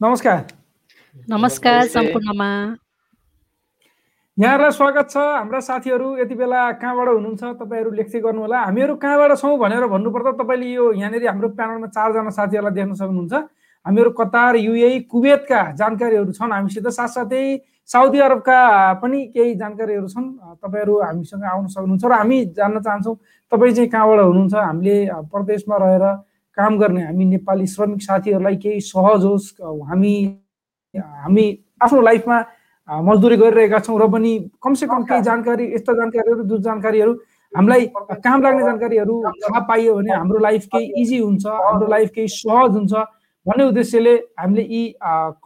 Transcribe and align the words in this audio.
नमस्कार 0.00 0.40
नमस्कार 1.28 1.86
सम्पूर्णमा 1.86 2.46
यहाँहरूलाई 4.38 4.70
स्वागत 4.70 5.10
छ 5.10 5.16
हाम्रा 5.16 5.60
साथीहरू 5.60 6.16
यति 6.16 6.34
बेला 6.34 6.62
कहाँबाट 6.74 7.08
हुनुहुन्छ 7.08 7.42
तपाईँहरू 7.60 7.90
लेख्दै 7.92 8.20
गर्नुहोला 8.20 8.60
हामीहरू 8.60 8.96
कहाँबाट 8.96 9.36
छौँ 9.36 9.56
भनेर 9.58 9.86
भन्नुपर्दा 9.86 10.32
तपाईँले 10.34 10.72
यो 10.72 10.90
यहाँनिर 10.94 11.26
हाम्रो 11.26 11.48
प्यानलमा 11.52 11.86
चारजना 11.88 12.30
साथीहरूलाई 12.32 12.74
देख्न 12.74 12.94
सक्नुहुन्छ 12.94 13.34
हामीहरू 13.86 14.10
कतार 14.14 14.56
युए 14.58 14.90
कुवेतका 15.06 15.62
जानकारीहरू 15.74 16.32
छन् 16.32 16.52
हामीसित 16.52 16.88
साथसाथै 16.90 17.46
साउदी 17.88 18.18
अरबका 18.20 18.58
पनि 18.98 19.24
केही 19.30 19.54
जानकारीहरू 19.56 20.08
छन् 20.08 20.28
तपाईँहरू 20.58 21.00
हामीसँग 21.02 21.44
आउन 21.46 21.66
सक्नुहुन्छ 21.70 22.04
र 22.04 22.12
हामी 22.16 22.44
जान्न 22.52 22.82
चाहन्छौँ 22.82 23.16
तपाईँ 23.52 23.74
चाहिँ 23.74 23.90
कहाँबाट 23.90 24.20
हुनुहुन्छ 24.22 24.54
हामीले 24.62 24.98
प्रदेशमा 25.30 25.76
रहेर 25.80 26.06
काम 26.56 26.78
गर्ने 26.78 27.02
हामी 27.04 27.24
नेपाली 27.24 27.66
श्रमिक 27.66 28.02
साथीहरूलाई 28.02 28.56
केही 28.64 28.80
सहज 28.80 29.24
होस् 29.24 29.48
हामी 29.90 30.14
हामी 30.94 31.46
आफ्नो 31.82 32.00
लाइफमा 32.00 32.38
मजदुरी 32.88 33.36
गरिरहेका 33.36 33.78
छौँ 33.86 33.98
र 34.00 34.08
पनि 34.12 34.32
कमसेकम 34.62 35.02
केही 35.10 35.22
जानकारी 35.22 35.64
यस्ता 35.74 35.92
जानकारीहरू 36.00 36.44
जुन 36.44 36.62
जानकारीहरू 36.62 37.12
हामीलाई 37.52 37.86
काम 38.26 38.42
लाग्ने 38.42 38.62
जानकारीहरू 38.62 39.14
थाहा 39.42 39.60
पाइयो 39.68 39.94
भने 39.94 40.12
हाम्रो 40.12 40.38
लाइफ 40.46 40.66
केही 40.74 41.02
इजी 41.02 41.18
हुन्छ 41.18 41.46
हाम्रो 41.46 41.86
लाइफ 41.90 42.10
केही 42.14 42.28
सहज 42.28 42.70
हुन्छ 42.76 42.92
भन्ने 43.46 43.64
उद्देश्यले 43.64 44.14
हामीले 44.40 44.62
यी 44.62 44.82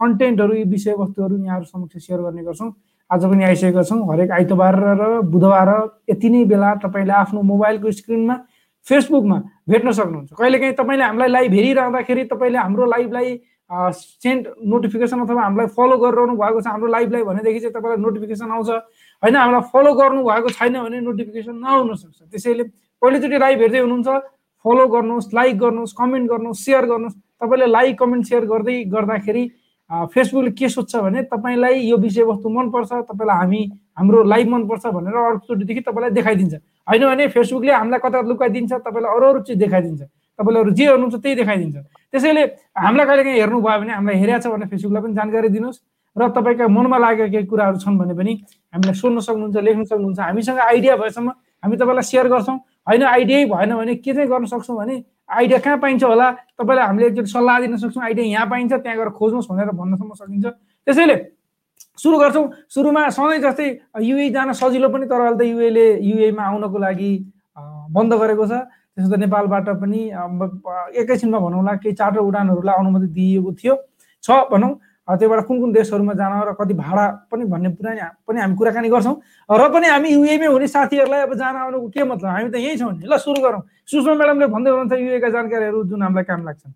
कन्टेन्टहरू 0.01 0.53
यी 0.53 0.63
विषयवस्तुहरू 0.75 1.37
यहाँहरू 1.37 1.65
समक्ष 1.65 2.05
सेयर 2.05 2.21
गर्ने 2.21 2.43
गर्छौँ। 2.43 2.71
आज 3.09 3.25
पनि 3.25 3.43
आइसकेका 3.43 3.83
छौँ 3.83 3.99
हरेक 4.11 4.31
आइतबार 4.31 4.75
र 5.01 5.09
बुधबार 5.33 5.69
यति 6.09 6.29
नै 6.29 6.43
बेला 6.45 6.73
तपाईँले 6.83 7.13
आफ्नो 7.13 7.41
मोबाइलको 7.41 7.91
स्क्रिनमा 7.91 8.35
फेसबुकमा 8.89 9.37
भेट्न 9.69 9.91
सक्नुहुन्छ। 9.91 10.33
कहिलेकाहीँ 10.33 10.73
तपाईँले 10.73 11.03
हामीलाई 11.03 11.29
लाइभ 11.29 11.53
हेरिरहँदाखेरि 11.53 12.23
तपाईँले 12.33 12.57
हाम्रो 12.57 12.85
लाइभलाई 12.85 13.29
सेन्ड 13.69 14.43
नोटिफिकेसन 14.65 15.19
अथवा 15.21 15.41
हामीलाई 15.43 15.67
फलो 15.77 15.97
गरिरहनु 16.01 16.33
भएको 16.41 16.61
छ 16.61 16.67
हाम्रो 16.73 16.89
लाइभलाई 16.89 17.23
भनेदेखि 17.23 17.59
चाहिँ 17.59 17.73
तपाईँलाई 17.73 18.01
नोटिफिकेसन 18.01 18.49
आउँछ। 18.49 18.69
होइन 19.23 19.35
हामीलाई 19.35 19.61
फलो 19.69 19.93
गर्नु 19.93 20.21
भएको 20.25 20.49
छैन 20.57 20.75
भने 20.81 20.99
नोटिफिकेसन 21.05 21.55
नआउन 21.61 21.93
सक्छ। 21.93 22.19
त्यसैले 22.33 22.63
पहिलोचोटि 23.01 23.37
लाइभ 23.37 23.59
हेर्दै 23.61 23.79
हुनुहुन्छ 23.85 24.09
फलो 24.65 24.87
गर्नुहोस् 24.89 25.33
लाइक 25.33 25.57
गर्नुहोस् 25.59 25.93
कमेन्ट 25.93 26.29
गर्नुहोस् 26.29 26.63
सेयर 26.65 26.85
गर्नुहोस्। 26.89 27.15
तपाईँले 27.41 27.67
लाइक 27.69 27.93
कमेन्ट 27.99 28.25
सेयर 28.25 28.43
गर्दै 28.49 28.83
गर्दाखेरि 28.89 29.43
फेसबुकले 30.13 30.51
के 30.57 30.69
सोध्छ 30.69 30.95
भने 30.95 31.21
तपाईँलाई 31.29 31.75
यो 31.89 31.97
विषयवस्तु 31.97 32.49
मनपर्छ 32.49 32.91
तपाईँलाई 33.05 33.37
हामी 33.37 33.61
हाम्रो 33.97 34.23
लाइभ 34.23 34.47
मनपर्छ 34.49 34.85
भनेर 34.85 35.15
अर्कोचोटिदेखि 35.15 35.81
तपाईँलाई 35.81 36.11
देखाइदिन्छ। 36.17 36.55
होइन 36.89 37.05
भने 37.05 37.27
फेसबुकले 37.29 37.71
हामीलाई 37.71 37.99
कता 38.03 38.21
लुकाइदिन्छ 38.25 38.73
तपाईँलाई 38.73 39.11
अरू 39.15 39.25
अरू 39.29 39.39
चिज 39.45 39.57
देखाइदिन्छ। 39.63 40.01
तपाईँले 40.39 40.59
अरू 40.59 40.71
जे 40.73 40.85
गर्नुहुन्छ 40.85 41.15
त्यही 41.21 41.35
देखाइदिन्छ। 41.35 41.77
त्यसैले 42.11 42.43
हामीलाई 42.81 43.05
कहिले 43.05 43.23
काहीँ 43.23 43.39
हेर्नु 43.39 43.59
भयो 43.61 43.79
भने 43.79 43.93
हामीलाई 43.93 44.17
हेरेको 44.19 44.39
छ 44.41 44.47
भने 44.49 44.65
फेसबुकलाई 44.73 45.01
पनि 45.03 45.13
जानकारी 45.19 45.49
दिनुहोस् 45.53 45.79
र 46.15 46.21
तपाईँका 46.35 46.65
मनमा 46.67 46.97
लागेका 46.97 47.27
केही 47.29 47.45
कुराहरू 47.45 47.77
छन् 47.77 47.97
भने 48.01 48.13
पनि 48.17 48.33
हामीलाई 48.73 48.95
सोध्न 48.97 49.19
सक्नुहुन्छ 49.21 49.57
लेख्न 49.61 49.83
सक्नुहुन्छ। 49.85 50.19
हामीसँग 50.19 50.59
आइडिया 50.59 50.95
भएसम्म 50.97 51.29
हामी 51.63 51.75
तपाईँलाई 51.77 52.05
सेयर 52.09 52.27
गर्छौँ। 52.33 52.57
होइन 52.89 53.03
आइडियै 53.03 53.45
भएन 53.45 53.71
भने 53.77 53.95
के 54.01 54.13
चाहिँ 54.13 54.29
गर्न 54.29 54.45
सक्छौँ 54.49 54.77
भने 54.77 54.95
आइडिया 55.29 55.59
कहाँ 55.61 55.77
पाइन्छ 55.77 56.03
होला? 56.03 56.27
तपाईँलाई 56.57 56.85
हामीले 56.89 57.07
एकचोटि 57.07 57.29
सल्लाह 57.29 57.59
दिन 57.61 57.77
सक्छौँ। 57.77 58.03
आइडिया 58.03 58.25
यहाँ 58.25 58.47
पाइन्छ 58.49 58.73
त्यहाँ 58.73 58.97
गएर 58.97 59.09
खोज्नुहोस् 59.13 59.49
भनेर 59.51 59.69
भन्नसम्म 59.77 60.11
सकिन्छ। 60.17 60.45
त्यसैले 60.87 61.15
सुरु 61.97 62.17
गर्छौँ। 62.19 62.45
सुरुमा 62.69 63.01
सधैँ 63.11 63.39
जस्तै 63.43 63.67
युए 64.01 64.29
जान 64.31 64.51
सजिलो 64.55 64.89
पनि 64.89 65.05
तर 65.05 65.19
अहिले 65.19 65.37
त 65.37 65.41
युएले 65.47 65.85
युएमा 65.99 66.43
आउनको 66.43 66.77
लागि 66.79 67.11
बन्द 67.95 68.13
गरेको 68.13 68.45
छ। 68.47 68.53
त्यसो 68.95 69.09
त 69.09 69.19
नेपालबाट 69.19 69.67
पनि 69.79 69.99
एकैछिनमा 70.95 71.39
भनौँला 71.39 71.73
केही 71.83 71.95
चार्टर 71.95 72.19
उडानहरूलाई 72.19 72.75
अनुमति 72.79 73.07
दिइएको 73.15 73.51
थियो। 73.59 73.75
छ 74.23 74.29
भनौँ 74.51 74.71
त्योबाट 75.09 75.39
कुन 75.47 75.59
कुन 75.59 75.71
देशहरूमा 75.73 76.13
जान 76.13 76.31
र 76.45 76.53
कति 76.53 76.73
भाडा 76.77 77.05
पनि 77.31 77.43
भन्ने 77.49 77.69
कुरा 77.73 77.91
पनि 78.27 78.39
हामी 78.39 78.55
कुराकानी 78.55 78.89
गर्छौँ। 78.93 79.15
र 79.49 79.63
पनि 79.73 79.87
हामी 79.89 80.09
युएमै 80.09 80.47
हुने 80.53 80.67
साथीहरूलाई 80.69 81.21
अब 81.25 81.33
जान 81.33 81.55
आउनुको 81.55 81.87
के 81.89 82.03
मतलब? 82.03 82.29
हामी 82.29 82.49
त 82.53 82.55
यहीँ 82.61 82.77
छौँ 82.77 82.91
नि। 82.93 83.09
ल 83.09 83.17
सुरु 83.17 83.41
गरौँ। 83.41 83.61
सुषमा 83.89 84.13
म्याडमले 84.13 84.47
भन्दै 84.53 84.69
हुनुहुन्छ 84.69 84.93
युएका 85.01 85.29
जानकारीहरू 85.33 85.83
जुन 85.89 86.01
हामीलाई 86.03 86.23
काम 86.29 86.45
लाग्छन्। 86.45 86.73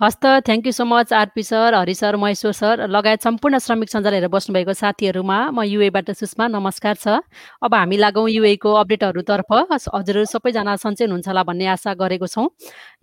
हस् 0.00 0.16
त 0.16 0.24
thank 0.46 0.66
you 0.66 0.72
so 0.72 0.84
much 0.84 1.12
RP 1.12 1.42
sir 1.42 1.74
Hari 1.74 1.94
sir 1.94 2.16
Maheshwar 2.16 2.52
sir 2.52 2.86
लगायत 2.88 3.22
सम्पूर्ण 3.22 3.58
श्रमिक 3.58 3.88
सञ्जाल 3.90 4.14
हेरेर 4.14 4.28
बस्नुभएको 4.28 4.72
साथीहरूमा 4.72 5.38
म 5.50 5.62
युएबाट 5.64 6.10
सुषमा 6.16 6.46
नमस्कार 6.48 6.94
छ 6.96 7.20
अब 7.62 7.74
हामी 7.74 7.96
लागौँ 7.96 8.28
युएको 8.30 8.72
अपडेटहरूतर्फ। 8.82 9.50
हजुरहरू 9.94 10.24
सबैजना 10.24 10.76
सन्चै 10.76 11.04
हुनुहुन्छ 11.04 11.28
होला 11.28 11.42
भन्ने 11.44 11.66
आशा 11.76 11.94
गरेको 11.94 12.26
छौँ। 12.26 12.48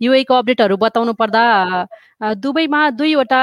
युएको 0.00 0.34
अपडेटहरू 0.34 0.76
बताउनु 0.76 1.12
पर्दा 1.14 1.42
दुबईमा 2.20 2.78
दुईवटा 2.90 3.40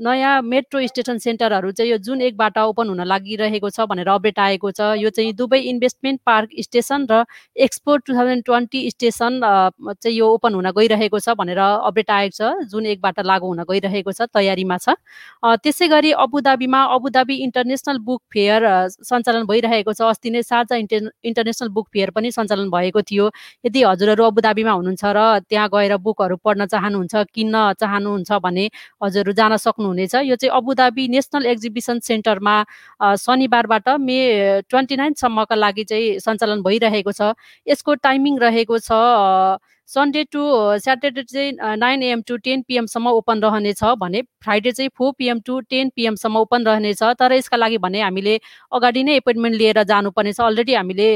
नयाँ 0.00 0.40
मेट्रो 0.42 0.80
स्टेसन 0.86 1.18
सेन्टरहरू 1.20 1.70
चाहिँ 1.76 1.90
यो 1.90 1.96
जुन 2.00 2.20
एकबाट 2.22 2.58
ओपन 2.58 2.88
हुन 2.88 3.00
लागिरहेको 3.04 3.70
छ 3.70 3.84
भनेर 3.84 4.08
अपडेट 4.08 4.38
आएको 4.40 4.70
छ। 4.72 4.80
यो 4.96 5.10
चाहिँ 5.12 5.32
दुबई 5.36 5.58
इन्भेस्टमेन्ट 5.68 6.20
पार्क 6.24 6.48
स्टेसन 6.64 7.04
र 7.10 7.24
expo 7.52 7.96
two 8.08 8.14
thousand 8.16 8.44
twenty 8.44 8.80
station 8.90 9.40
चाहिँ 9.44 10.16
यो 10.16 10.26
ओपन 10.34 10.54
हुन 10.54 10.70
गइरहेको 10.72 11.18
छ 11.20 11.36
भनेर 11.36 11.58
अपडेट 11.60 12.10
आएको 12.10 12.32
छ। 12.32 12.70
जुन 12.72 12.86
एकबाट 12.96 13.20
लागु 13.28 13.46
हुन 13.46 13.62
गइरहेको 13.68 14.12
छ 14.12 14.24
तयारीमा 14.32 14.76
छ। 14.80 14.96
त्यसै 15.44 15.88
गरी 15.92 16.12
अबुधाबीमा 16.24 16.80
Abu Dhabi 16.96 17.36
international 17.44 17.98
book 18.08 18.22
fair 18.32 18.88
सञ्चालन 19.04 19.44
भइरहेको 19.52 19.92
छ। 19.92 20.00
अस्ति 20.08 20.30
नै 20.32 20.42
साझा 20.48 20.80
इन्टर 20.80 21.12
इन्टरनेसनल 21.28 21.68
बुक 21.76 21.86
फेयर 21.92 22.10
पनि 22.16 22.32
सञ्चालन 22.32 22.72
भएको 22.72 23.04
थियो। 23.04 23.28
यदि 23.68 23.84
हजुरहरू 23.84 24.24
अबुधाबीमा 24.32 24.72
हुनुहुन्छ 24.72 25.04
र 25.04 25.44
त्यहाँ 25.44 25.68
गएर 25.68 25.96
बुकहरू 26.00 26.36
पढ्न 26.40 26.66
चाहनुहुन्छ 26.72 27.14
किन्न 27.36 27.76
चाहनु 27.76 27.96
चाहनुहुन्छ 27.98 28.30
भने 28.42 28.64
हजुरहरू 29.02 29.32
जान 29.32 29.56
सक्नुहुनेछ। 29.58 30.14
यो 30.24 30.36
चाहिँ 30.36 30.52
अबुधाबी 30.54 31.04
नेसनल 31.08 31.46
एक्जिबिसन 31.46 31.98
सेन्टरमा 32.00 32.54
शनिबारबाट 33.18 33.88
मे 33.98 34.18
ट्वेन्टी 34.70 34.96
नाइनसम्मका 34.96 35.54
लागि 35.54 35.84
चाहिँ 35.84 36.18
सञ्चालन 36.22 36.62
भइरहेको 36.62 37.12
छ। 37.12 37.34
यसको 37.66 37.94
टाइमिङ 38.06 38.38
रहेको 38.38 38.78
छ 38.78 38.90
सन्डे 39.88 40.22
टु 40.32 40.40
स्याटरडे 40.84 41.22
चाहिँ 41.22 41.76
नाइन 41.80 42.02
एएम 42.02 42.22
टु 42.28 42.36
टेन 42.44 42.62
पिएमसम्म 42.68 43.08
ओपन 43.08 43.40
रहनेछ 43.42 43.82
भने 43.98 44.20
फ्राइडे 44.44 44.70
चाहिँ 44.72 44.90
फोर 44.96 45.12
पिएम 45.18 45.38
टु 45.46 45.58
टेन 45.70 45.88
पिएमसम्म 45.96 46.36
ओपन 46.36 46.64
रहनेछ। 46.66 47.02
तर 47.18 47.32
यसका 47.32 47.56
लागि 47.56 47.78
भने 47.80 48.00
हामीले 48.02 48.34
अगाडि 48.72 49.02
नै 49.02 49.14
एपोइन्टमेन्ट 49.16 49.56
लिएर 49.56 49.82
जानुपर्नेछ। 49.82 50.40
अलरेडी 50.40 50.74
हामीले 50.74 51.06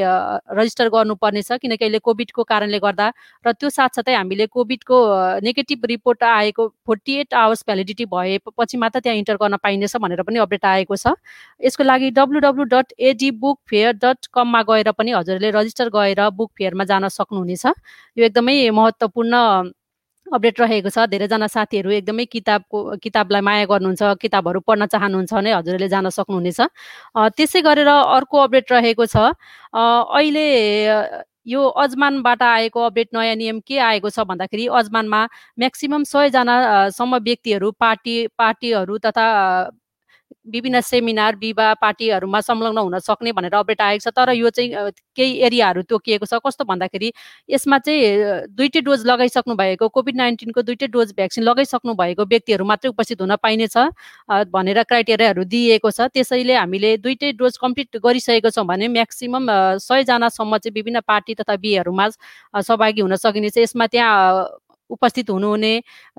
रजिस्टर 0.56 0.88
गर्नुपर्नेछ। 0.88 1.52
किनकि 1.52 1.84
अहिले 1.84 1.98
कोभिडको 2.00 2.42
कारणले 2.48 2.78
गर्दा 2.80 3.10
र 3.44 3.52
त्यो 3.52 3.68
साथसाथै 3.68 4.14
हामीले 4.14 4.46
कोभिडको 4.48 4.96
नेगेटिभ 5.44 5.84
रिपोर्ट 5.92 6.22
आएको 6.24 6.68
फोर्टी 6.86 7.16
एट 7.20 7.34
आवर्स 7.44 7.64
भ्यालिडिटी 7.68 8.04
भएपछि 8.08 8.76
मात्र 8.80 9.00
त्यहाँ 9.04 9.18
इन्टर 9.18 9.36
गर्न 9.36 9.56
पाइनेछ 9.60 9.96
भनेर 10.00 10.22
पनि 10.24 10.38
अपडेट 10.48 10.64
आएको 10.64 10.96
छ। 10.96 11.12
यसको 11.60 11.84
लागि 11.84 12.10
W 12.16 12.40
W 12.40 12.64
dot 12.72 12.96
AD 12.96 13.30
book 13.36 13.60
fair 13.68 13.92
dot 14.00 14.32
कममा 14.32 14.62
गएर 14.64 14.90
पनि 14.96 15.12
हजुरले 15.12 15.50
रजिस्टर 15.60 15.88
गएर 15.92 16.28
बुक 16.32 16.50
फेयरमा 16.56 16.84
जान 16.88 17.08
सक्नुहुनेछ। 17.12 17.66
यो 18.16 18.24
एकदमै 18.24 18.60
महत्त्वपूर्ण 18.70 19.34
अपडेट 20.26 20.60
रहेको 20.60 20.88
छ। 20.88 20.98
धेरैजना 21.12 21.46
साथीहरू 21.46 21.90
एकदमै 21.90 22.24
किताबको 22.24 22.78
किताबलाई 23.02 23.40
माया 23.42 23.64
गर्नुहुन्छ 23.68 24.02
किताबहरू 24.22 24.60
पढ्न 24.64 24.86
चाहनुहुन्छ 24.86 25.32
भने 25.34 25.50
हजुरहरूले 25.52 25.88
जान 25.88 26.08
सक्नुहुनेछ। 26.08 26.60
त्यसै 27.36 27.60
गरेर 27.60 27.88
अर्को 27.88 28.36
अपडेट 28.38 28.72
रहेको 28.72 29.06
छ। 29.06 29.16
अहिले 29.74 30.46
यो 31.46 31.60
अजमानबाट 31.84 32.42
आएको 32.42 32.80
अपडेट 32.80 33.08
नयाँ 33.14 33.36
नियम 33.36 33.58
के 33.66 33.78
आएको 33.82 34.10
छ 34.10 34.24
भन्दाखेरि 34.30 34.66
अजमानमा 34.78 35.20
म्याक्सिमम् 35.58 36.04
सयजनासम्म 36.06 37.16
व्यक्तिहरू 37.18 37.70
पार्टी 37.74 38.14
पार्टीहरू 38.38 38.98
तथा 39.02 39.26
विभिन्न 40.46 40.80
सेमिनार 40.80 41.36
विवाह 41.36 41.72
पार्टीहरूमा 41.80 42.40
संलग्न 42.40 42.78
हुन 42.78 42.98
सक्ने 42.98 43.32
भनेर 43.32 43.54
अपडेट 43.54 43.80
आएको 43.80 44.10
छ। 44.10 44.12
तर 44.12 44.30
यो 44.32 44.50
चाहिँ 44.50 44.90
केही 45.16 45.38
एरियाहरू 45.46 45.82
तोकिएको 45.86 46.26
छ। 46.26 46.40
कस्तो 46.46 46.64
भन्दाखेरि 46.64 47.12
यसमा 47.50 47.78
चाहिँ 47.78 48.48
दुइटै 48.50 48.80
डोज 48.80 49.06
लगाइसक्नु 49.06 49.54
भएको 49.54 49.88
कोभिड 49.88 50.16
नाइन्टिनको 50.16 50.62
दुइटै 50.62 50.86
डोज 50.88 51.12
भ्याक्सिन 51.16 51.44
लगाइसक्नु 51.44 51.94
भएको 51.94 52.24
व्यक्तिहरू 52.26 52.64
मात्रै 52.64 52.90
उपस्थित 52.90 53.20
हुन 53.20 53.36
पाइनेछ 53.42 53.76
भनेर 54.50 54.82
क्राइटेरियाहरू 54.82 55.44
दिइएको 55.44 55.90
छ। 55.90 56.10
त्यसैले 56.10 56.54
हामीले 56.56 56.96
दुइटै 56.98 57.32
डोज 57.38 57.56
कम्प्लिट 57.62 57.96
गरिसकेको 58.02 58.50
छौँ 58.50 58.66
भने 58.66 58.88
म्याक्सिमम् 58.88 59.78
सयजनासम्म 59.78 60.56
चाहिँ 60.58 60.74
विभिन्न 60.74 61.00
पार्टी 61.06 61.34
तथा 61.38 61.56
बिहेहरूमा 61.56 62.08
सहभागी 62.60 63.00
हुन 63.00 63.16
सकिनेछ। 63.16 63.58
यसमा 63.58 63.86
त्यहाँ 63.86 64.61
उपस्थित 64.92 65.30
हुनुहुने 65.30 65.72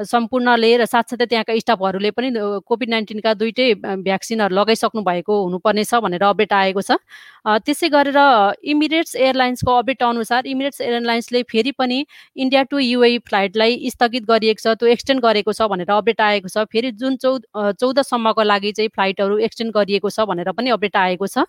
सम्पूर्णले 0.05 0.71
र 0.77 0.85
साथसाथै 0.85 1.25
त्यहाँका 1.25 1.57
स्टाफहरूले 1.59 2.11
पनि 2.11 2.29
कोभिड 2.67 2.89
नाइन्टिनका 2.89 3.33
दुइटै 3.35 3.67
भ्याक्सिनहरू 4.01 4.55
लगाइसक्नु 4.55 5.01
भएको 5.03 5.33
हुनुपर्नेछ 5.43 5.93
भनेर 6.03 6.23
अपडेट 6.23 6.53
आएको 6.53 6.81
छ। 6.81 6.97
त्यसै 7.65 7.89
गरेर 7.89 8.19
इमिरेट्स 8.73 9.15
एयरलाइन्सको 9.15 9.71
अपडेट 9.77 10.03
अनुसार 10.03 10.47
इमिरेट्स 10.47 10.81
एयरलाइन्सले 10.81 11.43
फेरि 11.51 11.71
पनि 11.73 11.99
इन्डिया 12.35 12.63
टु 12.71 12.79
युए 12.79 13.17
फ्लाइटलाई 13.27 13.89
स्थगित 13.89 14.23
गरिएको 14.25 14.61
छ 14.63 14.75
त्यो 14.79 14.87
एक्सटेन्ड 14.89 15.21
गरेको 15.21 15.53
छ 15.53 15.69
भनेर 15.69 15.91
अपडेट 15.91 16.21
आएको 16.21 16.47
छ। 16.47 16.65
फेरि 16.71 16.91
जुन 16.97 17.17
चौध 17.17 17.41
चौधसम्मको 17.79 18.43
लागि 18.43 18.71
चाहिँ 18.71 18.89
फ्लाइटहरू 18.95 19.37
एक्सटेन्ड 19.47 19.73
गरिएको 19.73 20.09
छ 20.09 20.25
भनेर 20.27 20.51
पनि 20.51 20.69
अपडेट 20.77 20.95
आएको 20.97 21.27
छ। 21.27 21.45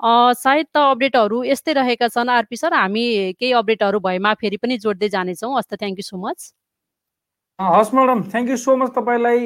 सायद 0.00 0.66
त 0.74 0.78
अपडेटहरू 0.78 1.42
यस्तै 1.44 1.72
रहेका 1.74 2.08
छन् 2.08 2.28
आरपी 2.30 2.56
सर। 2.56 2.74
हामी 2.74 3.04
केही 3.40 3.52
अपडेटहरू 3.60 3.98
भएमा 4.00 4.34
फेरि 4.40 4.56
पनि 4.62 4.78
जोड्दै 4.78 5.08
जानेछौँ। 5.10 5.56
हस् 5.58 5.68
त 5.70 5.74
थ्याङ्क 5.80 5.98
यू 5.98 6.06
सो 6.06 6.16
मच 6.18 6.52
हस् 7.58 7.94
madam 7.94 8.20
thank 8.30 8.50
you 8.50 8.56
so 8.56 8.76
much 8.78 8.90
तपाईँलाई 8.94 9.38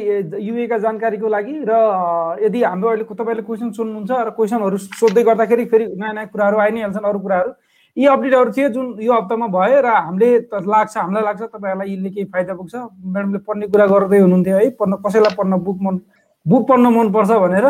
युएका 0.44 0.78
जानकारीको 0.78 1.28
लागि 1.32 1.54
र 1.68 1.72
यदि 2.44 2.62
हाम्रो 2.62 2.88
अहिले 2.88 3.04
तपाईँले 3.10 3.42
क्वेसन 3.42 3.70
सोध्नुहुन्छ 3.72 4.10
र 4.12 4.30
क्वेसनहरू 4.36 4.78
सोध्दै 5.00 5.22
गर्दाखेरि 5.24 5.64
फेरि 5.72 5.86
नयाँ 5.96 6.14
नयाँ 6.14 6.28
कुराहरू 6.28 6.58
आइ 6.60 6.70
नै 6.70 6.80
हाल्छन् 6.82 7.08
अरू 7.08 7.18
कुराहरू 7.24 7.50
यी 7.96 8.06
अपडेटहरू 8.12 8.52
थिए 8.52 8.68
जुन 8.76 8.86
यो 9.00 9.12
हप्तामा 9.12 9.46
भयो 9.56 9.80
र 9.80 9.88
हामीले 9.96 10.28
लाग्छ 10.68 10.96
हामीलाई 10.96 11.24
लाग्छ 11.24 11.42
तपाईँहरूलाई 11.42 11.88
यसले 11.92 12.10
केही 12.12 12.28
फाइदा 12.28 12.54
पुग्छ। 12.60 12.74
म्याडमले 13.16 13.38
पढ्ने 13.48 13.66
कुरा 13.72 13.86
गर्दै 13.86 14.18
हुनुहुन्थ्यो 14.20 14.56
है 14.60 14.68
पढ्न 14.76 14.92
कसैलाई 15.06 15.34
पढ्न 15.40 15.52
बुक 15.64 15.78
मन 15.80 15.96
बुक 16.46 16.62
पढ्न 16.68 16.86
मनपर्छ 16.92 17.30
भनेर। 17.44 17.66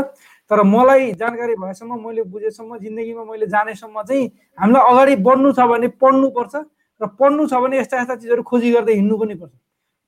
तर 0.53 0.63
मलाई 0.69 1.13
जानकारी 1.17 1.55
भएसम्म 1.57 1.97
मैले 2.07 2.23
बुझेसम्म 2.29 2.77
जिन्दगीमा 2.79 3.25
मैले 3.25 3.47
जानेसम्म 3.49 4.03
चाहिँ 4.05 4.25
हामीलाई 4.59 4.93
अगाडि 4.93 5.15
बढ्नु 5.25 5.53
छ 5.57 5.65
भने 5.65 5.89
पढ्नुपर्छ 5.97 6.55
र 7.01 7.07
पढ्नु 7.21 7.47
छ 7.49 7.61
भने 7.65 7.79
यस्ता 7.79 8.01
यस्ता 8.01 8.15
चिजहरू 8.21 8.43
खोजी 8.45 8.73
गर्दै 8.73 8.95
हिँड्नु 8.95 9.17
पनि 9.17 9.35
पर्छ। 9.41 9.53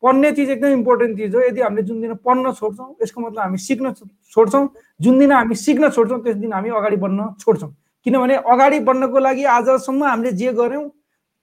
पढ्ने 0.03 0.33
चिज 0.37 0.51
एकदम 0.51 0.73
इम्पोर्टेन्ट 0.85 1.17
चिज 1.19 1.35
हो। 1.35 1.41
यदि 1.41 1.61
हामीले 1.61 1.83
जुन 1.89 2.01
दिन 2.01 2.15
पढ्न 2.21 2.53
छोड्छौँ 2.53 2.89
यसको 3.03 3.21
मतलब 3.21 3.41
हामी 3.41 3.59
सिक्न 3.59 3.93
छोड्छौँ 4.37 4.69
जुन 5.01 5.19
दिन 5.19 5.33
हामी 5.33 5.55
सिक्न 5.57 5.89
छोड्छौँ 5.89 6.21
त्यस 6.23 6.37
दिन 6.37 6.53
हामी 6.53 6.69
अगाडि 6.77 6.97
बढ्न 7.01 7.29
छोड्छौँ। 7.41 7.71
किनभने 8.07 8.37
अगाडि 8.45 8.81
बढ्नको 8.85 9.19
लागि 9.19 9.45
आजसम्म 9.49 10.05
हामीले 10.05 10.33
जे 10.37 10.53
गऱ्यौँ 10.61 10.85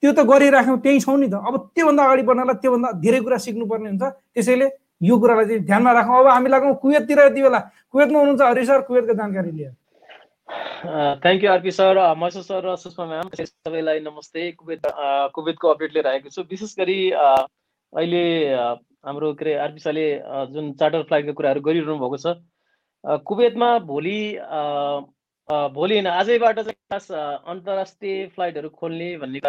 त्यो 0.04 0.12
त 0.14 0.20
गरिराख्यौँ 0.30 0.78
त्यही 0.78 1.00
छौँ 1.00 1.18
नि 1.18 1.28
त। 1.28 1.42
अब 1.42 1.74
त्योभन्दा 1.74 2.04
अगाडि 2.06 2.24
बढ्नलाई 2.30 2.56
त्योभन्दा 2.62 2.92
धेरै 3.02 3.20
कुरा 3.26 3.38
सिक्नुपर्ने 3.50 3.90
हुन्छ। 3.90 4.04
त्यसैले 4.34 4.68
यो 5.02 5.18
कुरालाई 5.20 5.46
चाहिँ 5.46 5.66
ध्यानमा 5.66 5.92
राखौँ। 5.94 6.20
अब 6.20 6.28
हामी 6.28 6.50
लागौँ 6.50 6.74
कुवेततिर 6.82 7.20
यति 7.20 7.42
बेला। 7.42 7.60
कुवेतमा 7.92 8.20
हुनुहुन्छ 8.20 8.42
हरि 8.42 8.66
सर 8.66 8.82
कुवेतको 8.88 9.14
जानकारी 9.14 9.52
लिएर 9.52 9.74
thank 11.24 11.44
you 11.44 11.50
RP 11.52 11.72
sir 11.72 11.98
Masu 12.18 12.42
sir 12.44 12.62
र 12.66 12.76
सुषमा 12.76 13.06
म्याम 13.06 13.30
सबैलाई 13.40 14.00
नमस्ते। 14.00 14.52
कुवेत 14.52 14.82
कुवेतको 15.36 15.68
अपडेट 15.68 15.94
लिएर 15.94 16.08
आएको 16.08 16.30
छु। 16.30 16.42
विशेष 16.50 16.76
गरी 16.80 17.00
अहिले 17.12 18.24
हाम्रो 19.06 19.34
के 19.34 19.46
अरे 19.46 19.54
आरपी 19.58 19.80
सरले 19.80 20.06
जुन 20.54 20.72
चार्टर 20.80 21.04
फ्लाइटको 21.10 21.34
कुराहरू 21.34 21.62
गरिरहनु 21.62 21.98
भएको 22.00 22.18
छ 22.18 22.36
कुवेतमा 23.26 23.70
भोलि 23.90 24.20
भोलि 25.50 25.94
होइन 25.94 26.08
आजैबाट 26.08 26.60
चाहिँ 26.60 26.76
खास 26.92 27.12
अन्तर्राष्ट्रिय 27.12 28.28
फ्लाइटहरू 28.36 28.70
खोल्ने 28.70 29.10
भन्ने 29.18 29.40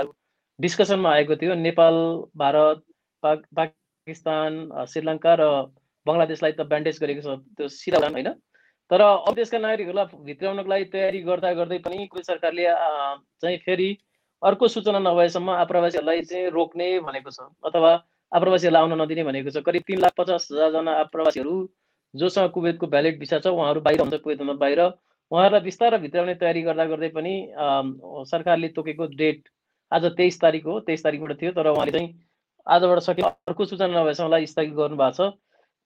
डिस्कसनमा 0.59 1.11
आएको 1.13 1.37
थियो। 1.37 1.55
नेपाल 1.55 1.95
भारत 2.37 2.83
पाक 3.23 3.73
पाकिस्तान 4.03 4.87
श्रीलङ्का 4.93 5.33
र 5.41 5.43
बङ्गलादेशलाई 6.07 6.53
त 6.53 6.67
ब्यान्डेज 6.71 6.97
गरेको 7.03 7.23
छ 7.23 7.35
त्यो 7.59 7.69
सिधा 7.71 7.99
होइन? 8.07 8.29
तर 8.91 9.01
अब 9.01 9.35
देशका 9.35 9.59
नागरिकहरूलाई 9.59 10.25
भित्राउनको 10.27 10.71
लागि 10.71 10.85
तयारी 10.95 11.21
गर्दा 11.29 11.53
गर्दै 11.59 11.79
पनि 11.85 12.07
कुनै 12.11 12.25
सरकारले 12.27 12.65
चाहिँ 13.43 13.59
फेरि 13.67 13.87
अर्को 14.43 14.69
सूचना 14.75 14.99
नभएसम्म 15.07 15.51
आप्रवासीहरूलाई 15.65 16.23
चाहिँ 16.31 16.51
रोक्ने 16.57 16.89
भनेको 17.07 17.31
छ 17.31 17.47
अथवा 17.71 17.93
आप्रवासीहरूलाई 18.33 18.83
आउन 18.83 19.01
नदिने 19.03 19.25
भनेको 19.31 19.55
छ। 19.55 19.63
करिब 19.71 19.83
तिन 19.87 20.03
लाख 20.03 20.19
पचास 20.19 20.49
हजारजना 20.53 20.93
आप्रवासीहरू 21.05 21.55
जोसँग 22.15 22.51
कुवेतको 22.59 22.87
भ्यालिड 22.97 23.23
भिसा 23.23 23.39
छ 23.39 23.55
उहाँहरू 23.55 23.81
बाहिर 23.87 24.01
हुन्छ 24.03 24.21
कुवेतभन्दा 24.27 24.59
बाहिर। 24.65 24.83
उहाँहरूलाई 25.31 25.65
बिस्तारै 25.71 26.03
भित्राउने 26.05 26.35
तयारी 26.43 26.63
गर्दा 26.69 26.85
गर्दै 26.91 27.13
पनि 27.15 27.35
सरकारले 28.35 28.69
तोकेको 28.77 29.07
डेट 29.23 29.49
आज 29.93 30.11
तेइस 30.19 30.41
तारिक 30.43 30.67
हो 30.67 30.79
तेइस 30.91 31.05
तारिकबाट 31.05 31.41
थियो 31.41 31.53
तर 31.57 31.73
उहाँले 31.77 31.93
चाहिँ 31.93 32.11
आजबाट 32.67 32.99
सके 33.03 33.23
अर्को 33.23 33.65
सूचना 33.65 33.87
नभएसम्म 33.87 34.27
उहाँलाई 34.27 34.47
स्थगित 34.47 34.75
गर्नु 34.75 34.97
भएको 34.97 35.17
छ। 35.19 35.31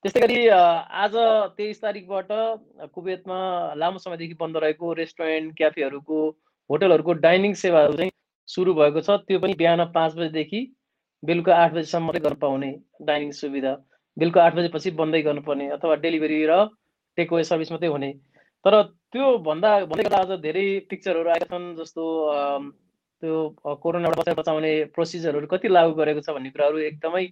त्यस्तै 0.05 0.21
गरी 0.21 0.37
आज 0.47 1.15
तेइस 1.57 1.81
तारिकबाट 1.81 2.27
कुवेतमा 2.93 3.39
लामो 3.81 3.97
समयदेखि 3.99 4.35
बन्द 4.39 4.57
रहेको 4.63 4.93
रेस्टुरेन्ट 4.99 5.55
क्याफेहरूको 5.57 6.19
होटलहरूको 6.69 7.13
डाइनिङ 7.25 7.53
सेवाहरू 7.63 7.93
चाहिँ 7.97 8.11
सुरु 8.47 8.73
भएको 8.79 9.01
छ। 9.01 9.17
त्यो 9.27 9.39
पनि 9.39 9.53
बिहान 9.57 9.85
पाँच 9.95 10.15
बजीदेखि 10.15 10.61
बेलुका 11.23 11.55
आठ 11.57 11.73
बजीसम्म 11.73 12.05
मात्रै 12.05 12.21
गर्न 12.23 12.37
पाउने 12.41 12.71
डाइनिङ 13.09 13.31
सुविधा। 13.41 13.73
बेलुका 14.17 14.43
आठ 14.45 14.55
बजेपछि 14.55 14.91
बन्दै 15.01 15.21
गर्नुपर्ने 15.27 15.69
अथवा 15.77 15.95
डेलिभरी 16.05 16.39
र 16.45 16.65
टेक 17.17 17.33
वे 17.33 17.43
सर्भिस 17.43 17.71
मात्रै 17.71 17.89
हुने। 17.89 18.11
तर 18.65 18.81
त्यो 19.13 19.25
भन्दा 19.45 19.69
भन्दै 19.85 20.03
गर्दा 20.03 20.19
आज 20.19 20.31
धेरै 20.41 20.65
पिक्चरहरू 20.89 21.29
आएका 21.29 21.47
छन् 21.51 21.67
जस्तो 21.77 22.03
त्यो 23.21 23.35
कोरोनाबाट 23.83 24.19
बचाइ 24.19 24.35
बचाउने 24.39 24.71
प्रोसिजरहरू 24.95 25.47
कति 25.53 25.67
लागू 25.67 25.93
गरेको 25.99 26.21
छ 26.21 26.35
भन्ने 26.37 26.49
कुराहरू 26.53 26.77
एकदमै 26.89 27.25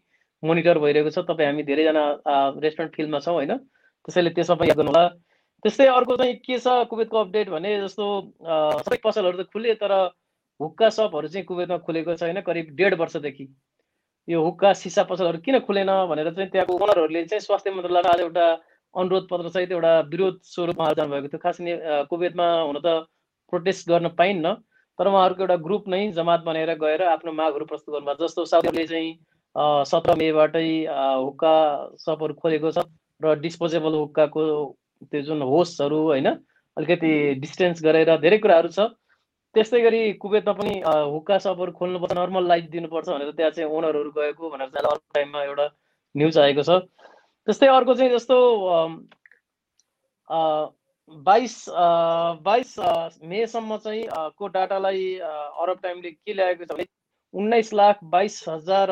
मोनिटर 0.43 0.77
भइरहेको 0.79 1.09
छ। 1.09 1.25
तपाईँ 1.29 1.47
हामी 1.49 1.63
धेरैजना 1.69 2.03
रेस्टुरेन्ट 2.63 2.95
फिल्डमा 2.95 3.19
छौँ 3.25 3.35
होइन? 3.35 3.53
त्यसैले 4.05 4.29
त्यसमा 4.37 4.55
पनि 4.55 4.69
याद 4.69 4.77
गर्नु 4.77 4.91
होला 4.91 5.05
त्यस्तै 5.63 5.87
अर्को 5.89 6.17
चाहिँ 6.17 6.35
के 6.45 6.57
छ 6.59 6.67
कुवेतको 6.89 7.17
अपडेट 7.25 7.49
भने 7.49 7.69
जस्तो 7.81 8.05
सबै 8.85 8.97
पसलहरू 9.05 9.37
त 9.37 9.49
खुले 9.53 9.73
तर 9.81 9.93
हुक्का 10.59 10.89
सपहरू 10.97 11.27
चाहिँ 11.27 11.45
कुवेतमा 11.45 11.77
खुलेको 11.85 12.15
छैन 12.21 12.41
करिब 12.41 12.75
डेढ 12.75 12.93
वर्षदेखि। 12.99 13.45
यो 14.27 14.41
हुक्का 14.41 14.73
सिसा 14.81 15.03
पसलहरू 15.09 15.37
किन 15.45 15.59
खुलेन 15.65 15.89
भनेर 16.09 16.29
चाहिँ 16.33 16.49
त्यहाँको 16.49 16.73
ओनरहरूले 16.75 17.23
चाहिँ 17.25 17.41
स्वास्थ्य 17.45 17.71
मन्त्रालयलाई 17.71 18.13
आज 18.13 18.21
एउटा 18.25 18.45
अनुरोध 18.93 19.27
पत्र 19.29 19.49
सहित 19.55 19.71
एउटा 19.71 19.93
विरोध 20.13 20.35
उहाँहरू 20.59 20.95
जानुभएको 20.95 21.27
थियो। 21.27 21.43
खास 21.45 21.57
कुवेतमा 22.09 22.47
हुन 22.61 22.77
त 22.85 22.87
प्रोटेस्ट 23.51 23.89
गर्न 23.89 24.07
पाइन्न। 24.17 24.55
तर 24.99 25.07
उहाँहरूको 25.07 25.43
एउटा 25.43 25.55
ग्रुप 25.63 25.87
नै 25.87 26.01
जमात 26.17 26.43
बनाएर 26.43 26.73
गएर 26.83 27.01
आफ्नो 27.07 27.31
मागहरू 27.39 27.65
प्रस्तुत 27.71 27.95
गर्नुभएको 27.95 28.27
जस्तो 28.27 28.45
साउदीले 28.51 28.85
चाहिँ 28.87 29.11
सत्र 29.91 30.15
मेबाटै 30.19 30.67
हुक्का 31.23 31.55
सपहरू 32.05 32.33
खोलेको 32.43 32.71
छ 32.71 32.85
र 33.21 33.33
डिस्पोजेबल 33.41 33.93
हुक्काको 33.95 34.45
त्यो 35.11 35.21
जुन 35.29 35.41
होस्टहरू 35.53 35.99
होइन 36.03 36.27
अलिकति 36.77 37.11
डिस्टेन्स 37.41 37.83
गरेर 37.83 38.15
धेरै 38.23 38.37
कुराहरू 38.45 38.69
छ। 38.69 38.87
त्यस्तै 39.55 39.81
गरी 39.81 39.99
कुवेतमा 40.21 40.53
पनि 40.53 40.73
हुक्का 41.11 41.37
सपहरू 41.43 41.71
खोल्नुपर्छ 41.79 42.15
नर्मल 42.17 42.47
लाइफ 42.47 42.65
दिनुपर्छ 42.71 43.09
भनेर 43.09 43.31
त्यहाँ 43.37 43.51
चाहिँ 43.57 43.69
ओनरहरू 43.71 44.11
गएको 44.17 44.49
भनेर 44.55 44.69
चाहिँ 44.73 44.97
टाइममा 45.15 45.43
एउटा 45.43 45.67
न्युज 46.15 46.37
आएको 46.39 46.63
छ। 46.69 46.79
त्यस्तै 47.47 47.67
अर्को 47.75 47.93
चाहिँ 47.95 48.11
जस्तो 48.11 48.37
बाइस 51.11 51.65
बाइस 52.43 52.75
मेसम्म 53.23 53.77
चाहिँ 53.77 54.05
को 54.37 54.47
डाटालाई 54.47 55.15
अरब 55.17 55.79
टाइमले 55.83 56.11
के 56.11 56.33
ल्याएको 56.33 56.65
छ 56.65 56.71
भने 56.71 56.85
उन्नाइस 57.33 57.73
लाख 57.73 57.99
बाइस 58.11 58.43
हजार 58.49 58.89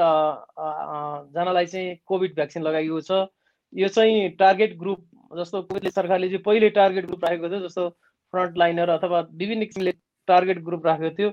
जनालाई 1.36 1.66
चाहिँ 1.66 1.96
कोभिड 2.08 2.36
भ्याक्सिन 2.36 2.64
लगाइएको 2.64 3.02
छ। 3.02 3.26
यो 3.74 3.88
चाहिँ 3.88 4.30
टार्गेट 4.40 4.78
ग्रुप 4.80 5.06
जस्तो 5.38 5.62
सरकारले 5.90 6.28
चाहिँ 6.28 6.44
पहिले 6.44 6.70
टार्गेट 6.70 7.06
ग्रुप 7.06 7.26
राखेको 7.26 7.50
थियो 7.50 7.68
जस्तो 7.68 7.90
फ्रन्ट 8.34 8.58
लाइनर 8.58 8.90
अथवा 8.90 9.20
विभिन्न 9.34 9.66
किसिमले 9.66 9.92
टार्गेट 10.28 10.60
ग्रुप 10.64 10.86
राखेको 10.86 11.16
थियो। 11.18 11.30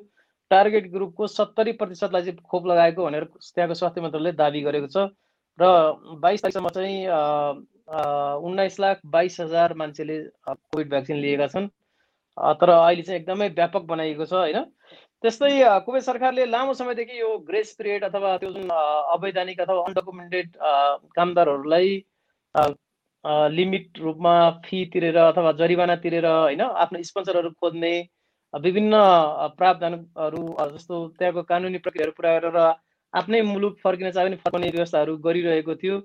टार्गेट 0.51 0.91
ग्रुपको 0.93 1.27
सत्तरी 1.27 1.73
प्रतिशतलाई 1.81 2.23
चाहिँ 2.23 2.39
खोप 2.51 2.67
लगाएको 2.67 3.05
भनेर 3.05 3.25
त्यहाँको 3.25 3.75
स्वास्थ्य 3.75 4.01
मन्त्रालयले 4.01 4.33
दावी 4.37 4.61
गरेको 4.63 4.87
छ। 4.87 5.09
र 5.61 5.67
बाइस 6.23 6.43
तारिकसम्म 6.43 6.69
चाहिँ 6.77 7.07
उन्नाइस 8.49 8.81
लाख 8.81 9.01
बाइस 9.15 9.41
हजार 9.41 9.75
मान्छेले 9.77 10.19
कोभिड 10.49 10.91
भ्याक्सिन 10.91 11.17
लिएका 11.17 11.47
छन्। 11.55 11.69
तर 12.61 12.71
अहिले 12.71 13.03
चाहिँ 13.03 13.21
एकदमै 13.21 13.49
व्यापक 13.57 13.83
बनाइएको 13.87 14.27
छ 14.27 14.33
होइन? 14.35 14.65
त्यस्तै 15.25 15.51
कुवेत 15.87 16.03
सरकारले 16.03 16.45
लामो 16.47 16.75
समयदेखि 16.75 17.21
यो 17.21 17.37
ग्रेस 17.49 17.73
पिरियड 17.79 18.05
अथवा 18.05 18.37
त्यो 18.39 18.51
जुन 18.53 18.71
अवैधानिक 19.17 19.61
अथवा 19.61 19.83
अनडकुमेन्टेड 19.89 20.57
कामदारहरूलाई 21.17 21.91
लिमिट 23.57 23.99
रूपमा 24.01 24.35
फी 24.65 24.85
तिरेर 24.93 25.17
अथवा 25.23 25.53
जरिवाना 25.61 25.97
तिरेर 26.05 26.27
होइन 26.27 26.61
आफ्नो 26.61 27.03
स्पोन्सरहरू 27.09 27.51
खोज्ने 27.61 27.93
विभिन्न 28.55 29.01
प्रावधानहरू 29.59 30.45
जस्तो 30.71 31.01
त्यहाँको 31.19 31.43
कानुनी 31.51 31.79
प्रक्रियाहरू 31.79 32.13
पुरा 32.17 32.39
गरेर 32.39 32.59
आफ्नै 33.15 33.41
मुलुक 33.43 33.79
फर्किन 33.85 34.11
चाहे 34.11 34.27
पनि 34.29 34.37
फर्काउने 34.45 34.71
व्यवस्थाहरू 34.71 35.17
गरिरहेको 35.27 35.75
थियो। 35.75 35.97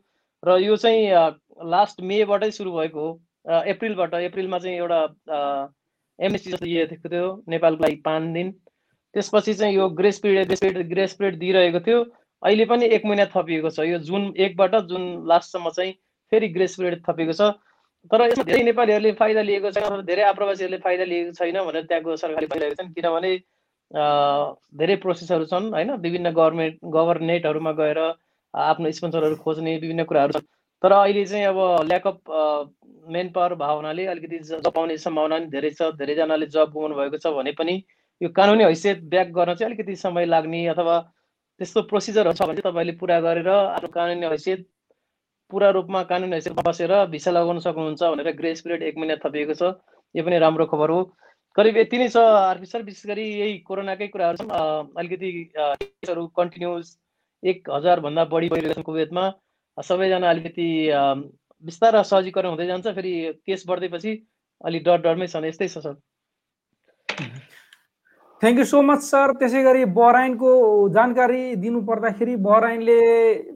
र 0.43 0.57
यो 0.61 0.75
चाहिँ 0.77 1.07
लास्ट 1.71 2.01
मेबाटै 2.01 2.51
सुरु 2.51 2.71
भएको 2.71 2.99
हो। 2.99 3.11
अप्रिलबाट 3.71 4.13
अप्रिलमा 4.15 4.59
चाहिँ 4.59 4.77
एउटा 4.77 4.99
एमएससी 6.19 6.51
जस्तो 6.51 7.09
थियो 7.09 7.27
नेपालको 7.49 7.83
लागि 7.83 7.95
पाँच 8.05 8.23
दिन। 8.33 8.51
त्यसपछि 9.15 9.53
चाहिँ 9.53 9.75
यो 9.75 9.89
grace 9.99 10.19
period 10.19 10.47
grace 10.47 10.59
period 10.61 10.89
grace 10.89 11.13
period 11.13 11.39
दिइरहेको 11.39 11.79
थियो। 11.87 11.99
अहिले 12.43 12.65
पनि 12.65 12.85
एक 12.95 13.05
महिना 13.05 13.25
थपिएको 13.35 13.69
छ। 13.69 13.79
यो 13.89 13.99
जुन 14.05 14.33
एकबाट 14.37 14.75
जुन 14.89 15.03
लास्टसम्म 15.27 15.69
चाहिँ 15.69 15.91
फेरि 16.31 16.47
ग्रेस 16.57 16.75
पिरियड 16.75 17.01
थपिएको 17.09 17.33
छ। 17.33 17.53
तर 18.11 18.21
यसमा 18.21 18.43
धेरै 18.43 18.63
नेपालीहरूले 18.63 19.11
फाइदा 19.19 19.41
लिएको 19.41 19.71
छैन 19.71 20.01
धेरै 20.05 20.23
आप्रवासीहरूले 20.23 20.77
फाइदा 20.83 21.03
लिएको 21.09 21.31
छैन 21.37 21.57
भनेर 21.65 21.83
त्यहाँको 21.89 22.15
सरकारले 22.17 22.47
भइरहेको 22.47 22.75
छन्। 22.81 22.93
किनभने 22.93 23.31
धेरै 23.95 24.95
प्रोसेसहरू 25.03 25.45
छन् 25.51 25.71
होइन? 25.73 25.91
विभिन्न 26.05 26.31
गभर्मेन्ट 26.31 26.75
गभर्नेटहरूमा 26.95 27.71
गएर 27.79 27.99
आफ्नो 28.53 28.91
स्पोन्सरहरू 28.91 29.35
खोज्ने 29.45 29.75
विभिन्न 29.77 30.03
कुराहरू 30.11 30.33
छन्। 30.39 30.47
तर 30.83 30.91
अहिले 30.91 31.25
चाहिँ 31.25 31.45
अब 31.45 31.59
ल्याक 31.87 32.07
अफ 32.07 32.17
मेन 33.15 33.29
पावर 33.35 33.53
भावनाले 33.55 34.05
अलिकति 34.13 34.39
जब 34.49 34.67
पाउने 34.75 34.97
सम्भावना 34.97 35.37
पनि 35.39 35.47
धेरै 35.49 35.69
छ 35.71 35.89
धेरैजनाले 35.97 36.45
जब 36.53 36.71
गुमाउनु 36.73 36.95
भएको 36.95 37.17
छ 37.17 37.33
भने 37.37 37.51
पनि 37.59 37.75
यो 38.21 38.29
कानुनी 38.35 38.63
हैसियत 38.63 39.03
ब्याक 39.11 39.27
गर्न 39.35 39.53
चाहिँ 39.55 39.71
अलिकति 39.71 39.95
समय 39.95 40.25
लाग्ने 40.25 40.65
अथवा 40.73 40.95
त्यस्तो 41.61 41.81
प्रोसिजरहरू 41.91 42.33
छ 42.33 42.47
भने 42.49 42.61
तपाईँले 42.67 42.93
पुरा 43.01 43.19
गरेर 43.25 43.49
आफ्नो 43.49 43.89
कानुनी 43.95 44.25
हैसियत 44.27 44.65
पुरा 45.51 45.69
रूपमा 45.77 46.01
कानुनी 46.11 46.35
हैसियत 46.35 46.59
बसेर 46.67 46.93
भिसा 47.11 47.31
लगाउन 47.31 47.59
सक्नुहुन्छ 47.65 48.03
भनेर 48.03 48.31
ग्रेस 48.37 48.61
पिरियड 48.61 48.83
एक 48.83 48.97
महिना 48.97 49.15
थपिएको 49.25 49.53
छ। 49.53 49.63
यो 50.15 50.23
पनि 50.23 50.37
राम्रो 50.39 50.65
खबर 50.73 50.89
हो। 50.89 50.99
करिब 51.55 51.77
यति 51.77 51.97
नै 51.97 52.07
छ 52.09 52.17
आरपी 52.17 52.65
सर 52.67 52.81
विशेष 52.83 53.05
गरी 53.07 53.25
यही 53.39 53.57
कोरोनाकै 53.67 54.07
कुराहरू 54.13 54.37
छन्। 54.37 54.49
अलिकति 54.99 55.29
केसहरू 55.53 56.25
कन्टिन्युस 56.35 56.87
एक 57.43 57.69
हजारभन्दा 57.71 58.25
बढी 58.33 58.49
भइरहेको 58.53 58.81
छ 58.81 58.85
कुवेतमा। 58.85 59.23
सबैजना 59.77 60.29
अलिकति 60.29 60.67
बिस्तार 61.63 62.01
सहजीकरण 62.03 62.49
हुँदै 62.49 62.67
जान्छ। 62.67 62.87
फेरि 62.99 63.13
केस 63.47 63.63
बढ्दैपछि 63.67 64.11
अलिक 64.63 64.83
डर 64.83 64.99
डरमै 65.07 65.27
छन् 65.27 65.47
यस्तै 65.47 65.67
छ 65.67 65.85
sir. 65.87 65.95
Thank 68.41 68.59
you 68.59 68.65
so 68.67 68.81
much 68.83 69.01
sir 69.07 69.31
त्यसै 69.39 69.63
गरी 69.63 69.85
बहराइनको 69.95 70.51
जानकारी 70.93 71.43
दिनु 71.63 71.81
पर्दाखेरि 71.87 72.35
बहराइनले 72.47 72.99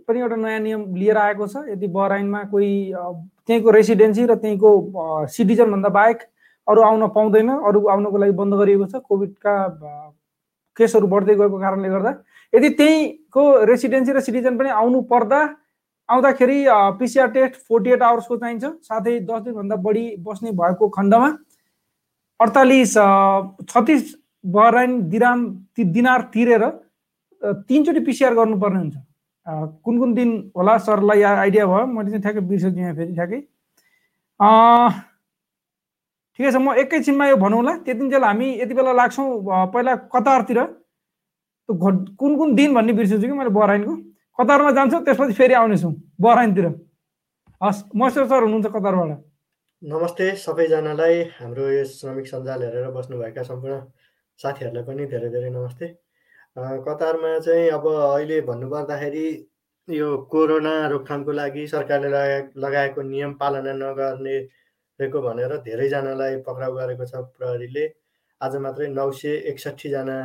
पनि 0.07 0.19
एउटा 0.19 0.35
नयाँ 0.47 0.59
नियम 0.65 0.81
लिएर 0.95 1.17
आएको 1.27 1.47
छ। 1.47 1.67
यदि 1.75 1.87
बहराइनमा 1.99 2.43
कोही 2.55 2.73
त्यहीँको 2.95 3.69
रेसिडेन्सी 3.75 4.25
र 4.25 4.35
त्यहीँको 4.43 4.69
सिटिजनभन्दा 5.35 5.97
बाहेक 5.99 6.29
अरू 6.69 6.81
आउन 6.81 7.07
पाउँदैन 7.15 7.49
अरू 7.49 7.79
आउनको 7.87 8.17
लागि 8.17 8.33
बन्द 8.39 8.53
गरिएको 8.61 8.85
छ। 8.85 9.01
कोभिडका 9.09 9.53
केसहरू 10.77 11.07
बढ्दै 11.07 11.35
गएको 11.35 11.57
कारणले 11.59 11.89
गर्दा। 11.89 12.11
यदि 12.53 12.69
त्यहीँको 12.79 13.43
रेसिडेन्सी 13.65 14.11
र 14.13 14.19
सिटिजन 14.21 14.57
पनि 14.57 14.69
आउनु 14.69 15.01
पर्दा 15.09 15.39
आउँदाखेरि 16.09 16.57
पिसिआर 16.99 17.27
टेस्ट 17.31 17.55
फोर्टी 17.67 17.89
एट 17.93 18.01
आवर्सको 18.01 18.35
चाहिन्छ। 18.37 18.65
साथै 18.85 19.19
दस 19.25 19.41
दिनभन्दा 19.45 19.75
बढी 19.85 20.05
बस्ने 20.25 20.51
भएको 20.57 20.89
खण्डमा 20.89 21.29
अडतालिस 22.39 22.93
छत्तिस 23.69 24.03
बहराइन 24.45 24.91
दिराम 25.09 25.39
दिनार 25.77 26.21
तिरेर 26.33 26.63
तिनचोटि 27.67 27.99
पिसिआर 28.07 28.33
गर्नुपर्ने 28.33 28.79
हुन्छ। 28.79 28.95
कुन 29.83 29.99
कुन 29.99 30.13
दिन 30.13 30.29
होला 30.57 30.77
सरलाई 30.77 31.21
आइडिया 31.21 31.65
भयो? 31.65 31.85
मैले 31.85 32.09
चाहिँ 32.09 32.21
ठ्याक्कै 32.21 32.41
बिर्सेछु 32.47 32.79
यहाँ 32.79 32.93
फेरि 32.95 33.13
ठ्याक्कै। 33.13 33.39
ठिकै 36.39 36.51
छ 36.55 36.57
म 36.63 36.71
एकैछिनमा 36.79 37.25
यो 37.27 37.35
भनौँला 37.35 37.71
त्यतिन्जेल 37.83 38.23
हामी 38.23 38.47
यति 38.63 38.73
बेला 38.73 38.91
लाग्छौँ 38.95 39.27
पहिला 39.75 39.93
कतारतिर। 40.07 40.59
कुन 41.69 42.31
कुन 42.39 42.55
दिन 42.55 42.73
भन्ने 42.73 42.93
बिर्सेछु 42.95 43.27
कि 43.27 43.35
मैले 43.35 43.51
बहराइनको? 43.51 43.93
कतारमा 44.39 44.71
जान्छु 44.71 44.97
त्यसपछि 45.03 45.33
फेरि 45.35 45.53
आउनेछौँ 45.59 45.91
बहराइनतिर। 46.15 46.65
हस् 47.61 47.81
मसेर 47.91 48.23
सर 48.31 48.41
हुनुहुन्छ 48.43 48.67
कतारबाट? 48.71 49.11
नमस्ते 49.83 50.25
सबैजनालाई 50.39 51.15
हाम्रो 51.43 51.65
यो 51.75 51.83
श्रमिक 51.91 52.27
सञ्जाल 52.31 52.63
हेरेर 52.63 52.87
बस्नुभएका 52.95 53.43
सम्पूर्ण 53.43 53.75
साथीहरूलाई 54.39 54.83
पनि 54.87 55.05
धेरै 55.11 55.29
धेरै 55.35 55.49
नमस्ते। 55.51 55.87
कतारमा 56.87 57.31
चाहिँ 57.43 57.67
अब 57.75 57.85
अहिले 57.87 58.39
भन्नुपर्दाखेरि 58.47 59.27
यो 59.87 60.07
कोरोना 60.31 60.73
रोकथामको 60.87 61.31
लागि 61.35 61.67
सरकारले 61.67 62.09
लगा 62.15 62.39
लगाएको 62.63 63.01
नियम 63.11 63.33
पालना 63.35 63.73
नगर्ने 63.83 64.37
रहेको 64.99 65.21
भनेर 65.21 65.55
धेरैजनालाई 65.63 66.37
पक्राउ 66.45 66.73
गरेको 66.75 67.05
छ 67.05 67.23
प्रहरीले। 67.37 67.85
आज 68.41 68.55
मात्रै 68.63 68.87
नौ 68.89 69.11
सय 69.13 69.35
एकसट्ठीजना 69.51 70.15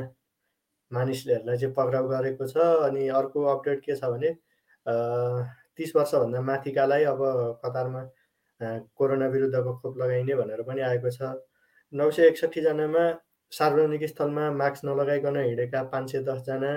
मानिसहरूलाई 0.90 1.58
चाहिँ 1.58 1.74
पक्राउ 1.74 2.08
गरेको 2.08 2.46
छ 2.46 2.56
अनि 2.86 3.08
अर्को 3.18 3.44
अपडेट 3.52 3.80
के 3.84 3.96
छ 3.96 4.10
भने 4.14 4.30
तिस 5.78 5.94
वर्षभन्दा 5.96 6.40
माथिकालाई 6.48 7.04
अब 7.12 7.22
कतारमा 7.64 8.02
कोरोना 8.98 9.26
विरुद्धको 9.28 9.76
खोप 9.78 9.98
लगाइने 9.98 10.34
भनेर 10.34 10.62
पनि 10.62 10.80
आएको 10.88 11.10
छ। 11.10 11.30
नौ 11.92 12.10
सय 12.10 12.26
एकसट्ठीजनामा 12.26 13.04
सार्वजनिक 13.52 14.04
स्थलमा 14.08 14.50
मास्क 14.58 14.84
नलगाइकन 14.84 15.36
हिँडेका 15.38 15.82
पाँच 15.94 16.10
सय 16.12 16.22
दसजना 16.28 16.74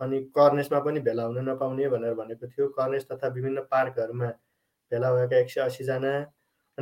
अनि 0.00 0.20
कर्नेसमा 0.36 0.78
पनि 0.84 1.00
भेला 1.00 1.24
हुन 1.24 1.48
नपाउने 1.48 1.88
भनेर 1.88 2.14
भनेको 2.14 2.46
थियो। 2.46 2.68
कर्नेस 2.78 3.08
तथा 3.10 3.28
विभिन्न 3.34 3.60
पार्कहरूमा 3.72 4.30
भेला 4.92 5.12
भएका 5.14 5.36
एक 5.38 5.50
सय 5.50 5.60
असीजना 5.60 6.14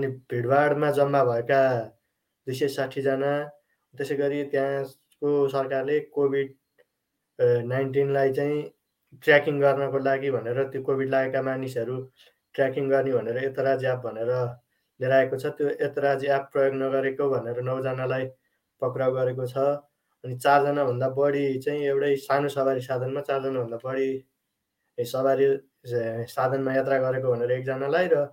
अनि 0.01 0.09
भिडभाडमा 0.33 0.91
जम्मा 0.99 1.23
भएका 1.31 1.61
दुई 2.47 2.55
सय 2.59 2.69
साठीजना 2.75 3.33
त्यसै 3.95 4.17
गरी 4.17 4.43
त्यहाँको 4.53 5.31
सरकारले 5.55 5.99
कोभिड 6.17 6.55
नाइन्टिनलाई 7.73 8.33
चाहिँ 8.39 8.63
ट्र्याकिङ 9.25 9.61
गर्नको 9.61 9.99
लागि 10.07 10.31
भनेर 10.31 10.63
त्यो 10.73 10.83
कोभिड 10.89 11.09
लागेका 11.11 11.43
मानिसहरू 11.51 11.97
ट्र्याकिङ 12.55 12.89
गर्ने 12.91 13.13
भनेर 13.13 13.37
एतराज 13.45 13.85
एप 13.93 14.01
भनेर 14.07 14.33
लिएर 15.01 15.13
आएको 15.19 15.37
छ। 15.43 15.53
त्यो 15.59 15.69
एतराज 15.87 16.25
एप 16.25 16.49
प्रयोग 16.53 16.75
नगरेको 16.83 17.29
भनेर 17.31 17.61
नौजनालाई 17.69 18.27
पक्राउ 18.83 19.13
गरेको 19.21 19.47
छ। 19.53 19.69
अनि 20.25 20.37
चारजनाभन्दा 20.45 21.09
बढी 21.21 21.45
चाहिँ 21.65 21.85
एउटै 21.93 22.17
सानो 22.25 22.49
सवारी 22.57 22.81
साधनमा 22.89 23.21
चारजनाभन्दा 23.29 23.79
बढी 23.85 24.11
सवारी 24.99 25.47
साधनमा 26.35 26.75
यात्रा 26.75 26.99
गरेको 27.07 27.33
भनेर 27.33 27.51
एकजनालाई 27.59 28.09
र 28.13 28.27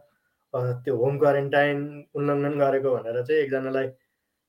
त्यो 0.53 0.95
होम 0.97 1.17
क्वारेन्टाइन 1.19 1.79
उल्लङ्घन 2.15 2.53
गरेको 2.59 2.91
भनेर 2.95 3.21
चाहिँ 3.23 3.41
एकजनालाई 3.41 3.87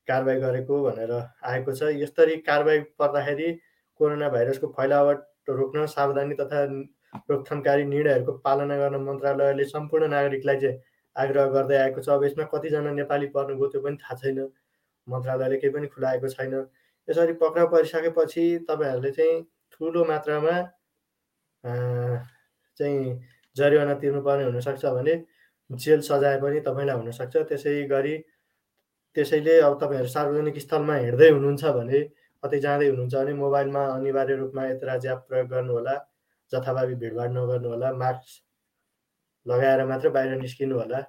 कारवाही 0.09 0.41
गरेको 0.41 0.83
भनेर 0.83 1.13
आएको 1.53 1.73
छ। 1.73 1.91
यसरी 2.03 2.37
कारवाही 2.49 2.81
पर्दाखेरि 2.99 3.49
कोरोना 4.01 4.29
भाइरसको 4.35 4.67
फैलावट 4.77 5.25
रोक्न 5.59 5.87
सावधानी 5.95 6.35
तथा 6.41 6.63
रोकथामकारी 7.31 7.85
निर्णयहरूको 7.85 8.33
पालना 8.47 8.77
गर्न 8.79 8.97
मन्त्रालयले 9.09 9.65
सम्पूर्ण 9.75 10.09
नागरिकलाई 10.15 10.57
चाहिँ 10.65 10.79
आग्रह 11.17 11.47
गर्दै 11.55 11.77
आएको 11.77 12.01
छ। 12.01 12.09
अब 12.17 12.25
यसमा 12.25 12.45
कतिजना 12.55 12.91
नेपाली 12.97 13.27
पर्नुभयो 13.37 13.69
त्यो 13.73 13.81
पनि 13.85 13.97
थाहा 14.03 14.15
छैन। 14.23 14.39
मन्त्रालयले 15.07 15.57
केही 15.59 15.73
पनि 15.75 15.87
खुलाएको 15.95 16.29
छैन। 16.29 16.55
यसरी 17.09 17.33
पक्राउ 17.43 17.67
परिसकेपछि 17.73 18.45
तपाईँहरूले 18.69 19.11
चाहिँ 19.19 19.43
ठुलो 19.73 20.05
मात्रामा 20.05 20.55
चाहिँ 21.65 22.99
जरिवाना 23.57 23.95
तिर्नुपर्ने 24.03 24.45
हुनसक्छ 24.45 24.85
भने 24.87 25.15
जेल 25.71 26.01
सजाय 26.01 26.37
पनि 26.41 26.61
तपाईँलाई 26.67 26.97
हुनसक्छ। 26.97 27.37
त्यसै 27.49 27.83
गरी 27.93 28.17
त्यसैले 29.17 29.59
अब 29.61 29.75
तपाईँहरू 29.81 30.09
सार्वजनिक 30.09 30.59
स्थलमा 30.61 30.95
हिँड्दै 30.97 31.29
हुनुहुन्छ 31.31 31.65
भने 31.77 32.01
कतै 32.43 32.59
जाँदै 32.61 32.89
हुनुहुन्छ 32.89 33.15
भने 33.15 33.33
मोबाइलमा 33.35 33.83
अनिवार्य 33.95 34.35
रूपमा 34.37 34.67
यत्र 34.67 34.99
ज्याप 35.05 35.25
प्रयोग 35.29 35.49
गर्नुहोला 35.49 35.95
जथाभावी 36.53 36.95
भिडभाड 37.03 37.31
नगर्नु 37.37 37.69
होला 37.69 37.93
मास्क 38.03 38.29
लगाएर 39.47 39.85
मात्र 39.87 40.09
बाहिर 40.17 40.39
निस्किनु 40.41 40.79
होला 40.79 41.01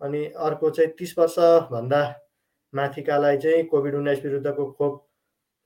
अनि 0.00 0.20
अर्को 0.46 0.70
चाहिँ 0.70 0.90
तिस 0.98 1.18
वर्षभन्दा 1.18 2.02
माथिकालाई 2.72 3.36
चाहिँ 3.38 3.64
कोभिड 3.72 3.94
उन्नाइस 3.94 4.24
विरुद्धको 4.24 4.64
खोप 4.78 4.94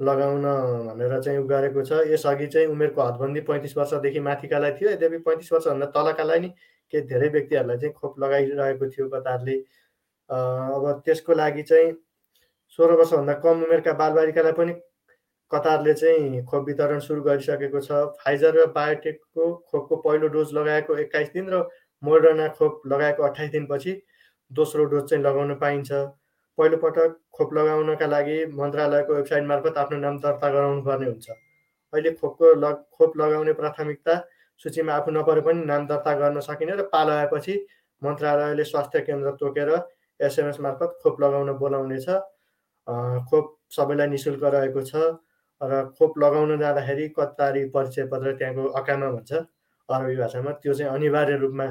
लगाउन 0.00 0.44
भनेर 0.88 1.20
चाहिँ 1.20 1.46
गरेको 1.48 1.82
छ। 1.84 1.92
यसअघि 2.06 2.46
चाहिँ 2.46 2.66
उमेरको 2.68 3.02
हदबन्दी 3.02 3.40
पैँतिस 3.48 3.76
वर्षदेखि 3.76 4.20
माथिकालाई 4.20 4.72
थियो। 4.72 4.90
यद्यपि 4.90 5.18
पैँतिस 5.26 5.52
वर्षभन्दा 5.52 5.86
तलकालाई 5.96 6.40
नि 6.40 6.50
केही 6.92 7.02
धेरै 7.08 7.28
व्यक्तिहरूलाई 7.28 7.78
चाहिँ 7.78 7.94
खोप 7.94 8.18
लगाइरहेको 8.20 8.88
थियो 8.90 9.08
कतारले। 9.08 9.56
अब 10.30 11.02
त्यसको 11.04 11.32
लागि 11.34 11.62
चाहिँ 11.62 11.92
सोह्र 12.78 12.92
वर्षभन्दा 13.00 13.34
कम 13.44 13.64
उमेरका 13.64 13.92
बालबालिकालाई 14.02 14.52
पनि 14.52 14.72
कतारले 15.50 15.94
चाहिँ 15.94 16.44
खोप 16.46 16.64
वितरण 16.66 16.98
सुरु 17.00 17.22
गरिसकेको 17.22 17.80
छ। 17.80 18.04
फाइजर 18.20 18.52
र 18.56 18.66
बायोटेकको 18.76 19.44
खोपको 19.70 19.96
पहिलो 20.04 20.28
डोज 20.34 20.52
लगाएको 20.54 20.96
एक्काइस 21.04 21.32
दिन 21.32 21.48
र 21.50 21.62
मोडर्ना 22.02 22.48
खोप 22.58 22.82
लगाएको 22.86 23.22
अठाइस 23.24 23.50
दिनपछि 23.50 23.92
दोस्रो 24.50 24.84
डोज 24.92 25.08
चाहिँ 25.10 25.24
लगाउन 25.24 25.54
पाइन्छ। 25.58 25.92
पहिलोपटक 26.58 27.16
खोप 27.32 27.54
लगाउनका 27.54 28.06
लागि 28.06 28.38
मन्त्रालयको 28.52 29.14
वेबसाइट 29.14 29.44
मार्फत 29.46 29.78
आफ्नो 29.78 29.98
नाम 29.98 30.18
दर्ता 30.18 30.48
गराउनु 30.50 30.82
पर्ने 30.82 31.06
हुन्छ। 31.06 31.30
अहिले 31.92 32.10
खोपको 32.20 32.54
लग 32.60 32.84
खोप 32.92 33.16
लगाउने 33.16 33.52
प्राथमिकता 33.60 34.14
सूचीमा 34.64 34.92
आफू 34.94 35.10
नपरे 35.10 35.40
पनि 35.40 35.64
नाम 35.64 35.86
दर्ता 35.86 36.12
गर्न 36.18 36.40
सकिने 36.40 36.72
र 36.76 36.82
पालाएपछि 36.92 37.54
मन्त्रालयले 38.02 38.64
स्वास्थ्य 38.64 39.00
केन्द्र 39.06 39.30
तोकेर 39.40 39.70
एसएमएस 40.20 40.60
मार्फत 40.60 40.98
खोप 41.02 41.20
लगाउन 41.20 41.52
बोलाउनेछ। 41.58 42.08
खोप 43.28 43.46
सबैलाई 43.70 44.08
नि 44.08 44.18
शुल्क 44.18 44.44
रहेको 44.44 44.82
छ 44.82 44.96
र 45.60 45.82
खोप 45.98 46.18
लगाउन 46.18 46.58
जाँदाखेरि 46.58 47.08
कतारी 47.18 47.64
परिचय 47.70 48.04
पत्र 48.10 48.32
त्यहाँको 48.38 48.64
अकामा 48.80 49.10
भन्छ 49.10 49.32
अरबी 49.88 50.16
भाषामा। 50.16 50.50
त्यो 50.62 50.74
चाहिँ 50.74 50.92
अनिवार्य 50.92 51.36
रूपमा 51.38 51.66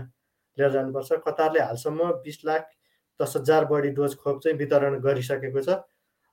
लिएर 0.57 0.71
जानुपर्छ। 0.71 1.19
कतारले 1.27 1.59
हालसम्म 1.59 2.11
बिस 2.23 2.45
लाख 2.45 2.69
दस 3.19 3.33
हजार 3.37 3.65
बढी 3.65 3.89
डोज 3.97 4.15
खोप 4.17 4.39
चाहिँ 4.43 4.57
वितरण 4.57 4.99
गरिसकेको 5.01 5.61
छ। 5.61 5.69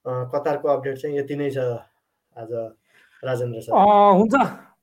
कतारको 0.07 0.69
अपडेट 0.69 0.99
चाहिँ 0.99 1.19
यति 1.19 1.37
नै 1.37 1.51
छ 1.51 1.59
आज 2.37 2.53
राजेन्द्र 3.23 3.61
सर। 3.61 3.73
हुन्छ। 3.73 4.35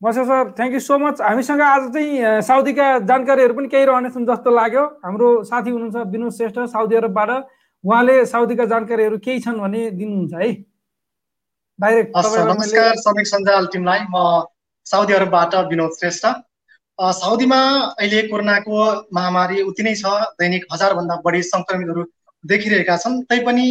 Mase 0.01 0.23
sir 0.25 0.49
thank 0.57 0.73
you 0.73 0.79
so 0.81 0.97
much 0.97 1.19
हामीसँग 1.21 1.61
आज 1.61 1.83
चाहिँ 1.93 2.41
साउदीका 2.41 2.85
जानकारीहरू 3.05 3.53
पनि 3.53 3.67
केही 3.69 3.85
रहनेछन् 3.85 4.25
जस्तो 4.25 4.49
लाग्यो। 4.49 4.83
हाम्रो 5.05 5.27
साथी 5.45 5.69
हुनुहुन्छ 5.69 6.09
विनोद 6.13 6.33
श्रेष्ठ 6.33 6.57
साउदी 6.73 6.95
अरबबाट। 6.97 7.29
उहाँले 7.83 8.15
साउदीका 8.25 8.65
जानकारीहरू 8.71 9.17
केही 9.21 9.39
छन् 9.45 9.59
भने 9.61 9.81
दिनुहुन्छ 9.99 10.33
है? 10.41 10.49
डाइरेक्ट 11.79 12.17
नमस्कार 12.49 12.95
श्रमिक 13.03 13.27
सञ्जाल 13.33 13.65
टिमलाई। 13.73 13.99
म 14.09 14.49
साउदी 14.85 15.13
अरबबाट 15.13 15.53
विनोद 15.69 15.93
श्रेष्ठ। 15.99 16.25
साउदीमा 17.21 17.61
अहिले 18.01 18.21
कोरोनाको 18.33 18.81
महामारी 19.13 19.61
उति 19.69 19.83
नै 19.85 19.93
छ। 20.01 20.17
दैनिक 20.41 20.65
हजारभन्दा 20.73 21.21
बढी 21.21 21.41
सङ्क्रमितहरू 21.45 22.01
देखिरहेका 22.43 22.97
छन्। 22.97 23.21
तैपनि 23.29 23.67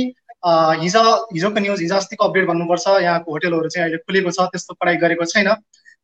हिजो 0.87 1.05
हिजोको 1.35 1.61
न्युज 1.61 1.81
हिजो 1.81 1.97
अस्तिको 1.97 2.23
अपडेट 2.25 2.47
भन्नुपर्छ। 2.47 2.87
यहाँको 3.03 3.29
होटेलहरू 3.35 3.69
चाहिँ 3.69 3.85
अहिले 3.85 3.99
खुलेको 4.07 4.31
छ 4.31 4.47
त्यस्तो 4.55 4.79
पढाइ 4.79 4.97
गरेको 5.03 5.25
छैन। 5.27 5.51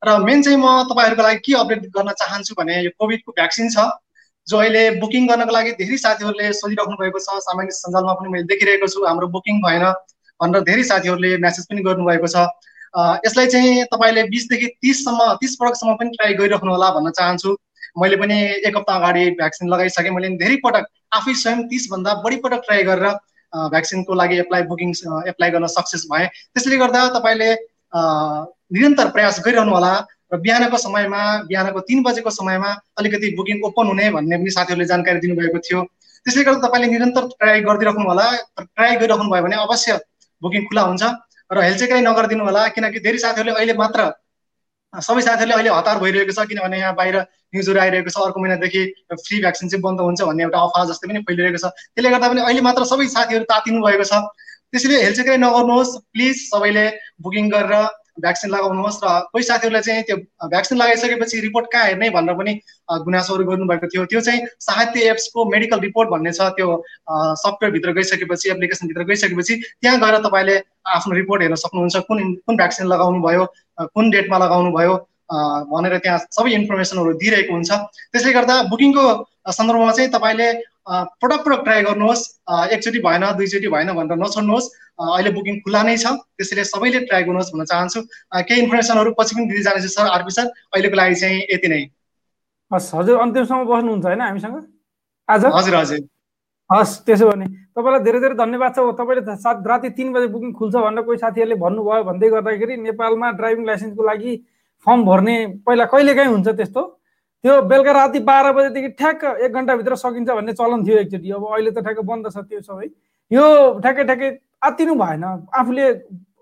र 0.03 0.19
मेन 0.25 0.43
चाहिँ 0.43 0.59
म 0.59 0.67
तपाईँहरूको 0.89 1.23
लागि 1.23 1.41
के 1.47 1.53
अपडेट 1.57 1.87
गर्न 1.97 2.13
चाहन्छु 2.13 2.55
भने 2.59 2.75
यो 2.85 2.91
कोभिडको 2.99 3.33
भ्याक्सिन 3.33 3.69
छ 3.71 3.87
जो 4.47 4.57
अहिले 4.59 4.83
बुकिङ 5.01 5.27
गर्नको 5.27 5.53
लागि 5.53 5.71
धेरै 5.81 5.97
साथीहरूले 5.99 6.53
सोधिराख्नु 6.53 6.97
भएको 6.97 7.19
छ। 7.19 7.39
सामाजिक 7.45 7.73
सञ्जालमा 7.75 8.13
पनि 8.15 8.29
मैले 8.31 8.47
देखिरहेको 8.47 8.87
छु 8.87 9.05
हाम्रो 9.05 9.27
बुकिङ 9.35 9.61
भएन 9.65 9.85
भनेर 10.41 10.63
धेरै 10.69 10.85
साथीहरूले 10.91 11.31
म्यासेज 11.43 11.67
पनि 11.71 11.83
गर्नुभएको 11.83 12.29
छ। 12.29 12.47
यसलाई 13.27 13.47
चाहिँ 13.53 13.85
तपाईँले 13.93 14.23
बिसदेखि 14.31 14.67
तिससम्म 14.83 15.33
तिस 15.41 15.57
पटकसम्म 15.61 15.95
पनि 16.01 16.11
ट्राई 16.17 16.35
गरिराख्नु 16.41 16.71
होला 16.71 16.91
भन्न 16.97 17.11
चाहन्छु। 17.19 17.57
मैले 17.99 18.17
पनि 18.17 18.37
एक 18.69 18.77
हप्ता 18.77 18.95
अगाडि 19.01 19.25
भ्याक्सिन 19.41 19.69
लगाइसकेँ। 19.69 20.13
मैले 20.13 20.29
धेरै 20.39 20.57
पटक 20.65 20.85
आफै 21.19 21.35
स्वयं 21.43 21.67
तिसभन्दा 21.73 22.15
बढी 22.25 22.37
पटक 22.45 22.61
ट्राई 22.67 22.83
गरेर 22.91 23.07
भ्याक्सिनको 23.73 24.15
लागि 24.15 24.37
एप्लाई 24.45 24.63
बुकिङ 24.71 24.91
एप्लाई 25.33 25.51
गर्न 25.51 25.67
सक्सेस 25.75 26.07
भएँ। 26.13 26.27
त्यसले 26.55 26.77
गर्दा 26.79 27.09
तपाईँले 27.17 27.51
निरन्तर 28.71 29.09
प्रयास 29.15 29.41
गरिरहनु 29.47 29.73
होला 29.73 29.93
र 30.33 30.37
बिहानको 30.43 30.79
समयमा 30.79 31.21
बिहानको 31.49 31.81
तिन 31.89 32.03
बजेको 32.03 32.31
समयमा 32.31 32.71
अलिकति 32.99 33.31
बुकिङ 33.39 33.63
ओपन 33.67 33.87
हुने 33.87 34.11
भन्ने 34.11 34.37
पनि 34.37 34.51
साथीहरूले 34.51 34.87
जानकारी 34.93 35.19
दिनुभएको 35.23 35.59
थियो। 35.67 35.83
त्यसले 36.27 36.43
गर्दा 36.45 36.67
तपाईँले 36.67 36.87
निरन्तर 36.91 37.25
ट्राई 37.39 37.61
गरिदिइराख्नु 37.63 38.05
होला। 38.11 38.27
ट्राई 38.59 38.97
गरिराख्नु 38.97 39.31
भयो 39.31 39.43
भने 39.47 39.57
अवश्य 39.65 39.99
बुकिङ 40.43 40.63
खुला 40.69 40.83
हुन्छ 40.91 41.03
र 41.51 41.63
हेलचेक्राइ 41.63 42.01
नगरिदिनु 42.03 42.45
होला 42.45 42.63
किनकि 42.75 42.99
धेरै 43.07 43.19
साथीहरूले 43.25 43.55
अहिले 43.55 43.75
मात्र 43.83 44.01
सबै 44.95 45.23
साथीहरूले 45.23 45.55
अहिले 45.55 45.71
हतार 45.71 45.99
भइरहेको 46.03 46.33
छ 46.35 46.47
किनभने 46.51 46.79
यहाँ 46.81 46.95
बाहिर 46.99 47.17
न्युजहरू 47.55 47.81
आइरहेको 47.81 48.11
छ 48.11 48.19
अर्को 48.27 48.41
महिनादेखि 48.43 48.83
फ्री 49.15 49.37
भ्याक्सिन 49.45 49.69
चाहिँ 49.69 49.83
बन्द 49.87 50.01
हुन्छ 50.01 50.21
भन्ने 50.27 50.43
एउटा 50.43 50.59
अफवाह 50.67 50.85
जस्तै 50.91 51.07
पनि 51.09 51.23
फैलिरहेको 51.29 51.61
छ। 51.63 51.71
त्यसले 51.95 52.11
गर्दा 52.11 52.29
पनि 52.33 52.41
अहिले 52.43 52.63
मात्र 52.67 52.83
सबै 52.91 53.07
साथीहरू 53.15 53.45
तातिनु 53.53 53.79
भएको 53.87 54.07
छ। 54.11 54.19
त्यसैले 54.75 54.97
हेलचेक्राइ 55.05 55.39
नगर्नुहोस्। 55.45 55.91
प्लिज 56.13 56.37
सबैले 56.51 56.85
बुकिङ 57.23 57.45
गरेर 57.55 57.73
भ्याक्सिन 58.19 58.51
लगाउनुहोस् 58.51 59.01
र 59.05 59.09
कोही 59.33 59.45
साथीहरूलाई 59.45 59.83
चाहिँ 59.83 60.03
त्यो 60.03 60.17
भ्याक्सिन 60.49 60.79
लगाइसकेपछि 60.79 61.41
रिपोर्ट 61.41 61.67
कहाँ 61.73 61.85
हेर्ने 61.87 62.11
भनेर 62.11 62.35
पनि 62.37 62.53
गुनासोहरू 63.05 63.45
गर्नुभएको 63.45 63.87
थियो। 63.87 64.05
त्यो 64.07 64.21
चाहिँ 64.21 64.41
साहित्य 64.61 65.11
एप्सको 65.11 65.45
मेडिकल 65.51 65.81
रिपोर्ट 65.81 66.09
भन्ने 66.11 66.33
छ। 66.33 66.41
त्यो 66.57 66.69
सफ्टवेयरभित्र 67.43 67.93
गइसकेपछि 67.93 68.51
एप्लिकेसनभित्र 68.51 69.03
गइसकेपछि 69.05 69.55
त्यहाँ 69.83 69.99
गएर 70.01 70.17
तपाईँले 70.27 70.57
आफ्नो 70.97 71.15
रिपोर्ट 71.15 71.43
हेर्न 71.43 71.55
सक्नुहुन्छ। 71.55 71.97
कुन 72.09 72.19
कुन 72.47 72.57
भ्याक्सिन 72.57 72.87
लगाउनु 72.87 73.21
भयो 73.27 73.45
कुन 73.95 74.11
डेटमा 74.11 74.39
लगाउनु 74.39 74.71
भयो 74.73 74.95
भनेर 75.73 75.99
त्यहाँ 75.99 76.19
सबै 76.31 76.51
इन्फर्मेसनहरू 76.55 77.13
दिइरहेको 77.21 77.53
हुन्छ। 77.53 77.71
त्यसले 78.13 78.33
गर्दा 78.33 78.55
बुकिङको 78.71 79.05
सन्दर्भमा 79.51 79.93
चाहिँ 79.93 80.11
तपाईँले 80.11 80.49
पटक 80.87 81.41
पटक 81.45 81.61
ट्राई 81.67 81.83
गर्नुहोस्। 81.83 82.23
एकचोटि 82.73 82.99
भएन 83.03 83.25
दुईचोटि 83.37 83.69
भएन 83.69 83.93
भनेर 83.99 84.19
नछोड्नुहोस्। 84.23 84.67
अहिले 84.97 85.31
बुकिङ 85.37 85.55
खुल्ला 85.61 85.83
नै 85.83 85.97
छ। 85.99 86.07
त्यसैले 86.39 86.65
सबैले 86.65 87.01
ट्राई 87.11 87.23
गर्नुहोस् 87.27 87.53
भन्न 87.53 87.65
चाहन्छु। 87.67 88.01
केही 88.47 88.61
इन्फर्मेसनहरू 88.63 89.11
पछि 89.19 89.35
पनि 89.37 89.47
दिँदै 89.51 89.63
जानेछु 89.67 89.89
सर 89.93 90.07
आरपी 90.15 90.33
सर 90.33 90.47
अहिलेको 90.47 90.97
लागि 90.97 91.15
चाहिँ 91.21 91.39
यति 91.53 91.69
नै। 91.69 91.83
हस् 92.71 92.95
हजुर 92.95 93.19
अन्तिमसम्म 93.21 93.63
बस्नुहुन्छ 93.67 94.05
होइन 94.07 94.21
हामीसँग? 94.21 94.57
आज? 95.29 95.45
हजुर 95.59 95.75
हजुर। 95.77 96.01
हस् 96.71 96.93
त्यसो 97.07 97.27
भने 97.31 97.47
तपाईँलाई 97.77 98.03
धेरै 98.07 98.21
धेरै 98.21 98.35
धन्यवाद 98.43 98.73
छ। 98.75 98.79
तपाईँले 98.99 99.37
सात 99.43 99.67
राति 99.67 99.91
तिन 99.95 100.13
बजे 100.13 100.27
बुकिङ 100.35 100.53
खुल्छ 100.55 100.75
भनेर 100.75 101.03
कोही 101.07 101.19
साथीहरूले 101.19 101.57
भन्नुभयो। 101.63 102.03
भन्दै 102.11 102.29
गर्दाखेरि 102.31 102.75
नेपालमा 102.87 103.31
ड्राइभिङ 103.39 103.65
लाइसेन्सको 103.67 104.03
लागि 104.03 104.33
फर्म 104.87 105.05
भर्ने 105.05 105.37
पहिला 105.67 105.85
कहिलेकाहीँ 105.93 106.31
हुन्छ 106.31 106.49
त्यस्तो? 106.49 106.83
त्यो 107.45 107.61
बेलुका 107.71 107.93
राति 107.93 108.19
बाह्र 108.29 108.53
बजेदेखि 108.53 108.89
ठ्याक्क 108.99 109.25
एक 109.45 109.53
घन्टाभित्र 109.53 109.95
सकिन्छ 109.97 110.31
भन्ने 110.31 110.53
चलन 110.53 110.85
थियो 110.87 110.97
एकचोटि। 110.99 111.31
अब 111.31 111.45
अहिले 111.53 111.71
त 111.71 111.79
ठ्याक्क 111.85 112.01
बन्द 112.11 112.31
छ 112.33 112.39
त्यो 112.49 112.61
सबै। 112.61 112.89
यो 113.31 113.45
ठ्याक्कै 113.81 114.05
ठ्याक्कै 114.05 114.31
आत्तिनु 114.67 114.95
भएन। 114.95 115.25
आफूले 115.55 115.87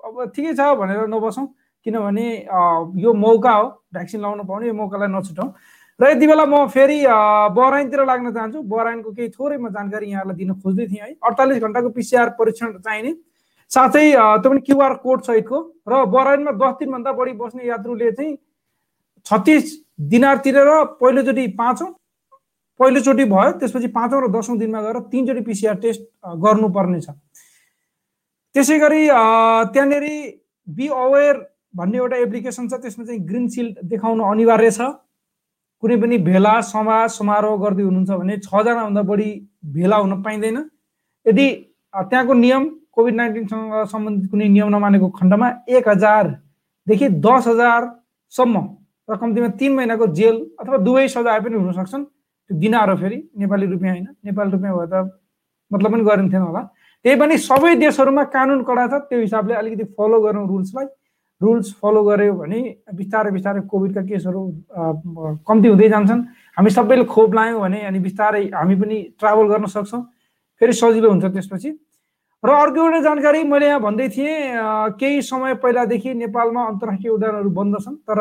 अब 0.04 0.14
ठिकै 0.34 0.52
छ 0.54 0.60
भनेर 0.80 1.06
नबसौँ। 1.12 1.46
किनभने 1.86 2.26
यो 3.04 3.12
मौका 3.12 3.52
हो। 3.52 3.66
भ्याक्सिन 3.92 4.20
लगाउनु 4.20 4.44
पाउने 4.48 4.66
यो 4.66 4.74
मौकालाई 4.74 5.08
नछुटाउँ। 5.12 5.50
र 6.00 6.10
यति 6.10 6.26
बेला 6.26 6.44
म 6.48 6.66
फेरि 6.72 6.98
बराइनतिर 7.52 8.00
लाग्न 8.04 8.32
चाहन्छु। 8.32 8.62
बराइनको 8.64 9.10
केही 9.12 9.28
थोरै 9.36 9.56
म 9.60 9.68
जानकारी 9.70 10.06
यहाँलाई 10.10 10.36
दिन 10.36 10.52
खोज्दै 10.64 10.86
थिएँ 10.88 11.02
है। 11.04 11.12
अडतालिस 11.20 11.62
घन्टाको 11.62 11.88
पिसिआर 11.92 12.28
परीक्षण 12.40 12.78
चाहिने। 12.80 13.12
साथै 13.70 14.04
त्यो 14.40 14.50
पनि 14.50 14.60
क्युआर 14.64 14.92
कोड 15.04 15.20
सहितको। 15.22 15.58
र 15.84 16.04
बराइनमा 16.08 16.52
दस 16.56 16.74
दिनभन्दा 16.80 17.12
बढी 17.12 17.32
बस्ने 17.38 17.62
यात्रुले 17.66 18.10
चाहिँ 18.10 18.36
छत्तिस 19.26 19.83
दिनार 19.98 20.36
तिरेर 20.44 20.68
पहिलोचोटि 21.00 21.46
पाँचौँ 21.58 21.90
पहिलोचोटि 22.80 23.24
भयो 23.24 23.50
त्यसपछि 23.58 23.88
पाँचौँ 23.94 24.20
र 24.22 24.28
दसौँ 24.34 24.58
दिनमा 24.58 24.80
गएर 24.82 24.98
तिनचोटि 25.10 25.40
पिसिआर 25.46 25.76
टेस्ट 25.82 26.02
गर्नुपर्ने 26.42 27.00
छ। 27.00 27.10
त्यसै 28.54 28.78
गरी 28.78 29.06
त्यहाँनिर 29.72 30.04
बी 30.68 30.86
अवेर 30.88 31.34
भन्ने 31.76 31.98
एउटा 31.98 32.16
एप्लिकेसन 32.16 32.68
छ 32.68 32.74
त्यसमा 32.82 33.04
चाहिँ 33.04 33.20
ग्रिन 33.28 33.48
सिल्ड 33.48 33.78
देखाउनु 33.90 34.24
अनिवार्य 34.24 34.70
छ। 34.70 34.80
कुनै 35.82 35.96
पनि 36.02 36.18
भेला 36.26 36.60
समाज 36.66 37.10
समारोह 37.10 37.56
गर्दै 37.62 37.82
हुनुहुन्छ 37.82 38.10
भने 38.10 38.36
छजनाभन्दा 38.42 39.02
बढी 39.02 39.30
भेला 39.74 39.96
हुन 39.96 40.22
पाइँदैन। 40.22 40.58
यदि 41.26 41.46
त्यहाँको 41.94 42.34
नियम 42.34 42.62
कोभिड 42.94 43.14
नाइन्टिनसँग 43.14 43.72
सम्बन्धित 43.92 44.30
कुनै 44.30 44.48
नियम 44.48 44.68
नमानेको 44.74 45.08
खण्डमा 45.18 45.48
एक 45.68 45.88
हजारदेखि 45.88 47.08
दस 47.26 47.46
हजारसम्म 47.48 48.56
र 49.08 49.16
कम्तीमा 49.16 49.48
तिन 49.60 49.72
महिनाको 49.74 50.06
जेल 50.18 50.36
अथवा 50.60 50.76
दुवै 50.86 51.06
सजाय 51.08 51.40
पनि 51.44 51.56
हुन 51.56 51.72
सक्छन् 51.72 52.04
त्यो 52.04 52.58
दिनारो 52.58 52.96
फेरि 52.96 53.18
नेपाली 53.36 53.66
रुपियाँ 53.66 53.94
होइन। 53.94 54.06
नेपाली 54.24 54.50
रुपियाँ 54.50 54.74
भए 54.76 54.86
त 54.92 54.94
मतलब 55.70 55.92
पनि 55.92 56.04
गरिन्थेन 56.04 56.42
होला। 56.42 56.62
त्यही 57.04 57.16
पनि 57.20 57.34
सबै 57.38 57.74
देशहरूमा 57.84 58.24
कानुन 58.32 58.62
कडा 58.64 58.86
छ 58.88 58.94
त्यो 59.08 59.20
हिसाबले 59.20 59.54
अलिकति 59.54 59.84
फलो 59.96 60.20
गरौँ 60.20 60.46
रुल्सलाई 60.48 60.86
रुल्स 61.40 61.68
फलो 61.80 62.00
गऱ्यो 62.04 62.32
भने 62.32 62.60
बिस्तारै 62.96 63.30
बिस्तारै 63.36 63.60
कोभिडका 63.68 64.02
केसहरू 64.08 64.40
कम्ती 65.44 65.68
हुँदै 65.68 65.88
जान्छन्। 65.88 66.20
हामी 66.56 66.70
सबैले 66.70 67.04
खोप 67.04 67.34
लायौँ 67.34 67.60
भने 67.60 67.80
अनि 67.90 67.98
बिस्तारै 68.00 68.44
हामी 68.54 68.74
पनि 68.80 68.96
ट्राभल 69.20 69.46
गर्न 69.52 69.66
सक्छौँ। 69.68 70.02
फेरि 70.60 70.72
सजिलो 70.72 71.10
हुन्छ 71.10 71.24
त्यसपछि। 71.34 71.70
र 72.44 72.48
अर्को 72.48 72.80
एउटा 72.80 73.00
जानकारी 73.00 73.42
मैले 73.44 73.66
यहाँ 73.66 73.80
भन्दै 73.80 74.08
थिएँ 74.14 74.96
केही 75.00 75.20
समय 75.28 75.54
पहिलादेखि 75.60 76.14
नेपालमा 76.14 76.62
अन्तर्राष्ट्रिय 76.72 77.12
उडानहरू 77.12 77.50
बन्द 77.50 77.76
छन् 77.84 77.96
तर 78.08 78.18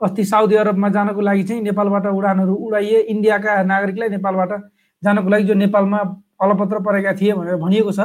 अस्ति 0.00 0.24
साउदी 0.24 0.54
अरबमा 0.56 0.88
जानको 0.94 1.20
लागि 1.20 1.42
चाहिँ 1.44 1.62
नेपालबाट 1.62 2.06
उडानहरू 2.06 2.54
उडाइए 2.54 2.98
इन्डियाका 3.12 3.62
नागरिकलाई 3.66 4.08
नेपालबाट 4.08 4.52
जानको 5.02 5.28
लागि 5.28 5.44
जो 5.44 5.54
नेपालमा 5.54 5.98
अलपत्र 6.42 6.78
परेका 6.86 7.12
थिए 7.20 7.32
भनेर 7.34 7.56
भनिएको 7.58 7.92
छ। 7.92 8.00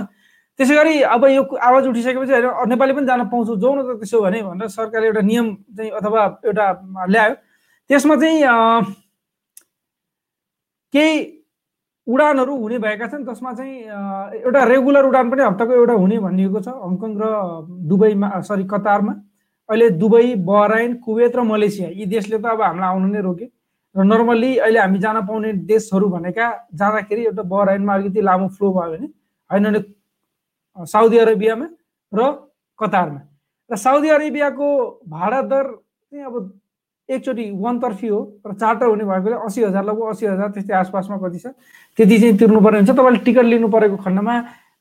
त्यसै 0.60 0.76
गरी 0.76 1.02
अब 1.02 1.26
यो 1.30 1.44
आवाज 1.44 1.88
उठिसकेपछि 1.88 2.34
नेपाली 2.70 2.94
पनि 2.94 3.06
जान 3.06 3.22
पाउँछौँ 3.30 3.58
जाउँ 3.62 3.76
न 3.78 3.82
त 3.86 3.98
त्यसो 4.02 4.22
भने 4.22 4.42
भनेर 4.42 4.68
सरकारले 4.70 5.08
एउटा 5.08 5.22
नियम 5.22 5.46
चाहिँ 5.78 5.92
अथवा 5.98 6.22
एउटा 6.46 6.66
ल्यायो। 7.10 7.34
त्यसमा 7.90 8.16
चाहिँ 8.22 8.42
केही 10.94 11.14
उडानहरू 12.08 12.54
हुने 12.58 12.78
भएका 12.80 13.08
छन् 13.08 13.26
जसमा 13.26 13.54
चाहिँ 13.54 13.74
एउटा 14.42 14.62
रेगुलर 14.64 15.06
उडान 15.06 15.30
पनि 15.30 15.42
हप्ताको 15.44 15.74
एउटा 15.74 15.94
हुने 15.94 16.18
भनिएको 16.26 16.60
छ 16.62 16.70
हङकङ 16.70 17.12
र 17.22 17.26
दुबईमा 17.90 18.28
सरी 18.50 18.66
कतारमा। 18.70 19.14
अहिले 19.70 19.90
दुबई 20.00 20.36
बहराइन 20.48 20.94
कुवेत 21.06 21.36
र 21.36 21.42
मलेसिया 21.44 21.90
यी 21.90 22.06
देशले 22.06 22.38
त 22.38 22.46
अब 22.46 22.62
हामीलाई 22.62 22.90
आउनु 22.90 23.08
नै 23.08 23.22
रोके 23.22 23.46
र 23.96 24.04
नर्मल्ली 24.04 24.52
अहिले 24.58 24.80
हामी 24.80 25.00
जान 25.00 25.22
पाउने 25.26 25.54
देशहरू 25.70 26.10
भनेका 26.10 26.48
जाँदाखेरि 26.74 27.24
एउटा 27.26 27.44
बहराइनमा 27.54 27.94
अलिकति 27.94 28.22
लामो 28.22 28.48
फ्लो 28.58 28.72
भयो 28.74 28.92
भने 28.92 29.08
होइन 29.50 29.64
भने 29.64 29.80
साउदी 30.88 31.18
अरेबियामा 31.18 31.68
र 32.12 32.22
कतारमा। 32.80 33.22
र 33.72 33.76
साउदी 33.78 34.10
अरेबियाको 34.10 34.68
भाडा 35.08 35.42
दर 35.52 35.66
चाहिँ 36.12 36.26
अब 36.26 36.36
एकचोटि 37.10 37.46
वान 37.62 37.80
तर्फी 37.80 38.08
हो 38.08 38.20
र 38.48 38.54
चार्टर 38.54 38.86
हुने 38.86 39.06
भएकोले 39.06 39.36
असी 39.46 39.64
हजार 39.64 39.84
लगभग 39.86 40.10
असी 40.10 40.26
हजार 40.26 40.50
त्यस्तै 40.52 40.74
आसपासमा 40.74 41.18
कति 41.24 41.40
छ 41.40 41.48
त्यति 41.98 42.20
चाहिँ 42.20 42.38
तिर्नुपर्ने 42.38 42.78
हुन्छ। 42.80 42.92
तपाईँले 42.92 43.20
टिकट 43.26 43.46
लिनु 43.46 43.68
परेको 43.70 43.98
खण्डमा 44.04 44.34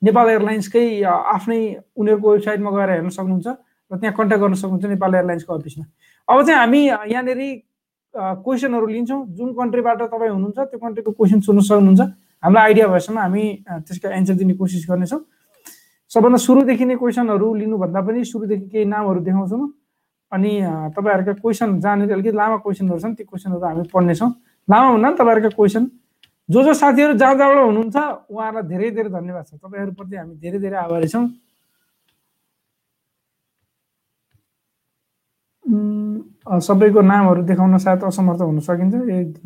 नेपाल 0.02 0.28
एयरलाइन्सकै 0.30 0.84
आफ्नै 1.04 1.60
उनीहरूको 1.96 2.28
वेबसाइटमा 2.32 2.70
गएर 2.70 2.90
हेर्न 2.90 3.08
सक्नुहुन्छ। 3.18 3.48
र 3.92 3.96
त्यहाँ 4.00 4.14
कन्ट्याक्ट 4.16 4.42
गर्न 4.42 4.54
सक्नुहुन्छ 4.56 4.84
नेपाल 4.96 5.14
एयरलाइन्सको 5.14 5.52
अफिसमा। 5.52 5.84
अब 6.28 6.38
चाहिँ 6.46 6.58
हामी 6.58 6.80
यहाँनिर 7.12 7.40
क्वेसनहरू 8.14 8.86
लिन्छौँ। 8.86 9.20
जुन 9.36 9.52
कन्ट्रीबाट 9.52 9.98
तपाईँ 10.08 10.32
हुनुहुन्छ 10.32 10.58
त्यो 10.58 10.78
कन्ट्रीको 10.80 11.10
क्वेसन 11.12 11.40
सुन्न 11.44 11.60
सक्नुहुन्छ। 11.60 12.00
हामीलाई 12.42 12.64
आइडिया 12.64 12.86
भएसम्म 12.88 13.18
हामी 13.18 13.44
त्यसको 13.68 14.08
एन्सर 14.08 14.34
दिने 14.40 14.54
कोसिस 14.56 14.86
गर्नेछौँ। 14.88 15.20
सबभन्दा 16.12 16.38
सुरुदेखि 16.44 16.84
नै 16.84 16.96
क्वेसनहरू 16.96 17.46
लिनुभन्दा 17.54 18.00
पनि 18.00 18.24
सुरुदेखि 18.24 18.66
केही 18.72 18.84
नामहरू 18.84 19.20
देखाउँछौँ। 19.28 19.68
अनि 20.32 20.52
तपाईँहरूका 20.96 21.32
क्वेसन 21.40 21.80
जहाँनिर 21.80 22.12
अलिकति 22.12 22.36
लामा 22.36 22.56
क्वेसनहरू 22.64 23.00
छन् 23.00 23.14
ती 23.16 23.24
क्वेसनहरू 23.24 23.64
हामी 23.64 23.84
पढ्नेछौँ। 23.92 24.30
लामा 24.68 24.88
पनि 24.92 25.16
तपाईँहरूका 25.16 25.56
क्वेसन। 25.56 25.84
जो 26.48 26.62
जो 26.62 26.72
साथीहरू 26.74 27.12
जहाँ 27.16 27.34
जहाँबाट 27.38 27.64
हुनुहुन्छ 27.64 27.96
उहाँहरूलाई 28.28 28.68
धेरै 28.68 28.90
धेरै 28.92 29.08
धन्यवाद 29.08 29.44
छ। 29.46 29.50
तपाईँहरूप्रति 29.56 30.16
हामी 30.16 30.34
धेरै 30.36 30.58
धेरै 30.60 30.76
आभारी 30.84 31.08
छौँ। 31.08 31.24
सबैको 36.60 37.00
नामहरू 37.00 37.42
देखाउन 37.42 37.78
सायद 37.78 38.04
असमर्थ 38.04 38.40
हुन 38.40 38.58
सकिन्छ। 38.60 38.94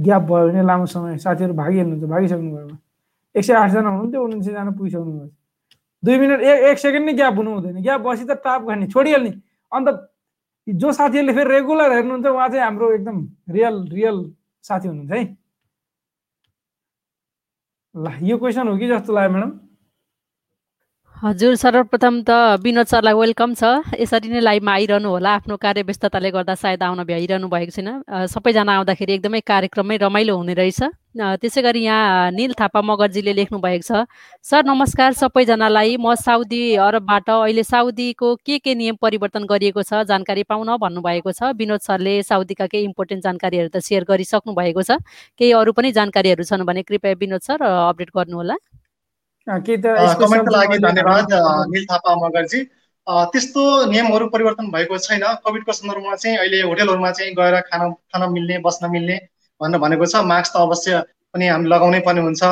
ग्याप 0.00 0.22
भयो 0.22 0.48
भने 0.48 0.62
लामो 0.62 0.86
समय 0.86 1.18
साथीहरू 1.18 1.54
भागिहाल्नुहुन्छ 1.54 2.04
भागिसक्नु 2.10 2.50
भयो 2.56 2.76
एक 3.34 3.44
सय 3.44 3.52
आठजना 3.52 3.88
हुनुहुन्थ्यो 3.88 4.22
उन्नाइसजना 4.24 4.70
पुगिसक्नु 4.70 5.12
भयो। 5.12 5.30
दुई 6.02 6.18
मिनट 6.18 6.40
एक 6.40 6.58
एक 6.70 6.78
सेकेन्ड 6.78 7.06
नै 7.06 7.12
ग्याप 7.14 7.34
हुनु 7.36 7.50
हुँदैन। 7.54 7.82
ग्याप 7.82 8.00
बसी 8.00 8.24
त 8.24 8.40
टाप 8.44 8.62
गर्ने 8.68 8.86
छोडिहाल्ने। 8.86 9.32
अन्त 9.72 9.88
जो 10.66 10.92
साथीहरूले 10.92 11.32
फेरि 11.34 11.50
रेगुलर 11.50 11.92
हेर्नुहुन्छ 11.92 12.26
उहाँ 12.26 12.48
चाहिँ 12.48 12.64
हाम्रो 12.64 12.92
एकदम 12.92 13.16
रियल 13.50 13.76
रियल 13.92 14.16
साथी 14.64 14.88
हुनुहुन्छ 14.88 15.12
है। 15.12 15.36
ल 17.94 18.06
यो 18.22 18.38
क्वेसन 18.38 18.68
हो 18.68 18.76
कि 18.78 18.88
जस्तो 18.88 19.12
लाग्यो 19.12 19.30
म्याडम? 19.32 19.52
हजुर 21.16 21.54
सर्वप्रथम 21.56 22.16
त 22.28 22.60
विनोद 22.60 22.86
सरलाई 22.86 23.16
वेलकम 23.16 23.52
छ। 23.56 23.96
यसरी 23.96 24.28
नै 24.28 24.40
लाइभमा 24.40 24.72
आइरहनु 24.72 25.08
होला। 25.08 25.30
आफ्नो 25.40 25.56
कार्य 25.56 25.82
व्यस्तताले 25.88 26.30
गर्दा 26.30 26.54
सायद 26.60 26.82
आउन 26.84 27.00
भ्याइरहनु 27.08 27.48
भएको 27.48 27.72
छैन। 27.72 27.88
सबैजना 28.28 28.72
आउँदाखेरि 28.76 29.12
एकदमै 29.16 29.40
कार्यक्रममै 29.40 29.96
रमाइलो 29.96 30.36
हुने 30.36 30.54
रहेछ। 30.60 30.80
त्यसै 31.40 31.62
गरी 31.64 31.80
यहाँ 31.88 32.36
निल 32.36 32.52
थापा 32.60 32.80
मगरजीले 32.84 33.32
लेख्नु 33.32 33.58
भएको 33.64 33.84
छ 33.88 34.04
सर 34.44 34.68
नमस्कार 34.68 35.16
सबैजनालाई। 35.16 35.96
म 35.96 36.12
साउदी 36.20 36.84
अरबबाट 36.84 37.28
अहिले 37.32 37.64
साउदीको 37.64 38.28
के 38.44 38.60
के 38.60 38.76
नियम 38.76 39.00
परिवर्तन 39.00 39.48
गरिएको 39.48 39.88
छ 39.88 40.04
जानकारी 40.04 40.44
पाउन 40.44 40.76
भन्नुभएको 40.76 41.32
छ। 41.32 41.56
विनोद 41.56 41.80
सरले 41.80 42.14
साउदीका 42.28 42.68
केही 42.68 42.84
इम्पोर्टेन्ट 42.92 43.24
जानकारीहरू 43.24 43.72
त 43.72 43.80
सेयर 43.80 44.04
गरिसक्नु 44.04 44.52
भएको 44.52 44.84
छ। 44.84 45.00
केही 45.40 45.52
अरू 45.64 45.72
पनि 45.72 45.96
जानकारीहरू 45.96 46.44
छन् 46.44 46.68
भने 46.68 46.84
कृपया 46.84 47.16
विनोद 47.16 47.40
सर 47.40 47.64
अपडेट 47.64 48.12
गर्नुहोला। 48.12 48.60
कमेन्टको 49.48 50.50
लागि 50.50 50.78
धन्यवाद 50.82 51.28
निल 51.72 51.84
थापा 51.86 52.14
मगरजी। 52.26 52.60
त्यस्तो 53.06 53.62
नियमहरू 53.90 54.26
परिवर्तन 54.34 54.70
भएको 54.70 54.98
छैन। 54.98 55.22
कोभिडको 55.44 55.72
सन्दर्भमा 55.72 56.14
चाहिँ 56.16 56.36
अहिले 56.38 56.62
होटेलहरूमा 56.62 57.10
चाहिँ 57.14 57.34
गएर 57.34 57.60
खान 57.70 57.92
खान 58.10 58.22
मिल्ने 58.32 58.58
बस्न 58.66 58.90
मिल्ने 58.90 59.16
भनेर 59.60 59.78
भनेको 59.80 60.06
छ। 60.06 60.26
मास्क 60.26 60.52
त 60.52 60.56
अवश्य 60.66 61.02
पनि 61.34 61.46
हामी 61.46 61.68
लगाउनै 61.70 62.00
पर्ने 62.02 62.20
हुन्छ। 62.26 62.42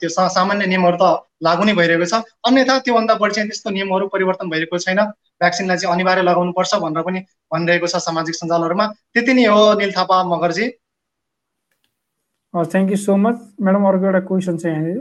त्यो 0.00 0.08
सामान्य 0.10 0.66
नियमहरू 0.66 0.96
त 0.98 1.22
लागु 1.46 1.62
नै 1.64 1.74
भइरहेको 1.78 2.06
छ। 2.10 2.26
अन्यथा 2.46 2.78
त्योभन्दा 2.82 3.14
बढी 3.22 3.34
चाहिँ 3.34 3.48
त्यस्तो 3.50 3.70
नियमहरू 3.70 4.10
परिवर्तन 4.10 4.50
भइरहेको 4.50 4.78
छैन। 4.82 5.00
भ्याक्सिनलाई 5.38 5.76
चाहिँ 5.78 5.94
अनिवार्य 5.94 6.22
लगाउनु 6.26 6.52
पर्छ 6.58 6.74
भनेर 6.82 7.02
पनि 7.06 7.20
भनिरहेको 7.54 7.86
छ 7.86 8.02
सामाजिक 8.02 8.34
सञ्जालहरूमा। 8.34 8.86
त्यति 9.14 9.32
नै 9.38 9.46
हो 9.46 9.62
Nil 9.78 9.92
Thapa 9.94 10.16
मगरजी। 10.34 10.66
Thank 12.54 12.90
you 12.90 12.98
so 12.98 13.16
much 13.16 13.36
madam 13.62 13.82
अर्को 13.86 14.04
एउटा 14.10 14.20
क्वेसन 14.26 14.56
छ 14.58 14.66
यहाँनिर। 14.66 14.98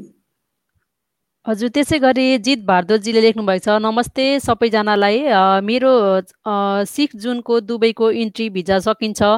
हजुर 1.47 1.69
त्यसै 1.75 1.97
गरी 2.03 2.23
जित 2.45 2.63
भारद्वाजीले 2.65 3.21
लेख्नुभएको 3.23 3.63
छ। 3.65 3.75
नमस्ते 3.83 4.23
सबैजनालाई। 4.39 5.19
मेरो 5.63 5.91
सिक्स 6.85 7.15
जुनको 7.23 7.59
दुबईको 7.63 8.09
इन्ट्री 8.23 8.47
भिजा 8.57 8.79
सकिन्छ। 8.87 9.29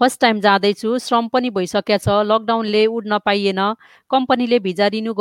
फर्स्ट 0.00 0.20
टाइम 0.20 0.40
जाँदैछु। 0.40 0.96
श्रम 1.04 1.28
पनि 1.28 1.50
भइसकेको 1.52 1.98
छ। 2.00 2.16
लकडाउनले 2.24 2.82
उड्न 2.96 3.18
पाइएन। 3.26 3.60
कम्पनीले 4.10 4.58
भिजा 4.66 4.86
रिन्यू 4.96 5.14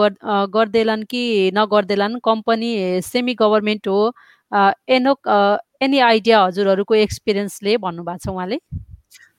गर्दैलान् 0.56 1.04
कि 1.12 1.24
नगर्दैलान् 1.60 2.20
कम्पनी 2.24 2.72
सेमी 3.04 3.34
गभर्मेन्ट 3.44 3.88
हो 3.88 4.00
एनो 4.96 5.16
एनी 5.84 6.00
आइडिया 6.08 6.44
हजुरहरूको 6.44 6.96
एक्सपिरियन्सले 7.06 7.78
भन्नुभएको 7.84 8.24
छ 8.26 8.30
उहाँले? 8.32 8.58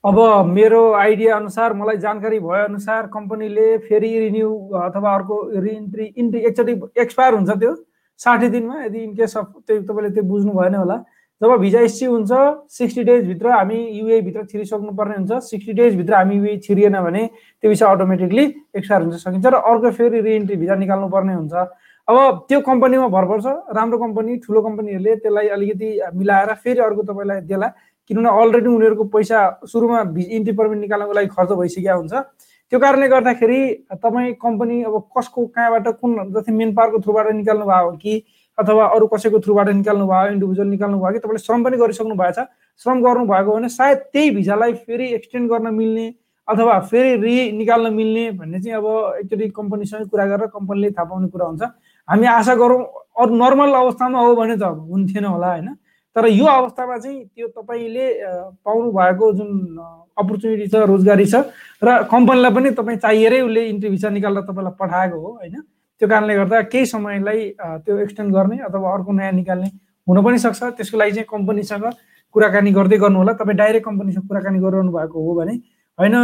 अब 0.04 0.46
मेरो 0.48 0.80
आइडिया 0.96 1.34
अनुसार 1.36 1.72
मलाई 1.76 1.96
जानकारी 2.00 2.38
भए 2.40 2.62
अनुसार 2.64 3.06
कम्पनीले 3.14 3.66
फेरि 3.78 4.08
रिन्यू 4.18 4.48
अथवा 4.82 5.12
अर्को 5.14 5.36
रिइन्ट्री 5.60 6.04
इन्ट्री 6.16 6.40
एकचोटि 6.48 6.72
एक्सपायर 7.02 7.34
हुन्छ 7.34 7.50
त्यो 7.60 7.74
साठी 8.20 8.48
दिनमा 8.48 8.82
यदि 8.84 8.98
इनकेस 8.98 9.36
अफ 9.36 9.52
त्यो 9.66 9.80
तपाईँले 9.82 10.10
त्यो 10.14 10.22
बुझ्नु 10.30 10.52
भएन 10.52 10.74
होला। 10.74 10.96
जब 11.40 11.52
भिजा 11.60 11.80
इस्यु 11.90 12.10
हुन्छ 12.12 12.32
सिक्सटी 12.78 13.04
डेजभित्र 13.10 13.50
हामी 13.52 13.78
युएभित्र 13.98 14.44
छिरिसक्नुपर्ने 14.44 15.16
हुन्छ। 15.16 15.42
सिक्सटी 15.50 15.72
डेजभित्र 15.82 16.14
हामी 16.14 16.36
युए 16.36 16.56
छिरिएन 16.64 17.00
भने 17.04 17.26
त्यो 17.60 17.70
भिसा 17.70 17.92
अटोमेटिकली 17.92 18.44
एक्सपायर 18.80 19.02
हुन्छ 19.02 19.20
सकिन्छ 19.20 19.46
र 19.46 19.54
अर्को 19.68 19.90
फेरि 20.00 20.20
रिइन्ट्री 20.20 20.56
भिजा 20.64 20.74
निकाल्नु 20.80 21.08
पर्ने 21.12 21.34
हुन्छ। 21.34 21.52
अब 22.08 22.44
त्यो 22.48 22.60
कम्पनीमा 22.66 23.08
भर 23.08 23.24
पर्छ। 23.28 23.46
राम्रो 23.76 23.98
कम्पनी 23.98 24.36
ठुलो 24.48 24.60
कम्पनीहरूले 24.62 25.14
त्यसलाई 25.22 25.48
अलिकति 25.60 25.88
मिलाएर 26.16 26.54
फेरि 26.64 26.80
अर्को 26.88 27.02
तपाईँलाई 27.12 27.40
त्यसलाई 27.46 27.70
किनभने 28.08 28.30
अलरेडी 28.42 28.68
उनीहरूको 28.68 29.04
पैसा 29.14 29.38
सुरुमा 29.66 30.00
इन्ट्री 30.18 30.52
पर्मिट 30.56 30.78
निकाल्नको 30.78 31.12
लागि 31.12 31.28
खर्च 31.36 31.50
भइसकेको 31.60 31.98
हुन्छ। 31.98 32.14
त्यो 32.72 32.78
कारणले 32.80 33.08
गर्दाखेरि 33.08 33.60
तपाईँ 33.92 34.32
कम्पनी 34.42 34.82
अब 34.82 34.94
कसको 35.16 35.46
कहाँबाट 35.46 35.88
कुन 36.00 36.10
जस्तै 36.34 36.52
मेन 36.52 36.74
पावरको 36.74 36.98
थ्रुबाट 37.02 37.26
निकाल्नु 37.34 37.66
भयो 37.66 37.90
कि 38.02 38.22
अथवा 38.58 38.84
अरू 38.94 39.06
कसैको 39.06 39.38
थ्रुबाट 39.40 39.68
निकाल्नु 39.68 40.06
भयो 40.06 40.32
इन्डिभिजुअल 40.32 40.68
निकाल्नु 40.68 40.98
भयो 41.00 41.12
कि 41.12 41.18
तपाईँले 41.18 41.42
श्रम 41.44 41.64
पनि 41.64 41.76
गरिसक्नु 41.76 42.14
भएछ 42.14 42.38
श्रम 42.80 43.02
गर्नुभएको 43.02 43.52
भने 43.54 43.68
सायद 43.68 43.98
त्यही 44.12 44.30
भिजालाई 44.30 44.72
फेरि 44.86 45.06
एक्सटेन्ड 45.14 45.50
गर्न 45.50 45.74
मिल्ने 45.74 46.06
अथवा 46.48 46.78
फेरि 46.90 47.16
रि 47.22 47.34
निकाल्न 47.58 47.92
मिल्ने 47.94 48.30
भन्ने 48.38 48.60
चाहिँ 48.60 48.76
अब 48.76 48.86
एकचोटि 49.18 49.48
कम्पनीसँग 49.58 50.08
कुरा 50.10 50.26
गरेर 50.26 50.46
कम्पनीले 50.54 50.90
थाहा 50.90 51.04
पाउने 51.10 51.28
कुरा 51.28 51.46
हुन्छ। 51.46 51.62
हामी 52.08 52.26
आशा 52.26 52.54
गरौँ 52.54 52.82
अरू 53.18 53.34
नर्मल 53.36 53.74
अवस्थामा 53.80 54.20
हो 54.20 54.34
भने 54.36 54.56
त 54.56 54.62
हुन्थेन 54.62 55.24
होला 55.24 55.50
होइन? 55.50 55.68
तर 56.16 56.26
यो 56.26 56.44
अवस्थामा 56.44 56.96
चाहिँ 56.98 57.24
त्यो 57.24 57.46
तपाईँले 57.48 58.06
पाउनु 58.66 58.90
भएको 58.92 59.32
जुन 59.32 59.50
अपर्च्युनिटी 60.18 60.66
छ 60.66 60.74
रोजगारी 60.90 61.26
छ 61.26 61.34
र 61.82 62.02
कम्पनीलाई 62.10 62.52
पनि 62.54 62.70
तपाईँ 62.74 62.98
चाहिएरै 62.98 63.40
उसले 63.40 63.66
इन्ट्री 63.68 63.90
भिसा 63.90 64.08
निकालेर 64.10 64.42
तपाईँलाई 64.50 64.74
पठाएको 64.80 65.18
हो 65.20 65.30
होइन? 65.38 65.60
त्यो 66.00 66.08
कारणले 66.08 66.34
गर्दा 66.34 66.60
केही 66.72 66.86
समयलाई 66.86 67.48
त्यो 67.86 67.98
एक्सटेन्ड 67.98 68.34
गर्ने 68.34 68.58
अथवा 68.68 68.92
अर्को 68.94 69.12
नयाँ 69.12 69.32
निकाल्ने 69.32 69.68
हुन 70.06 70.22
पनि 70.24 70.38
सक्छ। 70.38 70.62
त्यसको 70.76 70.98
लागि 70.98 71.12
चाहिँ 71.12 71.26
कम्पनीसँग 71.30 71.84
कुराकानी 72.34 72.70
गर्दै 72.72 72.96
गर्नु 72.98 73.18
होला 73.18 73.32
तपाईँ 73.38 73.56
डाइरेक्ट 73.56 73.86
कम्पनीसँग 73.86 74.26
कुराकानी 74.28 74.58
गरिरहनु 74.58 74.92
भएको 74.92 75.18
हो 75.22 75.34
भने 75.40 75.54
होइन 75.98 76.14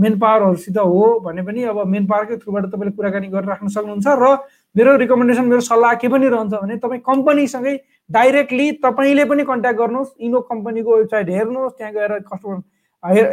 मेन 0.00 0.18
पावरहरूसित 0.18 0.76
हो 0.78 1.20
भने 1.20 1.42
पनि 1.42 1.62
अब 1.68 1.84
मेन 1.84 2.06
पावरकै 2.06 2.36
थ्रुबाट 2.40 2.64
तपाईँले 2.72 2.92
कुराकानी 2.96 3.28
गरेर 3.28 3.48
राख्न 3.48 3.68
सक्नुहुन्छ 3.76 4.06
र 4.06 4.36
मेरो 4.76 4.96
रिकमेन्डेसन 4.96 5.44
मेरो 5.44 5.60
सल्लाह 5.60 5.94
के 6.02 6.08
पनि 6.08 6.28
रहन्छ 6.28 6.54
भने 6.54 6.76
तपाईँ 6.82 7.00
कम्पनीसँगै 7.06 7.74
डाइरेक्टली 8.10 8.70
तपाईँले 8.84 9.24
पनि 9.24 9.44
कन्ट्याक्ट 9.44 9.78
गर्नुहोस्। 9.78 10.14
इनो 10.20 10.40
कम्पनीको 10.50 10.96
वेबसाइट 10.96 11.28
हेर्नुहोस् 11.30 11.76
त्यहाँ 11.78 11.92
गएर 11.94 12.18
कस्टमर 12.26 12.62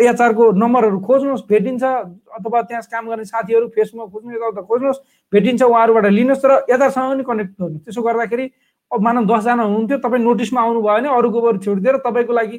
एचआरको 0.06 0.52
नम्बरहरू 0.62 1.00
खोज्नुहोस् 1.00 1.44
भेटिन्छ 1.50 1.84
अथवा 1.84 2.62
त्यहाँ 2.62 2.84
काम 2.92 3.08
गर्ने 3.10 3.26
साथीहरू 3.26 3.68
फेसबुकमा 3.76 4.06
खोज्नु 4.14 4.36
यताउता 4.36 4.62
खोज्नुहोस् 4.70 5.00
भेटिन्छ 5.34 5.62
उहाँहरूबाट 5.64 6.06
लिनुहोस् 6.12 6.46
र 6.46 6.52
यतासँग 6.70 7.10
पनि 7.12 7.24
कनेक्ट 7.24 7.54
गर्नुहोस्। 7.62 7.86
त्यसो 7.86 8.02
गर्दाखेरि 8.02 8.46
अब 8.92 9.02
मानव 9.02 9.24
दसजना 9.26 9.64
हुनुहुन्थ्यो 9.64 9.98
तपाईँ 9.98 10.24
नोटिसमा 10.24 10.62
आउनुभयो 10.62 10.94
भने 10.94 11.10
अरू 11.10 11.30
गोबर 11.32 11.58
छोडिदिएर 11.66 11.98
तपाईँको 12.06 12.34
लागि 12.34 12.58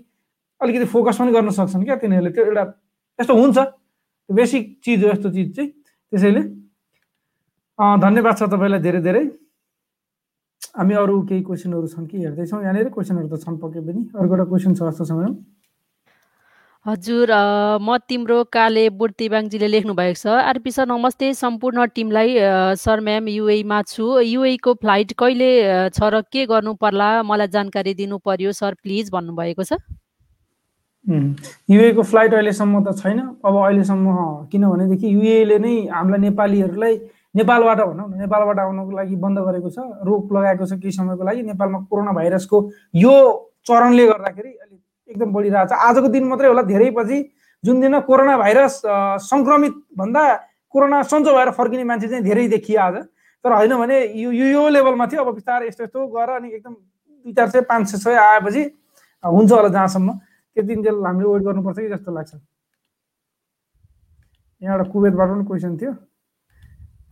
अलिकति 0.61 0.87
फोकस 0.91 1.17
पनि 1.21 1.33
गर्न 1.33 1.51
सक्छन् 1.53 1.85
क्या 1.85 1.97
तिनीहरूले। 2.03 2.31
त्यो 2.33 2.45
एउटा 2.45 2.65
यस्तो 3.19 3.35
हुन्छ। 3.35 3.59
बेसिक 4.31 4.65
चिज 4.85 5.05
हो 5.05 5.11
यस्तो 5.11 5.31
चिज 5.31 5.49
चाहिँ 5.57 5.71
त्यसैले 5.71 6.43
धन्यवाद 7.83 8.35
छ 8.39 8.43
तपाईँलाई 8.53 8.81
धेरै 8.81 9.01
धेरै। 9.03 9.25
हामी 10.77 10.95
अरू 10.95 11.15
केही 11.29 11.43
क्वेसनहरू 11.43 11.87
छन् 11.87 12.07
कि 12.07 12.17
हेर्दैछौँ? 12.19 12.63
यहाँनिर 12.63 12.89
क्वेसनहरू 12.95 13.29
त 13.29 13.43
छन् 13.43 13.59
पक्कै 13.59 13.81
पनि। 13.83 14.01
अर्को 14.15 14.35
एउटा 14.35 14.45
क्वेसन 14.51 14.73
छ 14.75 14.81
जस्तो 14.89 15.15
म्याडम। 15.15 15.35
हजुर 16.87 17.31
म 17.79 17.97
तिम्रो 18.11 18.39
काले 18.51 18.85
बुर्तिबाङजीले 18.91 19.69
लेख्नु 19.71 19.95
भएको 19.95 20.19
छ। 20.19 20.27
आरपी 20.51 20.71
सर 20.71 20.87
नमस्ते। 20.91 21.27
सम्पूर्ण 21.35 21.87
टिमलाई 21.95 22.31
सर 22.75 23.01
म्याम 23.01 23.29
युएमा 23.29 23.79
छु। 23.87 24.07
युएको 24.19 24.75
फ्लाइट 24.83 25.13
कहिले 25.19 25.51
छ 25.95 26.01
र 26.11 26.23
के 26.27 26.47
गर्नु 26.47 26.75
पर्ला? 26.75 27.23
मलाई 27.23 27.49
जानकारी 27.55 27.95
दिनु 27.95 28.19
पर्यो 28.19 28.51
सर 28.51 28.75
प्लिज 28.83 29.11
भन्नुभएको 29.15 29.63
छ। 29.63 29.79
युएको 31.71 32.03
फ्लाइट 32.03 32.35
अहिलेसम्म 32.35 32.83
त 32.83 32.99
छैन। 32.99 33.19
अब 33.43 33.55
अहिलेसम्म 33.63 34.07
किनभनेदेखि 34.51 35.07
युएले 35.15 35.59
नै 35.59 35.75
हामीलाई 35.91 36.21
नेपालीहरूलाई 36.31 36.95
नेपालबाट 37.35 37.79
भनौँ 37.81 38.09
न 38.09 38.19
नेपालबाट 38.21 38.59
आउनको 38.59 38.91
लागि 38.97 39.17
बन्द 39.17 39.39
गरेको 39.39 39.71
छ 39.71 39.79
रोक 40.05 40.33
लगाएको 40.33 40.67
छ 40.67 40.73
केही 40.81 40.93
समयको 40.93 41.25
लागि। 41.25 41.43
नेपालमा 41.43 41.79
कोरोना 41.91 42.13
भाइरसको 42.13 42.59
यो 42.95 43.15
चरणले 43.67 44.07
गर्दाखेरि 44.07 44.53
अलिक 44.53 44.81
एकदम 45.09 45.33
बढिरहेको 45.33 45.69
छ। 45.69 45.73
आजको 45.73 46.09
दिन 46.13 46.25
मात्रै 46.29 46.49
होला 46.49 46.63
धेरै 46.69 46.91
पछि 46.93 47.19
जुन 47.65 47.81
दिन 47.81 48.01
कोरोना 48.05 48.37
भाइरस 48.39 48.83
सङ्क्रमित 49.31 49.75
भन्दा 49.97 50.23
कोरोना 50.75 51.03
सन्चो 51.09 51.31
भएर 51.33 51.51
फर्किने 51.57 51.85
मान्छे 51.85 52.09
चाहिँ 52.09 52.25
धेरै 52.25 52.49
देखियो 52.49 52.81
आज। 52.81 52.97
तर 53.45 53.53
होइन 53.53 53.73
भने 53.77 53.97
यो 54.19 54.31
यो 54.33 54.69
लेभलमा 54.69 55.07
थियो 55.07 55.25
अब 55.25 55.35
बिस्तारै 55.35 55.67
यस्तो 55.67 55.85
यस्तो 55.85 56.07
गर 56.15 56.31
अनि 56.37 56.49
एकदम 56.53 56.75
दुई 56.75 57.33
चार 57.33 57.49
सय 57.51 57.61
पाँच 57.71 57.89
सय 57.89 57.99
सय 57.99 58.15
आएपछि 58.15 58.63
हुन्छ 59.25 59.51
होला 59.53 59.69
जहाँसम्म। 59.69 60.11
त्यो 60.57 60.63
दिन 60.63 60.79
हामीले 61.07 61.29
वेट 61.29 61.43
गर्नुपर्छ 61.43 61.79
कि 61.79 61.89
जस्तो 61.89 62.13
लाग्छ। 62.13 62.33
यहाँबाट 64.63 64.89
कुवेतबाट 64.93 65.29
पनि 65.29 65.45
क्वेसन 65.47 65.77
थियो। 65.81 65.93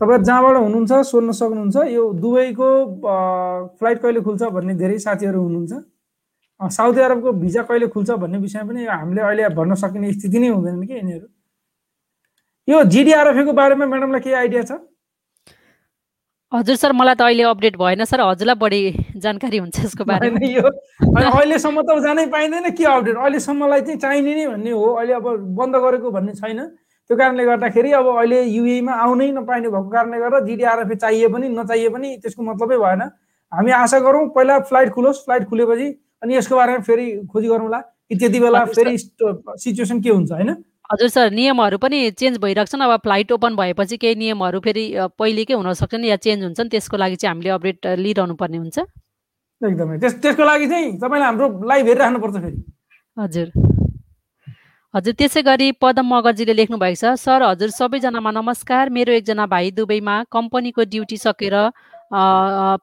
तपाईँ 0.01 0.23
जहाँबाट 0.25 0.57
हुनुहुन्छ 0.57 0.93
सोध्न 1.07 1.31
सक्नुहुन्छ 1.37 1.77
यो 1.93 2.03
दुबईको 2.21 2.69
फ्लाइट 3.79 3.99
कहिले 4.03 4.21
खुल्छ 4.27 4.43
भन्ने 4.57 4.75
धेरै 4.81 4.99
साथीहरू 4.99 5.41
हुनुहुन्छ। 5.43 5.73
साउदी 6.61 7.01
अरबको 7.01 7.33
भिजा 7.33 7.63
कहिले 7.69 7.87
खुल्छ 7.93 8.11
भन्ने 8.23 8.39
विषय 8.39 8.63
पनि 8.65 8.85
हामीले 8.87 9.21
अहिले 9.21 9.49
भन्न 9.57 9.75
सकिने 9.83 10.13
स्थिति 10.13 10.39
नै 10.39 10.49
हुँदैन 10.49 10.83
कि 10.89 10.95
यिनीहरू। 10.95 11.27
यो 12.69 12.83
जिडिआरएफएको 12.85 13.53
बारेमा 13.53 13.87
म्याडमलाई 13.87 14.21
केही 14.21 14.35
आइडिया 14.41 14.63
छ? 14.63 14.73
हजुर 16.53 16.77
सर 16.77 16.93
मलाई 16.93 17.15
त 17.15 17.23
अहिले 17.23 17.43
अपडेट 17.53 17.77
भएन 17.77 18.05
सर 18.05 18.21
हजुरलाई 18.21 18.57
बढी 18.57 18.83
जानकारी 19.21 19.59
हुन्छ 19.59 19.77
यसको 19.85 20.05
बारेमा। 20.05 20.41
यो। 20.49 20.69
अहिलेसम्म 21.29 21.83
त 21.85 22.01
जानै 22.05 22.27
पाइँदैन 22.33 22.71
के 22.73 22.85
अपडेट? 22.85 23.17
अहिलेसम्मलाई 23.17 23.81
चाहिँ 23.81 23.99
चाहिने 24.01 24.35
नै 24.35 24.47
भन्ने 24.49 24.71
हो 24.71 24.87
अहिले 24.97 25.13
अब 25.21 25.27
बन्द 25.61 25.77
गरेको 25.77 26.11
भन्ने 26.11 26.33
छैन। 26.41 26.61
त्यो 27.11 27.17
कारणले 27.19 27.45
गर्दाखेरि 27.45 27.91
अब 27.93 28.07
अहिले 28.07 28.41
युएमा 28.55 28.93
आउनै 29.03 29.31
नपाइने 29.35 29.69
भएको 29.69 29.91
कारणले 29.91 30.19
गर्दा 30.21 30.39
जिडिआरएफए 30.47 30.95
चाहिए 30.95 31.29
पनि 31.29 31.49
नचाहिए 31.59 31.89
पनि 31.91 32.09
त्यसको 32.23 32.43
मतलबै 32.43 32.77
भएन। 32.79 33.03
हामी 33.53 33.71
आशा 33.75 33.99
गरौँ 33.99 34.27
पहिला 34.31 34.59
फ्लाइट 34.71 34.91
खुलोस् 34.95 35.25
फ्लाइट 35.27 35.45
खुलेपछि 35.51 35.89
अनि 36.23 36.37
यसको 36.37 36.57
बारेमा 36.57 36.87
फेरि 36.87 37.07
खोजी 37.27 37.49
गरौँला 37.49 37.79
कि 37.81 38.15
त्यति 38.15 38.41
बेला 38.41 38.65
फेरि 38.71 38.97
सिचुएसन 38.99 40.01
के 40.01 40.11
हुन्छ 40.11 40.31
होइन? 40.33 40.51
हजुर 40.93 41.09
सर। 41.09 41.31
नियमहरू 41.31 41.79
पनि 41.83 41.99
चेन्ज 42.15 42.39
भइरहेको 42.39 42.71
छन्। 42.71 42.83
अब 42.87 42.95
फ्लाइट 43.03 43.33
ओपन 43.33 43.57
भएपछि 43.57 43.97
केही 43.99 44.15
नियमहरू 44.15 44.61
फेरि 44.63 44.85
पहिलेकै 45.19 45.55
हुन 45.55 45.73
सक्छन् 45.83 46.05
या 46.05 46.17
चेन्ज 46.17 46.43
हुन्छन्। 46.45 46.71
त्यसको 46.71 46.97
लागि 46.97 47.17
चाहिँ 47.17 47.35
हामीले 47.35 47.51
अपडेट 47.59 47.87
लिइरहनु 47.99 48.35
पर्ने 48.39 48.59
हुन्छ। 48.63 48.79
एकदमै। 48.79 49.99
त्यस 49.99 50.15
त्यसको 50.23 50.45
लागि 50.47 50.67
चाहिँ 50.67 50.99
तपाईँले 51.03 51.27
हाम्रो 51.27 51.47
लाइभ 51.67 51.87
हेरिराख्नुपर्छ 51.87 52.37
फेरि। 52.39 52.59
हजुर। 53.19 53.70
हजुर 54.95 55.15
त्यसै 55.19 55.41
गरी 55.47 55.67
पदम 55.83 56.07
मगरजीले 56.13 56.55
लेख्नु 56.59 56.79
भएको 56.83 56.99
छ 57.01 57.11
सर 57.25 57.43
हजुर 57.43 57.71
सबैजनामा 57.75 58.31
नमस्कार। 58.39 58.89
मेरो 58.97 59.13
एकजना 59.19 59.45
भाइ 59.53 59.71
दुबईमा 59.77 60.17
कम्पनीको 60.37 60.87
ड्युटी 60.95 61.19
सकेर 61.25 61.55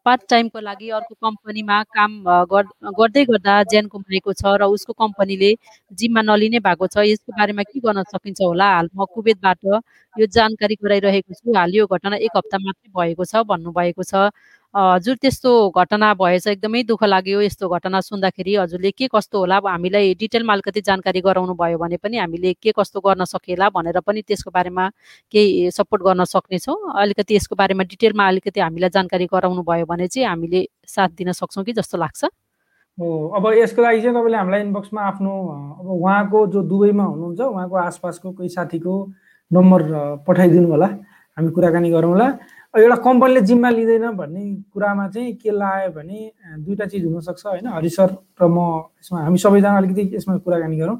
पार्ट 0.07 0.21
टाइमको 0.33 0.59
लागि 0.67 0.89
अर्को 0.99 1.15
कम्पनीमा 1.27 1.81
काम 1.97 2.11
गर्दै 2.99 3.23
गर्दा 3.31 3.55
ज्यान 3.73 3.91
गुमाएको 3.95 4.33
छ 4.41 4.55
र 4.55 4.71
उसको 4.77 4.93
कम्पनीले 5.03 5.51
जिम्मा 5.99 6.21
नलिने 6.29 6.59
भएको 6.67 6.87
छ। 6.87 7.03
यसको 7.11 7.35
बारेमा 7.39 7.63
के 7.67 7.79
गर्न 7.83 8.03
सकिन्छ 8.15 8.39
होला? 8.41 8.67
हाल 8.75 8.87
म 8.95 9.05
कुवेतबाट 9.11 9.67
यो 10.15 10.25
जानकारी 10.37 10.75
गराइरहेको 10.83 11.33
छु। 11.33 11.57
हाल 11.59 11.75
यो 11.75 11.87
घटना 11.91 12.15
एक 12.23 12.39
हप्ता 12.39 12.57
मात्रै 12.67 12.89
भएको 12.95 13.23
छ 13.31 13.43
भन्नुभएको 13.51 14.03
छ। 14.11 14.31
हजुर 14.75 15.15
त्यस्तो 15.15 15.51
घटना 15.71 16.13
भएछ 16.13 16.47
एकदमै 16.47 16.81
दुःख 16.83 17.03
लाग्यो। 17.03 17.41
यस्तो 17.41 17.67
घटना 17.69 17.99
सुन्दाखेरि 18.01 18.55
हजुरले 18.55 18.91
के 18.91 19.07
कस्तो 19.13 19.39
होला 19.39 19.57
अब 19.57 19.67
हामीलाई 19.67 20.13
डिटेलमा 20.19 20.53
अलिकति 20.53 20.81
जानकारी 20.85 21.21
गराउनु 21.23 21.53
भयो 21.55 21.77
भने 21.77 21.97
पनि 21.97 22.17
हामीले 22.17 22.53
के 22.61 22.71
कस्तो 22.77 22.99
गर्न 22.99 23.25
सकिएला 23.25 23.69
भनेर 23.73 23.99
पनि 24.05 24.21
त्यसको 24.27 24.51
बारेमा 24.51 24.89
केही 25.33 25.71
सपोर्ट 25.71 26.03
गर्न 26.03 26.23
सक्नेछौँ। 26.29 26.77
अलिकति 26.93 27.35
यसको 27.35 27.55
बारेमा 27.55 27.83
डिटेलमा 27.89 28.27
अलिकति 28.27 28.59
हामीलाई 28.59 28.89
जानकारी 28.93 29.25
गराउनु 29.33 29.63
भयो 29.63 29.85
भने 29.87 30.07
चाहिँ 30.07 30.27
हामीले 30.27 30.67
साथ 30.85 31.09
दिन 31.17 31.31
सक्छौँ 31.31 31.63
कि 31.63 31.73
जस्तो 31.73 31.97
लाग्छ। 31.97 32.23
हो 32.97 33.07
अब 33.37 33.45
यसको 33.57 33.81
लागि 33.81 34.01
चाहिँ 34.01 34.13
तपाईँले 34.13 34.37
हामीलाई 34.37 34.61
इनबक्समा 34.61 35.01
आफ्नो 35.01 35.33
अब 35.79 35.87
उहाँको 35.89 36.45
जो 36.53 36.61
दुबईमा 36.69 37.03
हुनुहुन्छ 37.03 37.39
उहाँको 37.39 37.75
आसपासको 37.77 38.31
कोही 38.31 38.49
साथीको 38.49 38.93
नम्बर 39.51 39.81
पठाइदिनु 40.27 40.67
होला 40.69 40.87
हामी 41.37 41.49
कुराकानी 41.55 41.89
गरौँला। 41.89 42.27
एउटा 42.73 42.95
कम्पनीले 43.03 43.41
जिम्मा 43.41 43.69
लिँदैन 43.69 44.09
भन्ने 44.17 44.43
कुरामा 44.73 45.07
चाहिँ 45.09 45.33
के 45.35 45.51
लाग्यो 45.51 45.91
भने 45.91 46.19
दुईवटा 46.59 46.85
चिज 46.85 47.05
हुनसक्छ 47.05 47.45
होइन। 47.45 47.67
हरि 47.67 47.89
सर 47.89 48.09
र 48.41 48.47
म 48.47 48.57
यसमा 48.99 49.21
हामी 49.23 49.37
सबैजना 49.37 49.77
अलिकति 49.77 50.03
यसमा 50.15 50.37
कुराकानी 50.45 50.77
गरौँ। 50.77 50.97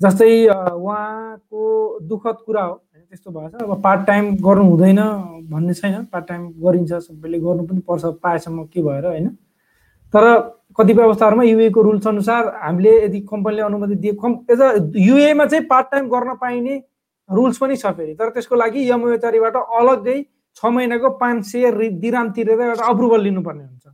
जस्तै 0.00 0.30
उहाँको 0.48 1.62
दुःखद 2.08 2.36
कुरा 2.46 2.62
हो 2.62 2.72
होइन 2.72 3.04
त्यस्तो 3.04 3.30
भएछ 3.30 3.62
अब 3.62 3.80
पार्ट 3.82 4.06
टाइम 4.06 4.34
गर्नु 4.36 4.64
हुँदैन 4.64 5.00
भन्ने 5.50 5.74
छैन। 5.74 6.04
पार्ट 6.12 6.26
टाइम 6.28 6.48
गरिन्छ 6.56 6.92
सबैले 6.92 7.38
गर्नु 7.38 7.66
पनि 7.66 7.80
पर्छ 7.88 8.04
पाएसम्म 8.22 8.64
के 8.72 8.82
भएर 8.82 9.06
होइन। 9.06 9.28
तर 10.14 10.24
कतिपय 10.78 11.02
अवस्थाहरूमा 11.02 11.42
युएको 11.42 11.82
रुल्स 11.82 12.06
अनुसार 12.06 12.46
हामीले 12.62 12.92
यदि 13.04 13.20
कम्पनीले 13.30 13.62
अनुमति 13.62 13.94
दिए 13.94 14.12
कम् 14.22 14.36
एज 14.50 14.60
अ 14.60 14.72
युएमा 14.96 15.46
चाहिँ 15.46 15.64
पार्ट 15.66 15.86
टाइम 15.92 16.08
गर्न 16.08 16.34
पाइने 16.40 16.82
रुल्स 17.28 17.58
पनि 17.58 17.76
छ 17.76 17.86
फेरि। 17.92 18.14
तर 18.14 18.30
त्यसको 18.30 18.56
लागि 18.56 18.90
यमोचारीबाट 18.90 19.56
अलग्गै 19.56 20.18
छ 20.58 20.66
महिनाको 20.66 21.08
पाँच 21.22 21.44
सय 21.46 21.70
दिराम 22.02 22.30
तिरेर 22.34 22.60
एउटा 22.60 22.84
अप्रुभल 22.84 23.20
लिनुपर्ने 23.22 23.64
हुन्छ। 23.64 23.86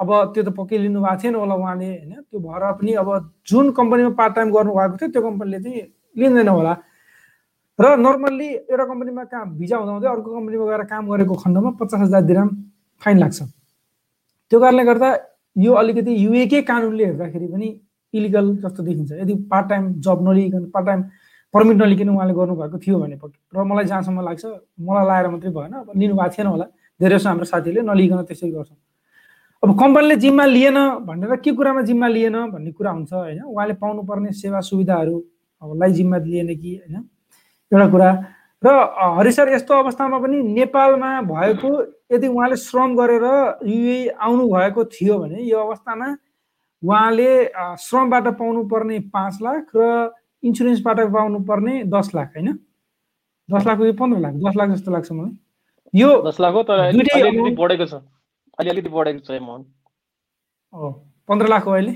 अब 0.00 0.10
त्यो 0.34 0.42
त 0.42 0.50
पक्कै 0.58 0.78
लिनु 0.78 1.00
भएको 1.00 1.22
थिएन 1.22 1.34
होला 1.34 1.54
उहाँले 1.54 1.86
होइन? 1.86 2.12
त्यो 2.26 2.38
भएर 2.38 2.62
पनि 2.78 2.92
अब 3.02 3.08
जुन 3.46 3.70
कम्पनीमा 3.78 4.10
पार्ट 4.18 4.34
टाइम 4.34 4.50
गर्नुभएको 4.50 4.96
थियो 4.98 5.08
त्यो 5.14 5.22
कम्पनीले 5.22 5.58
चाहिँ 5.62 5.82
लिँदैन 6.16 6.48
होला। 6.48 6.74
र 7.78 7.84
नर्मल्ली 7.94 8.48
एउटा 8.66 8.84
कम्पनीमा 8.84 9.24
काम 9.30 9.46
भिजा 9.58 9.76
हुँदाहुँदै 9.78 10.08
अर्को 10.08 10.28
कम्पनीमा 10.34 10.64
गएर 10.66 10.82
काम 10.90 11.02
गरेको 11.10 11.34
खण्डमा 11.42 11.70
पचास 11.78 12.00
हजार 12.00 12.22
दिराम 12.26 12.48
फाइन 13.02 13.18
लाग्छ। 13.18 13.38
त्यो 14.50 14.60
कारणले 14.60 14.84
गर्दा 14.84 15.08
यो 15.56 15.72
अलिकति 15.74 16.12
युएकै 16.24 16.62
कानुनले 16.62 17.04
हेर्दाखेरि 17.04 17.46
पनि 17.46 17.68
इलिगल 18.14 18.46
जस्तो 18.62 18.82
देखिन्छ। 18.82 19.12
यदि 19.22 19.34
पार्ट 19.50 19.68
टाइम 19.68 19.84
जब 20.02 20.18
नलिकन 20.28 20.64
पार्ट 20.74 20.86
टाइम 20.86 21.02
पर्मिट 21.54 21.76
नलिकन 21.76 22.08
उहाँले 22.08 22.34
गर्नुभएको 22.34 22.78
थियो 22.78 22.98
भने 22.98 23.16
र 23.54 23.64
मलाई 23.64 23.84
जहाँसम्म 23.84 24.20
लाग्छ 24.20 24.44
मलाई 24.44 25.04
लगाएर 25.04 25.28
मात्रै 25.28 25.50
भएन। 25.50 25.72
अब 25.72 25.92
लिनुभएको 25.96 26.32
थिएन 26.34 26.46
होला। 26.46 26.66
धेरै 27.00 27.18
हाम्रो 27.18 27.44
साथीहरूले 27.44 27.82
नलिकन 27.88 28.22
त्यसरी 28.28 28.50
गर्छौँ 28.50 28.78
अब 29.62 29.70
कम्पनीले 29.80 30.16
जिम्मा 30.22 30.44
लिएन 30.46 30.78
भनेर 31.02 31.36
के 31.42 31.52
कुरामा 31.52 31.82
जिम्मा 31.82 32.08
लिएन 32.08 32.36
भन्ने 32.52 32.70
कुरा 32.72 32.90
हुन्छ 32.90 33.12
होइन 33.12 33.42
उहाँले 33.42 33.74
पाउनुपर्ने 33.74 34.32
सेवा 34.32 34.60
सुविधाहरू 34.60 35.16
अब 35.62 35.78
लाई 35.80 35.92
जिम्मा 35.92 36.16
लिएन 36.22 36.54
कि 36.54 36.74
होइन 36.78 36.96
एउटा 37.72 37.88
कुरा। 37.90 38.10
र 38.62 38.68
हरि 39.18 39.32
सर 39.32 39.48
यस्तो 39.52 39.74
अवस्थामा 39.74 40.18
पनि 40.18 40.42
नेपालमा 40.42 41.10
भएको 41.22 41.70
यदि 42.12 42.26
उहाँले 42.28 42.56
श्रम 42.58 42.94
गरेर 42.96 43.24
युए 43.66 43.98
आउनु 44.14 44.44
भएको 44.46 44.84
थियो 44.84 45.18
भने 45.18 45.42
यो 45.42 45.58
अवस्थामा 45.58 46.08
उहाँले 46.82 47.30
श्रमबाट 47.82 48.26
पाउनु 48.38 48.62
पर्ने 48.68 48.98
पाँच 49.10 49.38
लाख 49.42 49.70
र 49.76 50.10
इन्सुरेन्सबाट 50.42 50.98
पाउनु 51.12 51.38
पर्ने 51.44 51.82
दस 51.94 52.14
लाख 52.14 52.36
होइन? 52.36 52.52
दस 53.48 53.66
लाखको 53.66 53.84
कि 53.84 53.92
पन्ध्र 53.98 54.18
लाख 54.20 54.34
दस 54.44 54.56
लाख 54.56 54.68
जस्तो 54.70 54.90
लाग्छ 54.90 55.12
मलाई। 55.12 55.36
यो 55.94 56.10
दस 56.22 56.40
लाख 56.40 56.54
हो 56.54 56.62
तर 56.62 56.92
बढेको 57.56 57.86
छ। 57.86 57.94
अलिकति 58.58 58.88
बढेको 58.90 59.20
छ 59.26 59.30
एमाउन्ट 59.30 59.66
हो 60.74 60.90
पन्ध्र 61.28 61.48
लाख 61.48 61.66
हो 61.66 61.72
अहिले? 61.72 61.94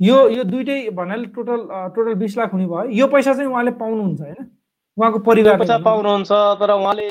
यो 0.00 0.16
यो 0.30 0.44
दुइटै 0.44 0.78
भन्नाले 0.94 1.26
टोटल 1.34 1.66
टोटल 1.94 2.14
बिस 2.14 2.36
लाख 2.38 2.52
हुने 2.52 2.66
भयो। 2.66 2.90
यो 2.98 3.06
पैसा 3.08 3.34
चाहिँ 3.34 3.50
उहाँले 3.50 3.70
पाउनुहुन्छ 3.80 4.20
होइन? 4.20 4.50
उहाँको 4.98 5.18
परिवार 5.26 5.58
पैसा 5.58 5.78
पाउनुहुन्छ 5.84 6.30
तर 6.60 6.70
उहाँले 6.72 7.06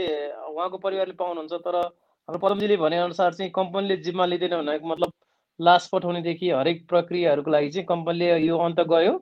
उहाँको 0.47 0.77
परिवारले 0.77 1.13
पाउनुहुन्छ 1.13 1.53
तर 1.65 1.75
हाम्रो 1.75 2.39
पदमजीले 2.39 2.77
भने 2.77 2.97
अनुसार 2.99 3.33
चाहिँ 3.33 3.51
कम्पनीले 3.55 3.97
जिम्मा 4.05 4.25
लिँदैन 4.25 4.55
भनेको 4.60 4.88
मतलब 4.88 5.12
लास 5.59 5.89
पठाउनेदेखि 5.93 6.49
हरेक 6.51 6.87
प्रक्रियाहरूको 6.89 7.51
लागि 7.51 7.69
चाहिँ 7.71 7.85
कम्पनीले 7.87 8.27
यो 8.45 8.57
अन्त 8.65 8.79
गयो। 8.89 9.13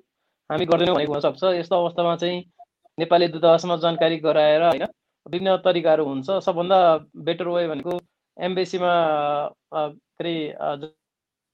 हामी 0.50 0.66
गर्दैनौँ 0.66 0.96
भनेको 0.96 1.14
हुनसक्छ। 1.14 1.44
यस्तो 1.60 1.76
अवस्थामा 1.76 2.16
चाहिँ 2.22 2.40
नेपाली 2.98 3.28
दूतावासमा 3.28 3.76
जानकारी 3.86 4.18
गराएर 4.26 4.62
होइन 4.64 4.84
विभिन्न 5.26 5.56
तरिकाहरू 5.66 6.06
हुन्छ। 6.06 6.28
सबभन्दा 6.46 6.78
बेटर 7.26 7.48
वे 7.48 7.68
भनेको 7.68 8.00
एम्बेसीमा 8.38 8.92
के 9.74 9.88
अरे 10.20 10.34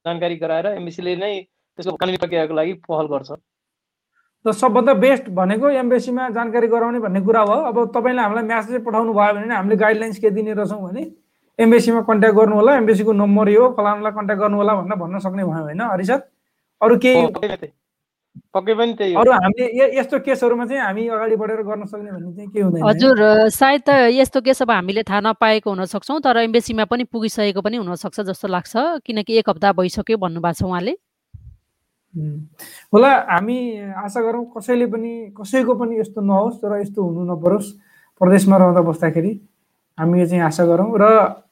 जानकारी 0.05 0.35
गराएर 0.43 0.65
एम्बेसीले 0.81 1.15
नै 1.15 1.33
त्यसको 1.77 1.95
कानुनी 1.95 2.17
प्रक्रियाको 2.17 2.53
लागि 2.53 2.73
पहल 2.89 3.07
गर्छ। 3.13 3.31
र 4.45 4.51
सबभन्दा 4.57 4.93
बेस्ट 4.97 5.29
भनेको 5.29 5.69
एम्बेसीमा 5.81 6.29
जानकारी 6.35 6.67
गराउने 6.67 6.99
भन्ने 6.99 7.21
कुरा 7.21 7.41
हो। 7.41 7.57
अब 7.69 7.77
तपाईँले 7.95 8.21
हामीलाई 8.21 8.45
म्यासेज 8.45 8.83
पठाउनु 8.85 9.13
भयो 9.13 9.33
भने 9.33 9.55
हामीले 9.55 9.75
गाइडलाइन्स 9.77 10.17
के 10.19 10.29
दिने 10.37 10.53
रहेछौँ 10.57 10.81
भने 10.81 11.03
एमबेसीमा 11.59 12.01
कन्ट्याक्ट 12.07 12.37
गर्नु 12.37 12.55
होला 12.55 12.75
एमबेसीको 12.77 13.13
नम्बर 13.13 13.49
यो 13.49 13.69
फलानुलाई 13.77 14.11
कन्ट्याक्ट 14.17 14.41
गर्नु 14.41 14.57
होला 14.57 14.73
भनेर 14.75 14.97
भन्न 15.03 15.19
सक्ने 15.19 15.43
भयो 15.43 15.63
होइन 15.63 15.81
हरि 15.81 16.05
सर 16.05 16.19
अरू 16.81 16.97
केही 17.03 17.69
पक्कै 18.55 18.73
पनि 18.73 18.93
त्यही 18.95 19.13
अरू 19.19 19.31
हामीले 19.31 19.87
यस्तो 19.97 20.19
केसहरूमा 20.25 20.65
चाहिँ 20.65 20.81
हामी 20.81 21.07
अगाडि 21.07 21.35
बढेर 21.35 21.61
गर्न 21.67 21.85
सक्ने 21.85 22.11
भन्ने 22.11 22.31
चाहिँ 22.35 22.49
के 22.49 22.59
हुँदैन। 22.61 22.83
हजुर 22.87 23.49
सायद 23.51 23.81
त 23.87 23.89
यस्तो 24.15 24.41
केस 24.41 24.61
अब 24.61 24.71
हामीले 24.71 25.03
थाहा 25.03 25.19
नपाएको 25.27 25.69
हुन 25.69 25.85
सक्छौँ 25.85 26.19
तर 26.23 26.37
एम्बेसीमा 26.47 26.85
पनि 26.87 27.03
पुगिसकेको 27.11 27.61
पनि 27.61 27.77
हुनसक्छ 27.77 28.19
जस्तो 28.31 28.47
लाग्छ 28.47 28.73
किनकि 29.05 29.37
एक 29.39 29.49
हप्ता 29.49 29.71
भइसक्यो 29.75 30.17
भन्नुभएको 30.17 30.55
छ 30.55 30.63
उहाँले। 30.63 30.95
होला 32.93 33.11
हामी 33.27 33.57
आशा 33.99 34.21
गरौँ 34.21 34.45
कसैले 34.55 34.85
पनि 34.87 35.11
कसैको 35.35 35.75
पनि 35.75 35.99
यस्तो 35.99 36.21
नहोस् 36.23 36.59
तर 36.63 36.79
यस्तो 36.79 36.99
हुनु 37.03 37.21
नपरोस् 37.35 37.71
प्रदेशमा 38.21 38.57
रहँदा 38.57 38.81
बस्दाखेरि। 38.87 39.31
हामी 40.01 40.25
चाहिँ 40.25 40.43
आशा 40.43 40.65
गरौँ 40.65 40.89
र 40.97 41.05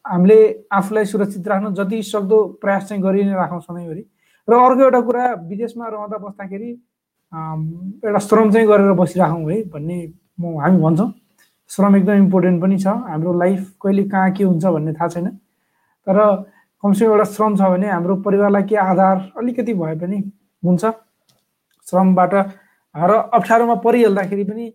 हामीले 0.09 0.37
आफूलाई 0.73 1.05
सुरक्षित 1.05 1.47
राख्न 1.47 1.73
जति 1.77 2.01
सक्दो 2.03 2.37
प्रयास 2.61 2.89
चाहिँ 2.89 3.01
गरि 3.03 3.23
नै 3.23 3.33
राखौँ 3.37 3.61
सधैँभरि 3.61 4.03
र 4.47 4.53
अर्को 4.57 4.81
एउटा 4.83 5.01
कुरा 5.05 5.25
विदेशमा 5.49 5.87
रहँदा 5.87 6.17
बस्दाखेरि 6.17 6.69
एउटा 8.05 8.19
श्रम 8.25 8.51
चाहिँ 8.51 8.67
गरेर 8.67 8.93
बसिराखौँ 8.97 9.51
है 9.51 9.57
भन्ने 9.69 9.97
म 10.41 10.57
हामी 10.59 10.77
भन्छौँ। 10.81 11.11
श्रम 11.69 11.95
एकदम 11.95 12.17
इम्पोर्टेन्ट 12.25 12.61
पनि 12.61 12.77
छ। 12.79 12.87
हाम्रो 12.87 13.33
लाइफ 13.37 13.61
कहिले 13.83 14.03
कहाँ 14.09 14.31
के 14.33 14.43
हुन्छ 14.43 14.65
भन्ने 14.65 14.93
थाहा 14.93 15.07
छैन। 15.13 15.27
तर 16.07 16.17
कमसेकम 16.83 17.11
एउटा 17.11 17.23
श्रम 17.29 17.55
छ 17.55 17.61
भने 17.69 17.87
हाम्रो 17.89 18.15
परिवारलाई 18.25 18.63
के 18.65 18.75
आधार 18.75 19.17
अलिकति 19.37 19.73
भए 19.77 19.95
पनि 20.01 20.17
हुन्छ। 20.63 20.83
श्रमबाट 21.87 22.33
र 22.33 23.11
अप्ठ्यारोमा 23.29 23.75
परिहाल्दाखेरि 23.85 24.43
पनि 24.49 24.65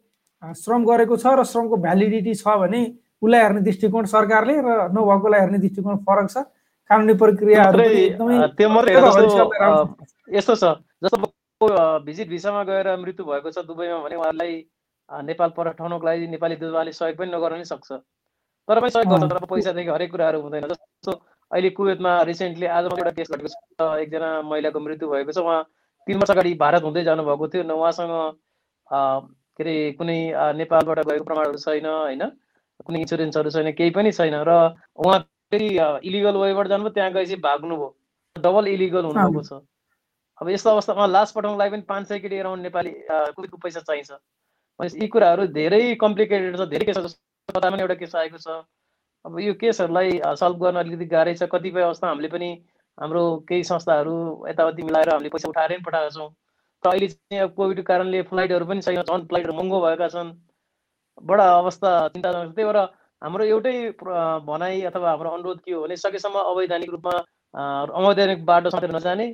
श्रम 0.43 0.85
गरेको 0.85 1.17
छ 1.17 1.27
र 1.27 1.45
श्रमको 1.51 1.77
भ्यालिडिटी 1.83 2.35
छ 2.35 2.47
भने 2.63 2.83
उसलाई 3.25 3.41
हेर्ने 3.43 3.61
दृष्टिकोण 3.69 4.05
सरकारले 4.13 4.55
र 4.61 4.77
नभएकोलाई 4.97 5.41
हेर्ने 5.41 5.59
दृष्टिकोण 5.65 5.97
फरक 6.09 6.27
छ। 6.31 6.37
कानुनी 6.91 7.15
प्रक्रियाहरू 7.21 7.83
यस्तो 10.37 10.55
छ 10.55 10.65
जस्तो 11.05 11.17
भिजिट 12.05 12.29
भिसामा 12.29 12.63
गएर 12.71 12.89
मृत्यु 13.01 13.25
भएको 13.27 13.51
छ 13.51 13.59
दुबईमा 13.67 13.99
भने 14.05 14.17
उहाँलाई 14.17 14.53
नेपाल 15.09 15.51
पठाउनको 15.57 16.07
लागि 16.07 16.27
नेपाली 16.35 16.57
दूतवाले 16.57 16.93
सहयोग 16.93 17.17
पनि 17.19 17.31
नगर्न 17.33 17.57
नै 17.57 17.65
सक्छ। 17.65 17.91
तर 18.69 18.81
पनि 18.81 18.91
सहयोग 18.91 19.09
गर्छ 19.13 19.25
तर 19.33 19.45
पैसादेखि 19.53 19.91
हरेक 19.91 20.11
कुराहरू 20.11 20.41
हुँदैन 20.43 20.67
जस्तो 20.69 21.13
अहिले 21.51 21.71
कुवेतमा 21.79 22.13
रिसेन्टली 22.29 22.67
आज 22.77 22.85
एउटा 22.93 23.11
केस 23.17 23.29
घटेको 23.33 23.49
छ 23.49 23.89
एकजना 24.05 24.31
महिलाको 24.51 24.81
मृत्यु 24.81 25.09
भएको 25.09 25.33
छ 25.33 25.39
उहाँ 25.45 25.61
तिन 26.07 26.17
वर्ष 26.21 26.31
अगाडि 26.31 26.55
भारत 26.61 26.83
हुँदै 26.85 27.03
जानुभएको 27.05 27.49
थियो 27.49 27.63
न 27.65 27.71
उहाँसँग 27.81 28.15
के 29.57 29.63
अरे 29.63 29.75
कुनै 29.99 30.19
नेपालबाट 30.61 30.99
गएको 31.09 31.25
प्रमाणहरू 31.25 31.59
छैन 31.65 31.87
होइन? 31.87 32.23
कुनै 32.87 33.01
इन्सुरेन्सहरू 33.01 33.51
छैन 33.51 33.73
केही 33.79 33.91
पनि 33.91 34.13
छैन 34.13 34.35
र 34.49 34.51
उहाँ 34.99 35.19
फेरि 35.53 35.69
इलिगल 36.09 36.37
वेबाट 36.37 36.69
जानुभयो 36.69 36.91
त्यहाँ 36.91 37.13
गएपछि 37.13 37.37
भाग्नुभयो। 37.47 37.89
डबल 38.37 38.67
इलिगल 38.69 39.05
हुनुभएको 39.05 39.43
छ। 39.43 39.63
अब 40.41 40.49
यस्तो 40.51 40.71
अवस्थामा 40.71 41.07
पठाउनुको 41.07 41.59
लागि 41.59 41.71
पनि 41.71 41.83
पाँच 41.89 42.09
सय 42.09 42.19
केटी 42.19 42.37
एराउन्ड 42.37 42.63
नेपाली 42.63 42.91
कोभिडको 43.09 43.57
पैसा 43.65 43.81
चाहिन्छ। 43.81 44.11
यी 45.03 45.07
कुराहरू 45.09 45.47
धेरै 45.55 45.83
कम्प्लिकेटेड 46.03 46.57
छ 46.59 46.67
धेरै 46.71 46.85
केस 46.87 47.15
कता 47.49 47.71
पनि 47.71 47.83
एउटा 47.83 47.95
केस 48.03 48.15
आएको 48.17 48.39
छ। 48.39 48.49
अब 49.25 49.39
यो 49.41 49.55
केसहरूलाई 49.61 50.21
सल्भ 50.41 50.59
गर्न 50.63 50.77
अलिकति 50.83 51.07
गाह्रै 51.13 51.35
छ। 51.35 51.47
कतिपय 51.53 51.83
अवस्था 51.83 52.09
हामीले 52.09 52.29
पनि 52.29 52.49
हाम्रो 52.99 53.23
केही 53.49 53.63
संस्थाहरू 53.71 54.17
यताउति 54.49 54.83
मिलाएर 54.83 55.11
हामीले 55.11 55.31
पैसा 55.31 55.49
उठाएर 55.49 55.71
पनि 55.71 55.85
पठाएका 55.87 56.11
छौँ। 56.17 56.29
र 56.83 56.91
अहिले 56.91 57.09
चाहिँ 57.09 57.43
अब 57.43 57.55
कोभिडको 57.55 57.83
कारणले 57.87 58.23
फ्लाइटहरू 58.29 58.67
पनि 58.67 58.81
छैन 58.83 59.03
झन् 59.03 59.27
फ्लाइटहरू 59.31 59.55
महँगो 59.55 59.81
भएका 59.87 60.09
छन्। 60.09 60.35
बडा 61.23 61.47
अवस्था 61.59 61.91
चिन्ताजनक 62.09 62.55
त्यही 62.55 62.67
भएर 62.69 62.79
हाम्रो 63.23 63.45
एउटै 63.45 63.77
भनाइ 64.47 64.81
अथवा 64.91 65.11
हाम्रो 65.11 65.31
अनुरोध 65.31 65.61
के 65.61 65.73
हो 65.73 65.83
भने 65.83 65.97
सकेसम्म 65.97 66.41
अवैधानिक 66.51 66.91
रूपमा 66.91 67.15
अवैधानिक 68.01 68.45
बाटो 68.45 68.69
नजाने 68.97 69.27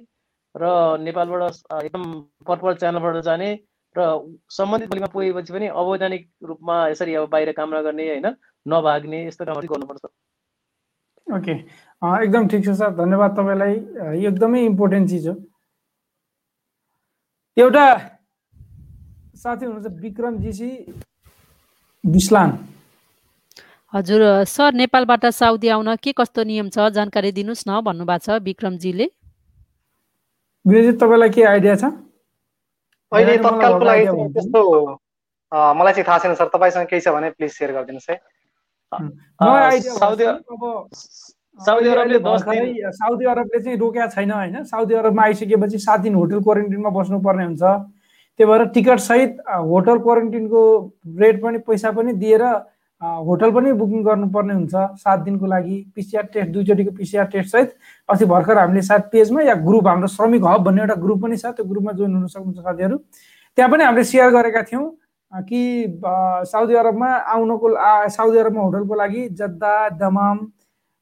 र 0.55 0.65
नेपालबाट 1.01 1.43
एकदम 1.85 2.05
पर्पल 2.47 2.75
च्यानलबाट 2.77 3.17
जाने 3.25 3.51
र 3.97 4.07
सम्बन्धित 4.51 4.89
बोलीमा 4.91 5.07
पुगेपछि 5.13 5.53
पनि 5.53 5.67
अवैधानिक 5.83 6.29
रूपमा 6.49 6.77
यसरी 6.89 7.15
अब 7.15 7.29
बाहिर 7.31 7.53
काम 7.53 7.75
नगर्ने 7.75 8.09
होइन 8.09 8.27
नभाग्ने 8.67 9.27
यस्तो 9.27 9.45
कामहरू 9.45 9.69
गर्नुपर्छ। 9.75 10.05
ओके। 11.27 11.53
एकदम 12.25 12.49
ठिक 12.49 12.65
छ 12.65 12.75
सर। 12.79 12.91
धन्यवाद 12.97 13.37
तपाईँलाई। 13.39 13.75
यो 14.23 14.31
एकदमै 14.31 14.65
इम्पोर्टेन्ट 14.65 15.09
चिज 15.11 15.27
हो। 15.29 15.35
एउटा 17.57 17.87
साथी 19.43 19.65
हुनुहुन्छ 19.67 20.01
विक्रम 20.03 20.39
जीसी 20.41 20.71
बिस्लान। 22.05 22.51
हजुर 23.93 24.45
सर 24.47 24.73
नेपालबाट 24.75 25.27
साउदी 25.27 25.69
आउन 25.69 25.97
के 26.03 26.13
कस्तो 26.13 26.43
नियम 26.45 26.69
छ 26.71 26.89
जानकारी 26.97 27.33
दिनुहोस् 27.33 27.65
न 27.69 27.81
भन्नुभएको 27.83 28.25
छ 28.25 28.29
विक्रमजीले। 28.43 29.07
तपाईँलाई 30.65 31.31
के 31.31 31.43
आइडिया 31.45 31.75
छ? 31.77 31.85
अहिले 33.13 33.37
तत्कालको 33.39 33.85
लागि 33.85 34.05
चाहिँ 34.07 34.33
त्यस्तो 34.33 34.61
मलाई 35.53 35.93
चाहिँ 35.93 36.07
थाहा 36.09 36.19
छैन 36.19 36.35
सर। 36.35 36.49
तपाईँसँग 36.55 36.87
केही 36.87 37.01
छ 37.01 37.09
भने 37.11 37.31
प्लिज 37.37 37.51
सेयर 37.53 37.71
गरिदिनुहोस् 37.73 38.11
है। 38.11 38.17
साउदी 41.61 41.89
अरबले 41.91 42.19
साउदी 42.91 43.25
अरबले 43.27 43.59
चाहिँ 43.61 43.77
रोकेका 43.79 44.07
छैन 44.09 44.31
होइन? 44.31 44.65
साउदी 44.65 44.95
अरबमा 44.95 45.23
आइसकेपछि 45.23 45.79
सात 45.79 46.01
दिन 46.01 46.15
होटल 46.15 46.41
क्वारेन्टिनमा 46.41 46.91
बस्नुपर्ने 46.91 47.45
हुन्छ। 47.45 47.63
त्यही 48.41 48.51
भएर 48.51 48.65
टिकट 48.75 48.99
सहित 49.01 49.37
होटल 49.47 49.99
क्वारेन्टिनको 50.01 50.61
रेट 51.21 51.43
पनि 51.43 51.59
पैसा 51.67 51.91
पनि 51.93 52.13
दिएर 52.21 52.43
होटल 53.27 53.51
पनि 53.53 53.73
बुकिङ 53.73 54.03
गर्नुपर्ने 54.05 54.55
हुन्छ 54.55 54.73
सात 55.03 55.19
दिनको 55.25 55.47
लागि। 55.47 55.77
पिसिआर 55.95 56.25
टेस्ट 56.33 56.51
दुईचोटिको 56.53 56.91
पिसिआर 56.97 57.27
टेस्ट 57.33 57.51
सहित 57.53 57.75
अस्ति 58.09 58.25
भर्खर 58.33 58.59
हामीले 58.59 58.83
सायद 58.83 59.03
पेजमा 59.13 59.43
या 59.43 59.55
ग्रुप 59.61 59.87
हाम्रो 59.89 60.09
श्रमिक 60.09 60.45
हब 60.45 60.65
भन्ने 60.65 60.81
एउटा 60.83 60.95
ग्रुप 61.05 61.23
पनि 61.23 61.37
छ 61.37 61.53
त्यो 61.53 61.65
ग्रुपमा 61.69 61.93
जोइन 61.93 62.15
हुन 62.15 62.27
सक्नुहुन्छ 62.27 62.59
साथीहरू। 62.59 62.97
त्यहाँ 62.97 63.71
पनि 63.71 63.85
हामीले 63.85 64.05
सेयर 64.05 64.31
गरेका 64.31 64.63
थियौँ 64.73 64.89
कि 65.33 65.61
साउदी 66.53 66.75
अरबमा 66.75 67.11
आउनको 67.37 67.75
साउदी 68.17 68.39
अरबमा 68.39 68.63
होटलको 68.63 68.95
लागि 68.95 69.29
जद्दा 69.41 69.75
दमाम 70.01 70.39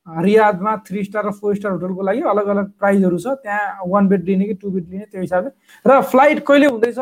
रियादमा 0.08 0.76
थ्री 0.86 1.04
स्टार 1.04 1.26
र 1.26 1.30
फोर 1.30 1.54
स्टार 1.56 1.72
होटलको 1.72 2.02
लागि 2.02 2.20
अलग 2.32 2.46
अलग 2.48 2.70
प्राइजहरू 2.80 3.18
छ। 3.18 3.26
त्यहाँ 3.44 3.84
वान 3.86 4.08
बेड 4.08 4.24
लिने 4.24 4.44
कि 4.44 4.54
टु 4.56 4.70
बेड 4.70 4.88
लिने 4.88 5.04
त्यो 5.04 5.20
हिसाबले। 5.20 5.50
र 5.84 6.00
फ्लाइट 6.02 6.38
कहिले 6.46 6.66
हुँदैछ? 6.66 6.98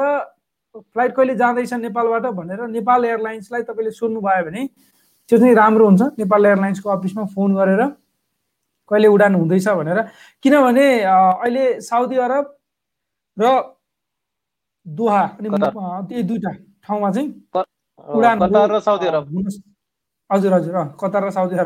फ्लाइट 0.76 1.12
कहिले 1.16 1.34
जाँदैछ 1.36 1.72
नेपालबाट 1.72 2.26
भनेर 2.34 2.66
नेपाल 2.68 3.04
एयरलाइन्सलाई 3.04 3.62
तपाईँले 3.62 3.90
सोध्नुभयो 3.90 4.44
भने 4.44 4.66
त्यो 5.28 5.38
चाहिँ 5.38 5.54
राम्रो 5.54 5.84
हुन्छ। 5.86 6.02
नेपाल 6.18 6.46
एयरलाइन्सको 6.46 6.90
अफिसमा 6.90 7.24
फोन 7.34 7.54
गरेर 7.56 7.82
कहिले 8.90 9.08
उडान 9.08 9.34
हुँदैछ 9.34 9.68
भनेर। 9.68 9.98
किनभने 10.42 10.86
अहिले 11.06 11.80
साउदी 11.80 12.16
अरब 12.26 12.44
र 13.36 13.44
दोहा 14.86 15.22
अनि 15.38 15.48
दुईवटा 16.22 16.50
ठाउँमा 16.84 17.10
चाहिँ 17.10 17.28
उडान 18.16 18.36
हजुर 20.30 20.52
हजुर 20.52 20.74
कतार 21.00 21.24
र 21.24 21.30
साउदी 21.30 21.56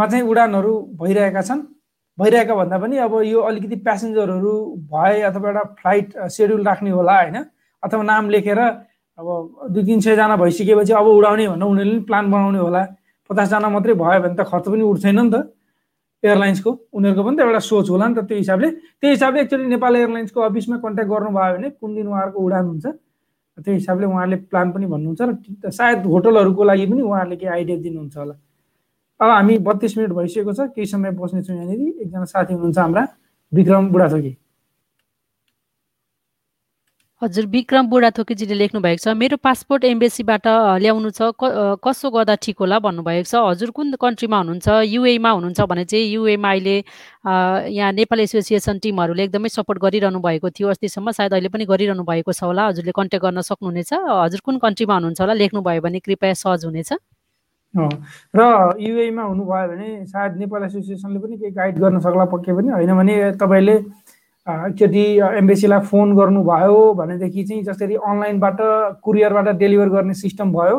अरबमा 0.00 0.06
चाहिँ 0.08 0.24
उडानहरू 0.24 0.72
भइरहेका 0.96 1.42
छन्? 1.42 1.60
भइरहेका 2.18 2.54
भन्दा 2.54 2.76
पनि 2.80 2.96
अब 3.04 3.14
यो 3.24 3.40
अलिकति 3.40 3.76
प्यासेन्जरहरू 3.84 4.52
भए 4.88 5.20
अथवा 5.28 5.48
एउटा 5.48 5.62
फ्लाइट 5.80 6.08
सेड्युल 6.36 6.64
राख्ने 6.64 6.90
होला 6.90 7.16
होइन? 7.20 7.36
अथवा 7.82 8.02
नाम 8.02 8.30
लेखेर 8.30 8.58
अब 8.58 9.26
दुई 9.72 9.84
तिन 9.84 10.00
सयजना 10.00 10.36
भइसकेपछि 10.36 10.92
अब 10.92 11.06
उडाउने 11.06 11.48
भनेर 11.48 11.68
उनीहरूले 11.68 12.00
पनि 12.00 12.04
प्लान 12.08 12.30
बनाउने 12.32 12.58
होला। 12.58 12.82
पचासजना 13.30 13.68
मात्रै 13.68 13.94
भयो 13.94 14.20
भने 14.24 14.34
त 14.40 14.42
खर्च 14.48 14.66
पनि 14.72 14.82
उठ्छैन 14.88 15.20
नि 15.20 15.30
त। 15.30 15.36
एयरलाइन्सको 16.24 16.70
उनीहरूको 16.96 17.22
पनि 17.24 17.36
त 17.36 17.40
एउटा 17.44 17.60
सोच 17.60 17.86
होला 17.92 18.06
नि 18.08 18.14
त 18.16 18.20
त्यो 18.24 18.36
हिसाबले। 18.40 18.68
त्यो 19.00 19.08
हिसाबले 19.10 19.40
एक्चुअली 19.44 19.66
नेपाल 19.68 19.92
एयरलाइन्सको 19.96 20.40
अफिसमा 20.48 20.76
कन्ट्याक्ट 20.84 21.10
गर्नुभयो 21.12 21.52
भने 21.56 21.68
कुन 21.76 21.90
दिन 21.94 22.06
उहाँहरूको 22.08 22.40
उडान 22.40 22.64
हुन्छ? 22.72 22.86
त्यो 23.60 23.72
हिसाबले 23.74 24.06
उहाँहरूले 24.08 24.36
प्लान 24.48 24.66
पनि 24.72 24.86
भन्नुहुन्छ 24.92 25.20
र 25.68 25.70
सायद 25.70 26.06
होटलहरूको 26.12 26.62
लागि 26.64 26.86
पनि 26.88 27.02
उहाँहरूले 27.04 27.36
केही 27.36 27.52
आइडिया 27.52 27.76
दिनुहुन्छ 27.84 28.16
होला। 28.16 28.34
अब 29.20 29.30
हामी 29.30 29.58
बत्तिस 29.64 29.96
मिनट 29.98 30.12
भइसकेको 30.16 30.52
छ 30.52 30.68
केही 30.74 30.86
समय 30.86 31.10
बस्नेछौँ 31.16 31.56
यहाँनिर। 31.56 31.80
एकजना 32.02 32.24
साथी 32.24 32.52
हुनुहुन्छ 32.54 32.78
हाम्रा 32.78 33.06
विक्रम 33.52 33.88
बुढाथोकी। 33.92 34.36
हजुर 37.22 37.46
विक्रम 37.52 37.86
बुढाथोकीजीले 37.92 38.54
लेख्नु 38.54 38.80
भएको 38.80 39.02
छ 39.04 39.12
मेरो 39.12 39.36
पासपोर्ट 39.44 39.84
एम्बेसीबाट 39.84 40.46
ल्याउनु 40.80 41.10
छ 41.12 41.36
कसो 41.84 42.10
गर्दा 42.16 42.34
ठिक 42.40 42.56
होला 42.64 42.78
भन्नुभएको 42.80 43.28
छ? 43.28 43.34
हजुर 43.44 43.70
कुन 43.76 43.92
कन्ट्रीमा 44.00 44.38
हुनुहुन्छ? 44.40 44.68
युएमा 44.88 45.30
हुनुहुन्छ 45.36 45.60
भने 45.68 45.84
चाहिँ 45.84 46.06
युएमा 46.16 46.48
अहिले 46.48 46.76
यहाँ 47.76 47.92
नेपाल 47.92 48.20
एसोसिएसन 48.24 48.78
टिमहरूले 48.80 49.24
एकदमै 49.28 49.48
सपोर्ट 49.52 49.78
गरिरहनु 49.84 50.20
भएको 50.24 50.48
थियो 50.48 50.68
अस्तिसम्म। 50.72 51.12
सायद 51.12 51.32
अहिले 51.36 51.48
पनि 51.52 51.64
गरिरहनु 51.68 52.04
भएको 52.08 52.32
छ 52.32 52.42
होला। 52.48 52.72
हजुरले 52.72 52.92
कन्ट्याक्ट 52.96 53.24
गर्न 53.28 53.40
सक्नुहुनेछ। 53.52 53.92
हजुर 54.24 54.40
कुन 54.40 54.58
कन्ट्रीमा 54.64 54.94
हुनुहुन्छ 54.94 55.20
होला? 55.20 55.34
लेख्नुभयो 55.44 55.80
भने 55.84 56.00
कृपया 56.00 56.34
सहज 56.40 56.64
हुनेछ। 56.64 56.92
र 57.74 58.76
युएमा 58.80 59.22
हुनुभयो 59.22 59.68
भने 59.68 59.88
सायद 60.06 60.36
नेपाल 60.36 60.62
एसोसिएसनले 60.64 61.18
पनि 61.18 61.36
केही 61.36 61.52
गाइड 61.52 61.78
गर्न 61.78 61.98
सक्ला 62.00 62.24
पक्कै 62.34 62.52
पनि 62.52 62.68
होइन 62.70 62.94
भने 62.96 63.14
तपाईँले 63.40 63.76
एकचोटि 64.46 65.04
एम्बेसीलाई 65.38 65.80
फोन 65.86 66.16
गर्नुभयो 66.16 66.78
भनेदेखि 66.94 67.44
चाहिँ 67.44 67.62
जसरी 67.64 67.94
अनलाइनबाट 67.94 68.58
कुरियरबाट 69.04 69.48
डेलिभर 69.56 69.88
गर्ने 69.88 70.14
सिस्टम 70.14 70.52
भयो 70.52 70.78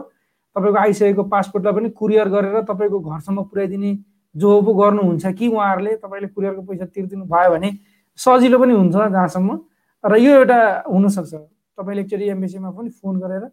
तपाईँको 0.55 0.79
आइसकेको 0.79 1.23
पासपोर्टलाई 1.31 1.73
पनि 1.73 1.89
कुरियर 1.95 2.27
गरेर 2.29 2.61
तपाईँको 2.67 2.99
घरसम्म 2.99 3.43
पुर्याइदिने 3.43 3.91
जो 4.35 4.61
पो 4.61 4.73
गर्नुहुन्छ 4.73 5.25
कि 5.39 5.47
उहाँहरूले 5.47 5.95
तपाईँले 5.95 6.27
कुरियरको 6.27 6.61
पैसा 6.61 6.85
तिर्दिनु 6.85 7.25
भयो 7.25 7.51
भने 7.51 7.71
सजिलो 8.19 8.59
पनि 8.59 8.73
हुन्छ 8.73 8.95
जहाँसम्म। 8.95 9.59
र 10.03 10.15
यो 10.17 10.31
एउटा 10.35 10.59
हुनसक्छ। 10.87 11.33
तपाईँले 11.77 12.01
एकचोटि 12.01 12.29
एम्बेसीमा 12.29 12.69
पनि 12.71 12.89
फोन 12.99 13.19
गरेर 13.19 13.43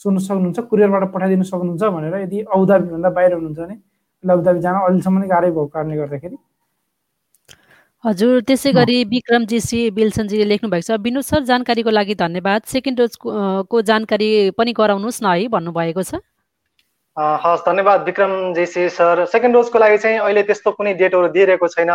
सोध्नु 0.00 0.20
सक्नुहुन्छ 0.20 0.58
कुरियरबाट 0.70 1.04
पठाइदिनु 1.12 1.44
सक्नुहुन्छ 1.50 1.82
भनेर 1.96 2.14
यदि 2.22 2.42
औदाबीभन्दा 2.56 3.10
बाहिर 3.16 3.32
हुनुहुन्छ 3.32 3.58
भने 3.60 3.76
औदाबी 4.24 4.60
जान 4.60 4.74
अहिलेसम्म 4.82 5.18
नै 5.18 5.28
गाह्रै 5.28 5.50
भएको 5.50 5.66
कारणले 5.74 5.96
गर्दाखेरि। 5.96 6.36
हजुर 8.04 8.40
त्यसै 8.48 8.70
गरी 8.72 8.96
विक्रमजी 9.10 9.58
सी 9.60 9.78
बिल्सनजीले 9.90 10.44
लेख्नु 10.48 10.68
भएको 10.70 10.86
छ 10.86 11.00
विनोद 11.02 11.24
सर 11.24 11.42
जानकारीको 11.50 11.90
लागि 11.90 12.14
धन्यवाद। 12.14 12.60
सेकेन्ड 12.72 12.98
डोजको 12.98 13.28
को 13.72 13.82
जानकारी 13.90 14.28
पनि 14.58 14.72
गराउनुहोस् 14.80 15.22
न 15.22 15.26
है 15.32 15.48
भन्नुभएको 15.54 16.02
छ। 16.02 16.20
हस् 17.16 17.64
धन्यवाद 17.66 18.04
विक्रमजी 18.04 18.66
सी 18.66 18.88
सर। 18.92 19.24
सेकेन्ड 19.32 19.54
डोजको 19.56 19.78
लागि 19.78 19.98
चाहिँ 19.98 20.18
अहिले 20.20 20.42
त्यस्तो 20.44 20.70
कुनै 20.76 20.94
डेटहरू 21.00 21.28
दिइरहेको 21.34 21.68
छैन। 21.74 21.92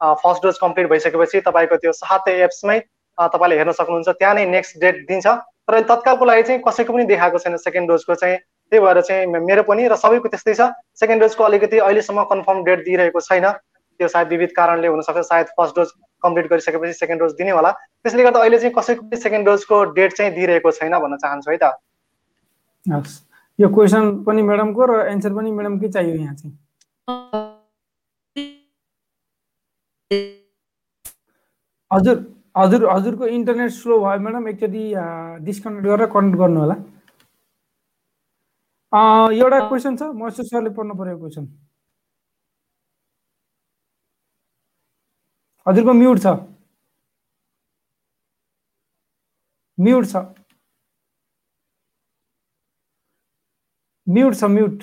फर्स्ट 0.00 0.42
डोज 0.42 0.58
कम्प्लिट 0.58 0.88
भइसकेपछि 0.90 1.40
तपाईँको 1.46 1.76
त्यो 1.76 1.92
सातै 1.92 2.34
एप्समै 2.44 2.78
तपाईँले 3.18 3.56
हेर्न 3.60 3.72
सक्नुहुन्छ। 3.78 4.08
त्यहाँ 4.08 4.34
नै 4.34 4.44
नेक्स्ट 4.48 4.80
डेट 4.80 4.96
दिन्छ। 5.08 5.26
तर 5.68 5.80
तत्कालको 5.88 6.24
लागि 6.24 6.42
चाहिँ 6.42 6.60
कसैको 6.60 6.92
पनि 6.92 7.04
देखाएको 7.08 7.38
छैन 7.38 7.56
सेकेन्ड 7.56 7.88
डोजको 7.88 8.14
चाहिँ। 8.14 8.36
त्यही 8.72 8.80
भएर 8.84 9.00
चाहिँ 9.00 9.26
मेरो 9.26 9.62
पनि 9.64 9.88
र 9.88 9.96
सबैको 9.96 10.28
त्यस्तै 10.28 10.54
छ। 10.54 10.72
सेकेन्ड 11.00 11.22
डोजको 11.22 11.44
अलिकति 11.44 11.78
अहिलेसम्म 11.78 12.22
कन्फर्म 12.32 12.64
डेट 12.64 12.84
दिइरहेको 12.84 13.20
छैन। 13.20 13.46
त्यो 14.00 14.08
सायद 14.08 14.28
विविध 14.28 14.50
कारणले 14.56 14.88
हुनसक्छ। 14.88 15.24
सायद 15.24 15.46
फर्स्ट 15.56 15.76
डोज 15.76 15.88
कम्प्लिट 16.22 16.46
गरिसकेपछि 16.50 16.92
सेकेन्ड 16.92 17.20
डोज 17.22 17.32
दिने 17.38 17.50
होला। 17.50 17.70
त्यसले 18.02 18.22
गर्दा 18.22 18.40
अहिले 18.40 18.58
चाहिँ 18.58 18.74
कसैको 18.74 19.02
पनि 19.08 19.16
सेकेन्ड 19.20 19.46
डोजको 19.46 19.76
डेट 19.94 20.12
चाहिँ 20.12 20.32
दिइरहेको 20.34 20.70
छैन 20.70 20.98
भन्न 20.98 21.16
चाहन्छु 21.16 21.50
है 21.50 21.56
त। 21.56 21.72
हस्। 22.86 23.14
यो 23.58 23.68
क्वेसन 23.70 24.24
पनि 24.26 24.42
म्याडमको 24.42 24.82
र 24.84 24.92
एन्सर 25.08 25.32
पनि 25.32 25.50
म्याडमकै 25.52 25.88
चाहियो 25.88 26.14
यहाँ 26.14 26.34
चाहिँ? 26.34 26.54
हजुर। 31.90 32.16
हजुर 32.56 32.84
हजुरको 32.90 33.26
इन्टरनेट 33.36 33.70
स्लो 33.76 33.98
भयो 34.00 34.20
म्याडम 34.24 34.48
एकचोटि 34.48 34.84
डिस्कनेक्ट 35.44 35.86
गरेर 35.86 36.06
कनेक्ट 36.14 36.38
गर्नु 36.40 36.60
होला। 36.60 36.74
एउटा 38.92 39.58
क्वेसन 39.68 39.96
छ 39.98 40.02
महेश्वर 40.20 40.44
सरले 40.50 40.70
पढ्नु 40.76 40.94
परेको 40.98 41.18
क्वेसन 41.20 41.44
हजुरको 45.66 45.92
म्युट 46.02 46.18
छ। 46.24 46.26
म्युट 49.78 50.04
छ। 50.12 50.16
म्युट 54.06 54.34
छ 54.40 54.44
म्युट 54.54 54.82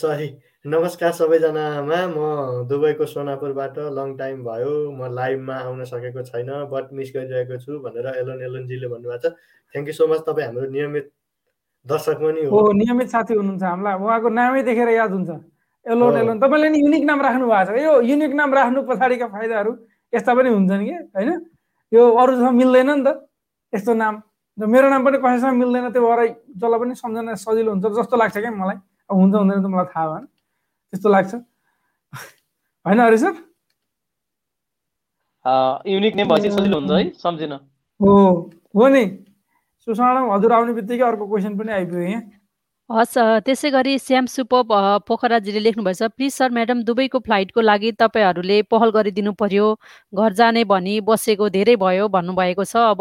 सरी 0.00 0.28
नमस्कार 0.64 1.10
सबैजनामा। 1.12 1.96
म 2.08 2.64
दुबईको 2.68 3.04
सोनापुरबाट 3.06 3.78
लङ 3.96 4.16
टाइम 4.16 4.36
भयो। 4.44 4.96
म 4.96 5.12
लाइभमा 5.12 5.56
आउन 5.60 5.84
सकेको 5.84 6.22
छैन 6.24 6.48
बट 6.72 6.88
मिस 6.96 7.10
गरिरहेको 7.12 7.56
छु 7.60 7.84
भनेर 7.84 8.06
एलोन 8.24 8.40
एलोनजीले 8.40 8.88
भन्नुभएको 8.88 9.28
छ। 9.28 9.36
थ्याङ्क 9.74 9.88
यू 9.88 9.94
सो 9.94 10.06
मच 10.08 10.24
तपाईँ 10.24 10.46
हाम्रो 10.46 10.68
नियमित 10.72 11.10
दर्शक 11.86 12.16
पनि 12.16 12.44
हो। 12.48 12.72
नियमित 12.80 13.08
साथी 13.12 13.34
हुनुहुन्छ 13.36 13.62
हामीलाई। 13.62 13.94
उहाँको 14.00 14.28
नामै 14.32 14.62
देखेर 14.64 14.88
याद 14.88 15.12
हुन्छ। 15.12 15.30
एलोन 15.86 16.16
एलोन 16.16 16.40
तपाईँले 16.40 16.68
नि 16.72 16.78
युनिक 16.80 17.04
नाम 17.12 17.20
राख्नु 17.28 17.44
भएको 17.44 17.76
छ। 17.76 17.84
यो 17.84 17.92
युनिक 18.00 18.32
नाम 18.32 18.54
राख्नु 18.56 18.80
पछाडिका 18.88 19.26
फाइदाहरू 19.36 19.72
यस्ता 20.16 20.32
पनि 20.32 20.48
हुन्छन् 20.48 20.84
कि 20.88 20.94
होइन? 21.12 21.30
यो 21.92 22.02
अरूसँग 22.08 22.56
मिल्दैन 22.56 22.90
नि 22.90 23.02
त 23.04 23.20
यस्तो 23.72 23.92
नाम। 24.00 24.14
मेरो 24.58 24.88
नाम 24.88 25.04
पनि 25.04 25.16
कसैसँग 25.20 25.60
मिल्दैन 25.60 25.92
त्यो 25.92 26.00
भएर 26.08 26.20
जसलाई 26.56 26.78
पनि 26.80 26.94
सम्झना 26.96 27.34
सजिलो 27.36 27.68
हुन्छ 27.68 27.84
जस्तो 28.00 28.16
लाग्छ 28.16 28.36
क्या 28.40 28.52
मलाई। 28.64 28.76
अब 29.12 29.14
हुन्छ 29.20 29.34
हुँदैन 29.44 29.60
त 29.60 29.68
मलाई 29.68 29.92
थाहा 29.92 30.08
भएन। 30.08 30.24
त्यस्तो 30.92 31.08
लाग्छ? 31.08 31.34
होइन 32.86 32.98
अरे 33.00 33.18
सर? 33.18 33.34
युनिक 35.88 36.14
नेम 36.16 36.28
भएपछि 36.28 36.50
सजिलो 36.50 36.78
हुन्छ 36.80 36.90
है 36.92 37.10
सम्झिन। 37.22 37.52
हो 38.00 38.14
हो 38.76 38.88
नि। 38.88 39.04
सुषमा 39.88 40.34
हजुर 40.34 40.52
आउने 40.52 40.72
बित्तिकै 40.72 41.04
अर्को 41.04 41.26
क्वेसन 41.28 41.58
पनि 41.58 41.72
आइपुग्यो 41.72 42.08
यहाँ। 42.08 42.22
हस् 42.90 43.14
त्यसै 43.44 43.68
गरी 43.72 43.98
श्याम 43.98 44.26
सुप 44.28 44.54
पोखराजीले 45.08 45.60
लेख्नुभएछ 45.62 46.02
प्लिज 46.16 46.32
सर 46.32 46.50
म्याडम 46.52 46.82
दुबईको 46.84 47.18
फ्लाइटको 47.24 47.60
लागि 47.60 47.92
तपाईँहरूले 47.96 48.60
पहल 48.68 48.90
गरिदिनु 48.96 49.32
पर्यो। 49.40 49.66
घर 50.12 50.32
जाने 50.40 50.64
भनी 50.68 51.00
बसेको 51.00 51.48
धेरै 51.48 51.76
भयो 51.80 52.08
भन्नुभएको 52.12 52.64
छ। 52.64 52.76
अब 52.92 53.00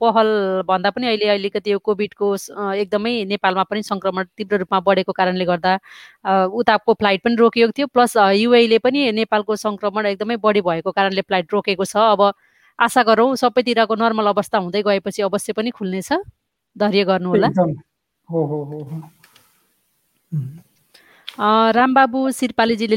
पहल 0.00 0.28
भन्दा 0.68 0.90
पनि 0.92 1.06
अहिले 1.06 1.28
अलिकति 1.36 1.72
यो 1.72 1.78
कोभिडको 1.80 2.28
एकदमै 2.76 3.14
नेपालमा 3.32 3.64
पनि 3.72 3.82
सङ्क्रमण 3.82 4.24
तीव्र 4.36 4.58
रूपमा 4.62 4.80
बढेको 4.84 5.12
कारणले 5.16 5.44
गर्दा 5.48 5.72
उताको 6.52 6.94
फ्लाइट 7.00 7.24
पनि 7.24 7.34
रोकिएको 7.40 7.72
थियो। 7.72 7.86
प्लस 7.88 8.16
युएले 8.36 8.78
पनि 8.84 9.10
नेपालको 9.16 9.56
सङ्क्रमण 9.56 10.06
एकदमै 10.12 10.36
बढी 10.44 10.60
भएको 10.60 10.92
कारणले 10.92 11.22
फ्लाइट 11.24 11.52
रोकेको 11.56 11.84
छ। 11.88 11.96
अब 11.96 12.20
आशा 12.78 13.02
गरौँ 13.08 13.34
सबैतिरको 13.40 13.94
नर्मल 13.96 14.26
अवस्था 14.36 14.58
हुँदै 14.60 14.82
गएपछि 14.84 15.22
अवश्य 15.24 15.52
पनि 15.56 15.70
खुल्नेछ। 15.72 16.12
धैर्य 16.76 17.04
गर्नुहोला। 17.08 17.48
हो 18.28 18.44
हो 18.46 18.62
हो। 18.64 19.02
रामबाबु 21.76 22.18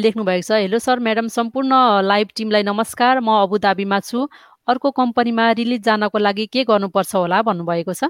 लेख्नु 0.06 0.24
भएको 0.24 0.42
छ 0.42 0.52
हेलो 0.52 0.80
सर 0.80 1.00
म्याडम 1.00 1.28
सम्पूर्ण 1.28 1.74
लाइभ 2.04 2.28
टिमलाई 2.38 2.64
नमस्कार। 2.64 3.20
म 3.20 3.30
अबुधाबीमा 3.44 4.00
छु। 4.00 4.28
अर्को 4.68 4.92
कम्पनीमा 4.92 5.52
रिलिज 5.52 5.82
जानको 5.86 6.18
लागि 6.18 6.46
के 6.54 6.64
गर्नुपर्छ 6.64 7.16
होला 7.16 7.42
भन्नुभएको 7.42 7.94
छ? 7.94 8.10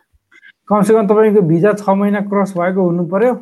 कमसेकम 0.70 1.08
तपाईँको 1.08 1.42
भिजा 1.42 1.74
छ 1.74 1.90
महिना 1.90 2.22
क्रस 2.32 2.54
भएको 2.58 2.82
हुनु 2.86 3.06
पर्यो 3.12 3.34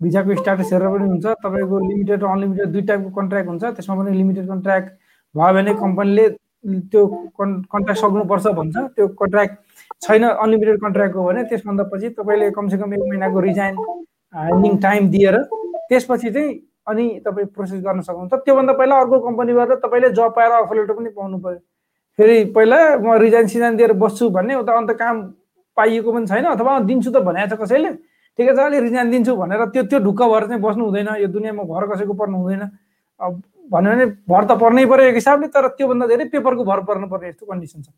भिजाको 0.00 0.34
स्ट्याटस 0.36 0.72
हेरेर 0.72 0.88
पनि 0.94 1.06
हुन्छ। 1.08 1.26
तपाईँको 1.44 1.76
लिमिटेड 1.88 2.22
र 2.22 2.26
अनलिमिटेड 2.26 2.68
दुई 2.72 2.82
टाइपको 2.82 3.10
कन्ट्र्याक्ट 3.18 3.48
हुन्छ। 3.48 3.64
त्यसमा 3.76 3.94
पनि 3.96 4.16
लिमिटेड 4.16 4.46
कन्ट्र्याक्ट 4.48 4.88
भयो 5.34 5.52
भने 5.54 5.74
कम्पनीले 5.84 6.28
त्यो 6.90 7.06
कन्ट्र्याक्ट 7.38 8.00
सक्नुपर्छ 8.02 8.46
भन्छ। 8.58 8.76
त्यो 8.96 9.06
कन्ट्र्याक्ट 9.20 9.54
छैन 10.02 10.22
अनलिमिटेड 10.24 10.76
कन्ट्र्याक्ट 10.84 11.14
हो 11.16 11.24
भने 11.28 11.42
त्यसभन्दा 11.50 11.84
पछि 11.92 12.08
तपाईँले 12.18 12.50
कमसेकम 12.58 12.94
एक 12.94 13.02
महिनाको 13.08 13.40
रिजाइन 13.48 13.74
हाइलिङ 14.34 14.76
टाइम 14.78 15.08
दिएर 15.10 15.36
त्यसपछि 15.88 16.30
चाहिँ 16.30 16.50
अनि 16.88 17.06
तपाईँ 17.24 17.46
प्रोसेस 17.54 17.80
गर्न 17.82 18.00
सक्नुहुन्छ। 18.00 18.34
त्योभन्दा 18.44 18.72
पहिला 18.72 18.98
अर्को 19.00 19.18
कम्पनीबाट 19.20 19.70
तपाईँले 19.84 20.10
जब 20.18 20.34
पाएर 20.36 20.52
अफर 20.62 20.76
लेटर 20.76 20.92
पनि 20.94 21.10
पाउनु 21.10 21.38
पऱ्यो। 21.38 21.58
फेरि 22.18 22.44
पहिला 22.54 22.78
म 22.98 23.18
रिजाइन 23.20 23.46
सिजाइन 23.46 23.76
दिएर 23.76 23.92
बस्छु 24.02 24.30
भन्ने 24.30 24.54
उता 24.54 24.72
अन्त 24.72 24.90
काम 24.98 25.22
पाइएको 25.76 26.12
पनि 26.12 26.26
छैन 26.26 26.44
अथवा 26.54 26.78
दिन्छु 26.88 27.10
त 27.10 27.16
भनेको 27.26 27.56
छ 27.56 27.60
कसैले 27.60 27.90
ठिकै 28.38 28.52
छ 28.54 28.58
अलिक 28.58 28.80
रिजाइन 28.82 29.10
दिन्छु 29.10 29.36
भनेर 29.36 29.64
त्यो 29.72 29.82
त्यो 29.90 29.98
ढुक्क 30.06 30.22
भएर 30.22 30.44
चाहिँ 30.46 30.62
बस्नु 30.62 30.84
हुँदैन 30.84 31.08
यो 31.22 31.28
दुनियाँमा 31.28 31.62
भर 31.64 31.84
कसैको 31.92 32.14
पर्नु 32.14 32.36
हुँदैन। 32.38 32.62
भन्यो 33.66 33.90
भने 33.92 34.04
भर 34.30 34.44
त 34.44 34.52
पर्नै 34.60 34.84
पऱ्यो 34.86 35.04
एक 35.10 35.14
हिसाबले 35.20 35.46
तर 35.50 35.68
त्योभन्दा 35.76 36.06
धेरै 36.06 36.24
पेपरको 36.32 36.64
भर 36.64 36.80
पर्नु 36.88 37.06
पर्ने 37.08 37.28
यस्तो 37.28 37.46
कन्डिसन 37.46 37.82
छ। 37.82 37.88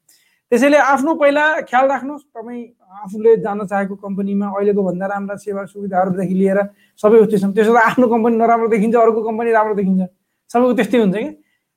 त्यसैले 0.53 0.77
आफ्नो 0.81 1.15
पहिला 1.21 1.45
ख्याल 1.69 1.85
राख्नुहोस्। 1.93 2.25
तपाईँ 2.33 2.63
आफूले 3.05 3.37
जान 3.45 3.59
चाहेको 3.69 3.95
कम्पनीमा 4.05 4.47
अहिलेको 4.49 4.83
भन्दा 4.89 5.07
राम्रा 5.07 5.37
सेवा 5.45 5.65
सुविधाहरूदेखि 5.73 6.35
लिएर 6.41 6.59
सबै 7.01 7.19
उस्तो 7.25 7.53
त्यसो 7.53 7.73
त 7.75 7.77
आफ्नो 7.77 8.07
कम्पनी 8.09 8.37
नराम्रो 8.37 8.69
देखिन्छ 8.73 8.95
अरूको 8.97 9.21
कम्पनी 9.29 9.51
राम्रो 9.53 9.75
देखिन्छ। 9.81 10.03
सबैको 10.51 10.73
त्यस्तै 10.79 10.99
हुन्छ 10.99 11.17
कि? 11.17 11.31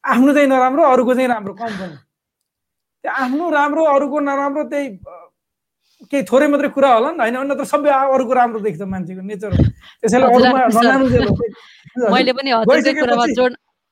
आफ्नो 0.04 0.34
चाहिँ 0.34 0.48
नराम्रो 0.48 0.84
अरूको 0.94 1.14
चाहिँ 1.16 1.28
राम्रो। 1.30 1.54
कम्पनी 1.54 1.96
त्यो 3.04 3.12
आफ्नो 3.12 3.50
राम्रो 3.52 3.84
अरूको 3.96 4.18
नराम्रो 4.20 4.64
त्यही 4.72 4.88
केही 6.12 6.24
थोरै 6.32 6.48
मात्रै 6.48 6.70
कुरा 6.76 6.90
होला 6.96 7.10
नि 7.12 7.20
होइन? 7.20 7.36
अन्त 7.44 7.62
सबै 7.68 7.90
अरूको 7.92 8.34
राम्रो 8.34 8.60
देख्छ 8.66 8.82
मान्छेको 8.82 9.22
नेचर 9.22 9.52
हो। 9.52 9.64
मैले 12.14 12.32
पनि 12.34 12.50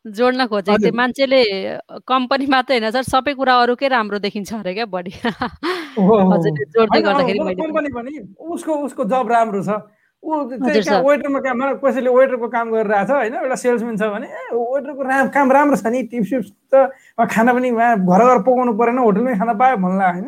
जोड्न 0.05 0.45
खोजेको 0.47 0.77
थिएँ 0.79 0.95
मान्छेले 0.95 1.41
कम्पनी 2.07 2.45
मात्रै 2.47 2.79
होइन 2.79 2.91
सर 2.91 3.03
सबै 3.03 3.33
कुरा 3.35 3.53
अरूकै 3.61 3.87
राम्रो 3.91 4.19
देखिन्छ 4.25 4.53
अरे 4.53 4.73
क्या 4.73 4.85
बढी। 4.95 5.11
जोड्दै 5.99 7.01
गर्दाखेरि 7.01 7.39
कम्पनी 7.59 7.89
पनि 7.95 8.13
उसको 8.39 8.71
उसको 8.87 9.05
जब 9.11 9.27
राम्रो 9.31 9.63
छ 9.63 9.79
ऊ 10.23 10.35
वेटरमा 11.07 11.39
काम 11.39 11.59
कसैले 11.83 12.09
वेटरको 12.15 12.47
काम 12.47 12.71
गरिरहेको 12.71 13.07
छ 13.07 13.11
होइन 13.19 13.33
एउटा 13.43 13.55
सेल्सम्यान 13.55 13.97
छ 13.97 14.03
भने 14.15 14.27
वेटरको 14.55 15.01
राम 15.09 15.27
काम 15.35 15.51
राम्रो 15.51 15.75
छ 15.79 15.91
नि 15.91 16.03
टिप्स 16.11 16.51
त 16.73 16.87
खाना 17.35 17.53
पनि 17.59 17.71
घर 17.71 18.23
घर 18.23 18.39
पकाउनु 18.47 18.73
परेन 18.79 18.97
होटलमै 19.03 19.35
खाना 19.39 19.53
पायो 19.61 19.77
भन्ला 19.83 20.11
होइन? 20.11 20.27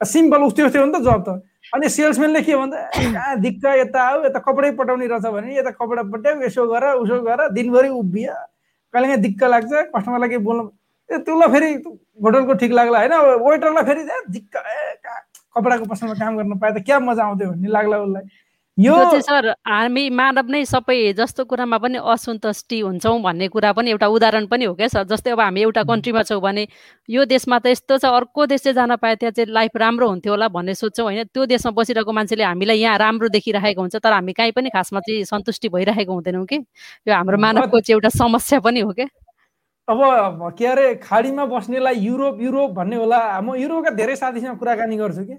सिम्पल 0.00 0.40
उस्तै 0.48 0.62
उस्तै 0.68 0.78
हो 0.80 0.86
नि 0.86 0.92
त 0.92 1.00
जब 1.04 1.20
त। 1.24 1.40
अनि 1.74 1.88
सेल्सम्यानले 1.88 2.40
के 2.48 2.56
भन्दा 2.56 2.76
कहाँ 3.16 3.36
दिक्क 3.40 3.64
यता 3.80 4.00
आऊ 4.08 4.24
यता 4.24 4.40
कपडै 4.44 4.70
पठाउने 4.80 5.06
रहेछ 5.12 5.26
भने 5.36 5.56
यता 5.56 5.70
कपडा 5.80 6.02
पट्याउ 6.12 6.40
यसो 6.46 6.66
गर 6.72 6.84
उसो 7.00 7.16
गर 7.28 7.48
दिनभरि 7.56 7.88
उभियो। 8.00 8.36
कहिलेकाहीँ 8.96 9.22
दिक्क 9.22 9.44
लाग्छ 9.52 9.72
कस्टमरलाई 9.94 10.28
केही 10.28 10.42
बोल्नु 10.44 10.64
ए 11.10 11.18
त्यसलाई 11.20 11.52
फेरि 11.52 11.70
होटलको 12.24 12.54
ठिक 12.62 12.72
लाग्ला 12.72 12.98
होइन 13.00 13.44
वेटरलाई 13.44 13.84
फेरि 13.84 14.02
दिक्क 14.32 14.56
ए 14.56 14.80
कपडाको 15.56 15.84
पसलमा 15.86 16.14
काम 16.20 16.36
गर्न 16.38 16.58
पाए 16.58 16.72
त 16.72 16.84
क्या 16.86 16.98
मजा 17.02 17.24
आउँथ्यो 17.24 17.50
भन्ने 17.50 17.68
लाग्ला 17.70 18.00
उसलाई 18.06 18.24
यो 18.78 18.94
चाहिँ 18.94 19.20
सर 19.22 19.48
हामी 19.64 20.08
मानव 20.12 20.50
नै 20.52 20.64
सबै 20.68 21.12
जस्तो 21.16 21.44
कुरामा 21.48 21.76
पनि 21.80 21.98
असन्तुष्टि 22.12 22.80
हुन्छौँ 22.80 23.20
भन्ने 23.22 23.48
कुरा 23.48 23.72
पनि 23.72 23.90
एउटा 23.90 24.06
उदाहरण 24.06 24.46
पनि 24.46 24.64
हो 24.64 24.74
क्या 24.76 24.88
सर। 24.88 25.04
जस्तै 25.08 25.30
अब 25.32 25.40
हामी 25.40 25.60
एउटा 25.62 25.82
कन्ट्रीमा 25.88 26.22
छौँ 26.22 26.40
भने 26.40 26.66
यो 27.08 27.24
देशमा 27.24 27.58
त 27.58 27.72
यस्तो 27.72 27.98
छ 27.98 28.04
अर्को 28.04 28.46
देश 28.46 28.60
चाहिँ 28.62 28.74
जान 28.76 28.96
पाए 29.00 29.16
त्यहाँ 29.16 29.32
चाहिँ 29.32 29.48
लाइफ 29.48 29.76
राम्रो 29.80 30.08
हुन्थ्यो 30.08 30.32
होला 30.32 30.48
भन्ने 30.52 30.74
सोध्छौँ 30.76 31.04
होइन। 31.08 31.24
त्यो 31.32 31.46
देशमा 31.48 31.72
बसिरहेको 31.72 32.12
मान्छेले 32.12 32.44
हामीलाई 32.44 32.78
यहाँ 32.84 32.98
राम्रो 33.00 33.28
देखिरहेको 33.32 33.80
हुन्छ 33.80 33.96
तर 33.96 34.12
हामी 34.12 34.32
कहीँ 34.36 34.52
पनि 34.52 34.68
खासमा 34.76 35.00
चाहिँ 35.08 35.24
सन्तुष्टि 35.24 35.68
भइरहेको 35.72 36.12
हुँदैनौँ 36.12 36.44
कि। 36.44 36.56
यो 37.08 37.14
हाम्रो 37.16 37.38
मानवको 37.40 37.80
चाहिँ 37.80 37.96
एउटा 37.96 38.08
समस्या 38.12 38.60
पनि 38.60 38.80
हो 38.84 38.92
क्या। 38.92 39.08
अब 39.88 40.52
के 40.52 40.66
अरे 40.66 40.94
खाडीमा 41.00 41.44
बस्नेलाई 41.48 41.96
युरोप 42.04 42.40
युरोप 42.44 42.70
भन्ने 42.76 42.96
होला। 42.96 43.40
म 43.40 43.56
युरोपका 43.56 43.90
धेरै 43.96 44.16
साथीसँग 44.16 44.58
कुराकानी 44.60 44.96
गर्छु 45.00 45.24
कि। 45.24 45.36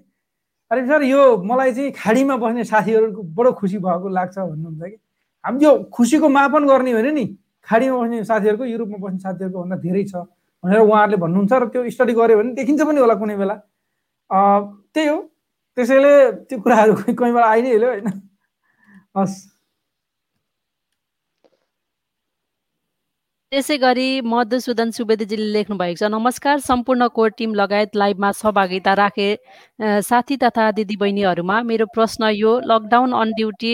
अरे 0.72 0.82
सर 0.88 1.04
यो 1.04 1.22
मलाई 1.48 1.72
चाहिँ 1.74 1.92
खाडीमा 1.96 2.36
बस्ने 2.38 2.64
साथीहरूको 2.68 3.22
बडो 3.38 3.52
खुसी 3.60 3.78
भएको 3.80 4.08
लाग्छ 4.10 4.38
भन्नुहुन्छ 4.38 4.84
कि? 4.84 4.98
हामी 5.46 5.64
यो 5.64 5.72
खुसीको 5.96 6.28
मापन 6.30 6.68
गर्ने 6.68 6.94
भने 6.94 7.12
नि। 7.12 7.26
खाडीमा 7.68 7.96
बस्ने 7.98 8.24
साथीहरूको 8.28 8.66
युरोपमा 8.66 8.98
बस्ने 9.00 9.20
साथीहरूको 9.20 9.60
भन्दा 9.64 9.78
धेरै 9.80 10.04
छ 10.12 10.28
भनेर 10.64 10.80
उहाँहरूले 10.84 11.18
भन्नुहुन्छ 11.24 11.54
र 11.54 11.66
त्यो 11.72 11.90
स्टडी 11.96 12.14
गऱ्यो 12.20 12.38
भने 12.38 12.52
देखिन्छ 12.60 12.82
पनि 12.84 13.00
होला 13.00 13.16
कुनै 13.16 13.36
बेला। 13.40 13.56
त्यही 14.92 15.08
हो। 15.08 15.18
त्यसैले 15.78 16.14
त्यो 16.52 16.58
कुराहरू 16.60 16.94
कोही 17.16 17.32
बेला 17.32 17.48
आइ 17.48 17.62
नै 17.62 17.70
हाल्यो 17.72 17.90
होइन। 17.90 18.08
हस्। 19.16 19.57
त्यसै 23.52 23.76
गरी 23.82 24.06
मधुसूदन 24.30 24.90
सुवेदीजीले 24.96 25.46
लेख्नु 25.52 25.76
भएको 25.82 26.00
छ 26.00 26.08
नमस्कार 26.12 26.58
सम्पूर्ण 26.64 27.06
कोर 27.18 27.30
टिम 27.38 27.54
लगायत 27.56 27.96
लाइभमा 28.02 28.32
सहभागिता 28.40 28.94
राखे 29.00 29.28
साथी 30.08 30.38
तथा 30.42 30.66
दिदीबहिनीहरूमा 30.80 31.62
मेरो 31.70 31.86
प्रश्न 31.94 32.32
यो 32.38 32.52
लकडाउन 32.72 33.14
अन 33.22 33.32
ड्युटी 33.38 33.72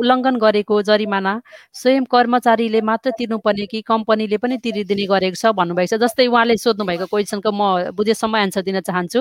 उल्लङ्घन 0.00 0.38
गरेको 0.44 0.80
जरिमाना 0.90 1.34
स्वयं 1.80 2.04
कर्मचारीले 2.14 2.80
मात्र 2.90 3.10
तिर्नुपर्ने 3.18 3.66
कि 3.72 3.82
कम्पनीले 3.92 4.38
पनि 4.46 4.56
तिरिदिने 4.64 5.06
गरेको 5.12 5.36
छ? 5.36 5.52
भन्नुभएको 5.60 5.96
छ। 5.96 6.00
जस्तै 6.00 6.26
उहाँले 6.32 6.56
सोध्नु 6.64 6.88
भएको 6.88 7.06
क्वेसनको 7.12 7.50
म 7.52 7.92
बुझेसम्म 7.92 8.36
एन्सर 8.46 8.62
दिन 8.70 8.80
चाहन्छु। 8.88 9.20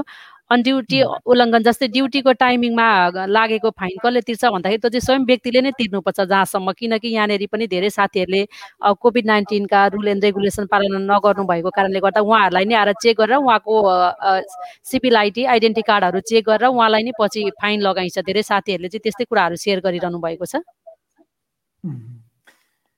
अन 0.50 0.62
ड्युटी 0.66 1.00
उल्लङ्घन 1.32 1.64
जस्तै 1.64 1.88
ड्युटीको 1.93 2.32
टाइमिङमा 2.41 2.86
लागेको 3.30 3.70
फाइन 3.80 3.97
कसले 4.04 4.22
तिर्छ 4.28 4.45
भन्दाखेरि 4.45 4.82
त्यो 4.82 4.89
चाहिँ 4.89 5.06
स्वयं 5.06 5.26
व्यक्तिले 5.30 5.62
नै 5.62 5.72
तिर्नुपर्छ 5.78 6.20
जहाँसम्म। 6.22 6.72
किनकि 6.80 7.10
यहाँनिर 7.16 7.45
पनि 7.52 7.68
धेरै 7.70 7.89
साथीहरूले 7.89 8.41
कोभिड 8.97 9.26
नाइन्टिनका 9.30 9.86
रुल 9.93 10.08
एन्ड 10.08 10.24
रेगुलेसन 10.26 10.66
पालन 10.74 11.06
नगर्नु 11.12 11.43
भएको 11.52 11.70
कारणले 11.78 12.00
गर्दा 12.02 12.22
उहाँहरूलाई 12.26 12.66
नै 12.66 12.76
आएर 12.82 12.93
चेक 12.97 13.18
गरेर 13.22 13.38
उहाँको 13.45 13.74
सिपिल 14.89 15.16
आइडी 15.22 15.45
आइडेन्टिटी 15.54 15.88
कार्डहरू 15.91 16.20
चेक 16.34 16.43
गरेर 16.50 16.68
उहाँलाई 16.74 17.04
नै 17.06 17.14
पछि 17.22 17.45
फाइन 17.62 17.80
लगाइन्छ। 17.86 18.18
धेरै 18.26 18.43
साथीहरूले 18.50 18.89
चाहिँ 18.89 19.06
त्यस्तै 19.06 19.26
कुराहरू 19.30 19.56
सेयर 19.66 19.80
गरिरहनु 19.86 20.18
भएको 20.26 20.45
छ। 20.50 20.66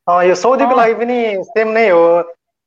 यो 0.08 0.36
सौदीको 0.40 0.76
लागि 0.76 0.94
पनि 1.04 1.18
सेम 1.52 1.68
नै 1.76 1.90
हो। 1.90 2.04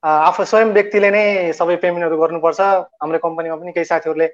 आफू 0.02 0.44
स्वयं 0.44 0.68
व्यक्तिले 0.76 1.10
नै 1.10 1.24
सबै 1.56 1.76
पेमेन्टहरू 1.82 2.16
गर्नुपर्छ। 2.20 2.60
हाम्रो 3.00 3.18
कम्पनीमा 3.24 3.56
पनि 3.56 3.72
केही 3.72 3.88
साथीहरूले 3.88 4.28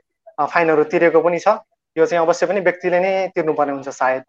फाइनहरू 0.46 0.84
तिरेको 0.84 1.20
पनि 1.20 1.38
छ। 1.38 1.48
यो 1.96 2.06
चाहिँ 2.06 2.24
अवश्य 2.26 2.46
पनि 2.46 2.60
व्यक्तिले 2.60 3.00
नै 3.00 3.12
तिर्नुपर्ने 3.34 3.72
हुन्छ 3.72 3.88
सायद। 3.88 4.24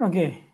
ओके। 0.00 0.53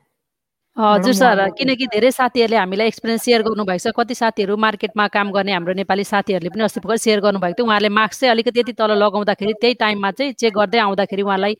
हजुर 0.80 1.12
सर 1.12 1.40
किनकि 1.58 1.86
धेरै 1.92 2.10
साथीहरूले 2.10 2.56
हामीलाई 2.56 2.86
एक्सपिरियन्स 2.88 3.22
सेयर 3.22 3.42
गर्नुभएको 3.42 3.82
छ। 3.84 3.92
कति 3.92 4.14
साथीहरू 4.14 4.56
मार्केटमा 4.56 5.06
काम 5.12 5.30
गर्ने 5.30 5.52
हाम्रो 5.52 5.72
नेपाली 5.76 6.04
साथीहरूले 6.04 6.50
पनि 6.50 6.64
अस्ति 6.64 6.80
भर्खर 6.80 6.96
सेयर 6.96 7.20
गर्नुभएको 7.20 7.56
थियो। 7.58 7.66
उहाँहरूले 7.66 7.88
मास्क 7.92 8.20
चाहिँ 8.20 8.30
अलिकति 8.32 8.60
यति 8.60 8.72
तल 8.80 8.90
लगाउँदाखेरि 8.96 9.52
त्यही 9.60 9.74
टाइममा 9.76 10.10
चाहिँ 10.16 10.32
चेक 10.40 10.52
गर्दै 10.56 10.78
आउँदाखेरि 10.80 11.22
उहाँलाई 11.22 11.54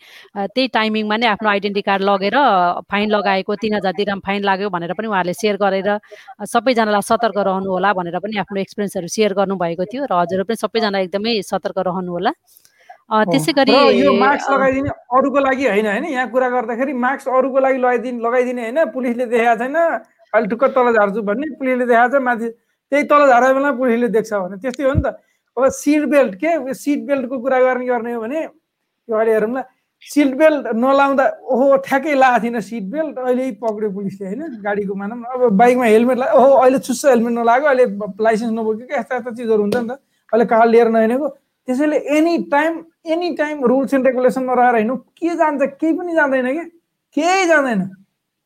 त्यही 0.57 0.68
टाइमिङमा 0.73 1.16
नै 1.21 1.27
आफ्नो 1.35 1.49
आइडेन्टिटी 1.51 1.83
कार्ड 1.85 2.03
लगेर 2.03 2.37
फाइन 2.89 3.09
लगाएको 3.11 3.55
तिन 3.61 3.75
हजार 3.75 3.93
दिराम 4.01 4.21
फाइन 4.25 4.41
लाग्यो 4.43 4.71
भनेर 4.71 4.93
पनि 4.97 5.07
उहाँहरूले 5.12 5.35
सेयर 5.37 5.57
गरेर 5.61 5.91
सबैजनालाई 6.49 7.05
सतर्क 7.05 7.37
रहनु 7.45 7.68
होला 7.68 7.93
भनेर 7.93 8.18
पनि 8.25 8.41
आफ्नो 8.41 8.61
एक्सपिरियन्सहरू 8.64 9.09
सेयर 9.11 9.33
गर्नुभएको 9.37 9.85
थियो। 9.85 10.09
र 10.09 10.12
हजुर 10.16 10.49
पनि 10.49 10.57
सबैजना 10.64 10.99
एकदमै 11.05 11.37
सतर्क 11.45 11.79
रहनु 11.89 12.11
होला 12.16 12.33
त्यसै 13.11 13.53
गरी 13.53 13.73
यो 13.99 14.13
मास्क 14.15 14.51
लगाइदिने 14.51 14.91
अरूको 15.19 15.39
लागि 15.41 15.67
होइन 15.67 15.87
होइन। 15.87 16.05
यहाँ 16.15 16.29
कुरा 16.31 16.49
गर्दाखेरि 16.51 16.93
मास्क 16.95 17.29
अरूको 17.29 17.59
लागि 17.59 17.79
लगाइदिने 17.79 18.23
लगाइदिने 18.23 18.63
होइन। 18.63 18.79
पुलिसले 18.95 19.27
देखाएको 19.27 19.59
छैन। 19.59 19.77
अहिले 19.77 20.47
ठुक्क 20.51 20.65
तल 20.77 20.87
झार्छु 20.95 21.23
भन्ने 21.27 21.47
पुलिसले 21.59 21.87
देखाएको 21.91 22.19
छ। 22.19 22.23
माथि 22.23 22.49
त्यही 22.93 23.05
तल 23.11 23.27
झारेको 23.27 23.55
बेला 23.55 23.71
पुलिसले 23.83 24.09
देख्छ 24.15 24.33
भने 24.33 24.57
त्यस्तै 24.63 24.85
हो 24.85 24.95
नि 24.95 25.03
त। 25.03 25.19
अब 25.57 25.69
सिट 25.75 26.05
बेल्ट 26.07 26.35
के? 26.39 26.51
सिट 26.75 27.01
बेल्टको 27.07 27.39
कुरा 27.43 27.59
गर्ने 27.67 27.87
गर्ने 27.87 28.13
हो 28.15 28.21
भने 28.23 28.41
यो 28.41 29.15
अहिले 29.19 29.33
हेरौँ 29.35 29.51
न 29.51 29.63
सिट 30.03 30.31
बेल्ट 30.39 30.67
नलाउँदा 30.81 31.25
ओहो 31.51 31.77
ठ्याक्कै 31.85 32.15
लगाएको 32.15 32.43
थिएन 32.47 32.61
सिट 32.63 32.85
बेल्ट। 32.95 33.19
अहिले 33.19 33.51
पक्रियो 33.59 33.91
पुलिसले 33.91 34.27
होइन? 34.27 34.43
गाडीको 34.63 34.95
मानौँ 34.95 35.19
अब 35.35 35.51
बाइकमा 35.59 35.85
हेलमेट 35.85 36.19
ला 36.19 36.27
ओहो 36.39 36.51
अहिले 36.63 36.79
चुस्स 36.79 37.05
हेलमेट 37.11 37.33
नलागेको 37.35 37.69
अहिले 37.69 37.85
लाइसेन्स 38.23 38.53
नबोकेको 38.55 38.95
यस्ता 38.97 39.17
यस्ता 39.17 39.31
चिजहरू 39.35 39.63
हुन्छ 39.67 39.77
नि 39.77 39.89
त। 39.89 39.99
अहिले 40.33 40.47
कार्ड 40.47 40.71
लिएर 40.71 40.89
नहिँडेको। 40.95 41.29
त्यसैले 41.69 41.97
any 42.17 42.39
time 42.53 42.83
any 43.13 43.35
time 43.37 43.65
rules 43.67 43.95
and 43.95 44.07
रेगुलेसनमा 44.07 44.55
रहेर 44.55 44.77
हिँड्नु 44.77 44.97
के 44.97 45.35
जान्छ 45.37 45.63
केही 45.81 45.93
पनि 45.99 46.15
जाँदैन 46.15 46.47
कि? 46.53 46.65
केही 47.17 47.47
जाँदैन। 47.47 47.81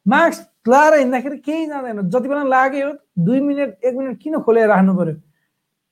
मास्क 0.06 0.68
लगाएर 0.68 0.94
हिँड्दाखेरि 0.98 1.38
केही 1.38 1.66
जाँदैन। 1.66 2.08
जति 2.10 2.28
बेला 2.28 2.42
लाग्यो 2.42 2.90
दुई 3.24 3.40
मिनट 3.40 3.84
एक 3.84 3.94
मिनट 3.94 4.18
किन 4.22 4.38
खोलेर 4.42 4.68
राख्नु 4.68 4.94
पर्यो? 4.96 5.14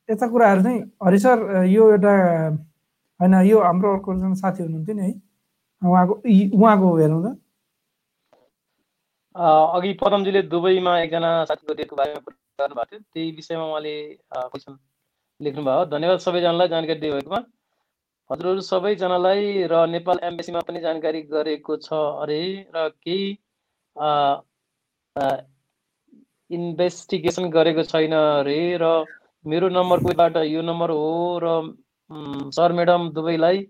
यस्ता 0.09 0.27
कुराहरू 0.29 0.63
चाहिँ 0.63 0.81
हरि 1.05 1.19
सर 1.19 1.65
यो 1.67 1.91
एउटा 1.91 2.13
होइन 3.21 3.35
यो 3.47 3.59
हाम्रो 3.61 3.93
अर्को 3.93 4.35
साथी 4.35 4.63
हुनुहुन्थ्यो 4.63 4.95
नि 4.95 5.03
है। 5.03 5.13
उहाँको 5.83 6.15
उहाँको 6.59 6.97
हेर्नु 6.99 7.19
त। 7.23 7.37
अघि 9.77 9.93
पदमजीले 10.03 10.43
दुबईमा 10.53 10.99
एकजना 11.01 11.31
साथीको 11.49 11.75
डेटको 11.75 11.97
बारेमा 11.97 12.21
कुरा 12.21 12.67
गर्नुभएको 12.67 12.85
थियो। 12.91 13.01
त्यही 13.13 13.31
विषयमा 13.37 13.65
उहाँले 13.65 13.95
लेख्नुभयो। 15.43 15.85
धन्यवाद 15.93 16.19
सबैजनालाई 16.21 16.69
जानकारी 16.69 17.01
दिनुभएकोमा 17.01 17.41
हजुरहरू 18.31 18.61
सबैजनालाई 18.67 19.49
र 19.71 19.81
नेपाल 19.89 20.21
एम्बेसीमा 20.25 20.61
पनि 20.69 20.81
जानकारी 20.83 21.23
गरेको 21.31 21.77
छ 21.79 21.99
अरे 22.23 22.39
र 22.77 22.89
केही 23.01 23.27
इन्भेस्टिगेसन 26.51 27.51
गरेको 27.53 27.83
छैन 27.91 28.15
अरे 28.19 28.57
र 28.79 28.91
मेरो 29.45 29.69
नम्बर 29.71 30.03
कोहीबाट 30.03 30.37
यो 30.47 30.63
नम्बर 30.65 30.91
हो 30.93 31.13
र 31.45 31.55
सर 32.53 32.73
म्याडम 32.73 33.09
दुबईलाई 33.13 33.63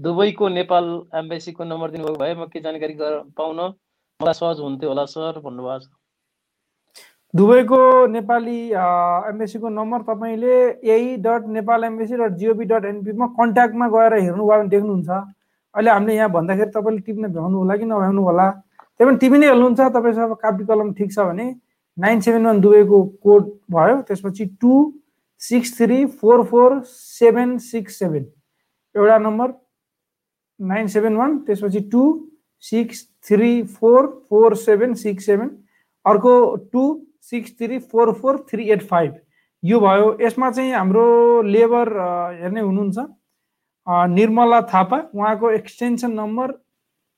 दुबईको 0.00 0.48
नेपाल 0.50 0.90
एम्बेसीको 1.16 1.64
नम्बर 1.66 1.90
दिनुभएको 1.90 2.18
भए 2.18 2.34
म 2.34 2.46
के 2.52 2.60
जानकारी 2.60 2.94
पाउन 3.36 3.60
मलाई 4.20 4.34
सहज 4.34 4.60
हुन्थ्यो 4.60 4.88
होला 4.88 5.04
सर 5.12 5.40
भन्नुभएको 5.40 5.86
छ 5.86 5.99
दुबईको 7.34 8.06
नेपाली 8.10 8.58
एम्बेसीको 8.74 9.68
नम्बर 9.70 10.02
तपाईँले 10.02 10.54
यही 10.82 11.16
dot 11.22 11.46
Nepal 11.56 11.84
embassy 11.84 12.16
dot 12.18 12.32
GOV 12.38 12.64
dot 12.66 12.84
एनपीमा 12.84 13.26
कन्ट्याक्टमा 13.38 13.86
गएर 13.88 14.14
हेर्नु 14.14 14.46
भयो 14.46 14.58
भने 14.58 14.68
देख्नुहुन्छ। 14.68 15.10
अहिले 15.74 15.90
हामीले 15.90 16.14
यहाँ 16.14 16.30
भन्दाखेरि 16.30 16.70
तपाईँले 16.74 17.00
टिप्न 17.06 17.28
भ्याउनु 17.30 17.58
होला 17.58 17.76
कि 17.76 17.84
नभ्याउनु 17.86 18.22
होला? 18.22 18.46
त्यही 18.50 19.06
पनि 19.06 19.18
टिपी 19.22 19.38
नै 19.38 19.46
हाल्नुहुन्छ। 19.46 19.80
तपाईँसँग 19.94 20.34
कापी 20.42 20.64
कलम 20.66 20.92
ठिक 20.98 21.12
छ 21.14 21.18
भने 21.30 21.46
नाइन 21.98 22.20
सेभेन 22.20 22.46
वान 22.46 22.60
दुबईको 22.60 22.98
कोड 23.22 23.42
भयो। 23.70 23.94
त्यसपछि 24.10 24.44
two 24.58 24.72
six 25.40 25.76
three 25.78 25.98
four 26.18 26.42
four 26.50 26.80
seven 26.90 27.56
six 27.62 27.98
seven 27.98 28.24
एउटा 28.94 29.18
नम्बर 29.18 29.52
नाइन 30.60 30.86
सेभेन 30.90 31.14
वान 31.16 31.38
त्यसपछि 31.46 31.80
two 31.94 32.02
six 32.64 33.06
three 33.28 33.52
four 33.78 34.06
four 34.30 34.54
seven 34.56 34.94
six 35.04 35.26
seven 35.26 35.50
अर्को 36.04 36.34
two 36.72 36.82
six 37.28 37.50
three 37.58 37.78
four 37.78 38.12
four 38.12 38.36
three 38.50 38.68
eight 38.70 38.82
five 38.82 39.14
यो 39.62 39.80
भयो। 39.80 40.16
यसमा 40.20 40.50
चाहिँ 40.50 40.72
हाम्रो 40.72 41.06
लेबर 41.42 41.88
हेर्ने 42.40 42.60
हुनुहुन्छ। 42.60 42.98
निर्मला 44.10 44.60
थापा। 44.72 44.98
उहाँको 45.14 45.50
extension 45.50 46.12
number 46.12 46.52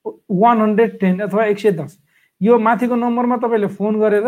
one 0.07 0.61
hundred 0.61 0.99
ten 1.01 1.19
अथवा 1.21 1.45
एक 1.47 1.59
सय 1.59 1.73
दस। 1.73 1.99
यो 2.41 2.59
माथिको 2.59 2.95
नम्बरमा 2.97 3.37
तपाईँले 3.37 3.67
फोन 3.79 4.01
गरेर 4.01 4.27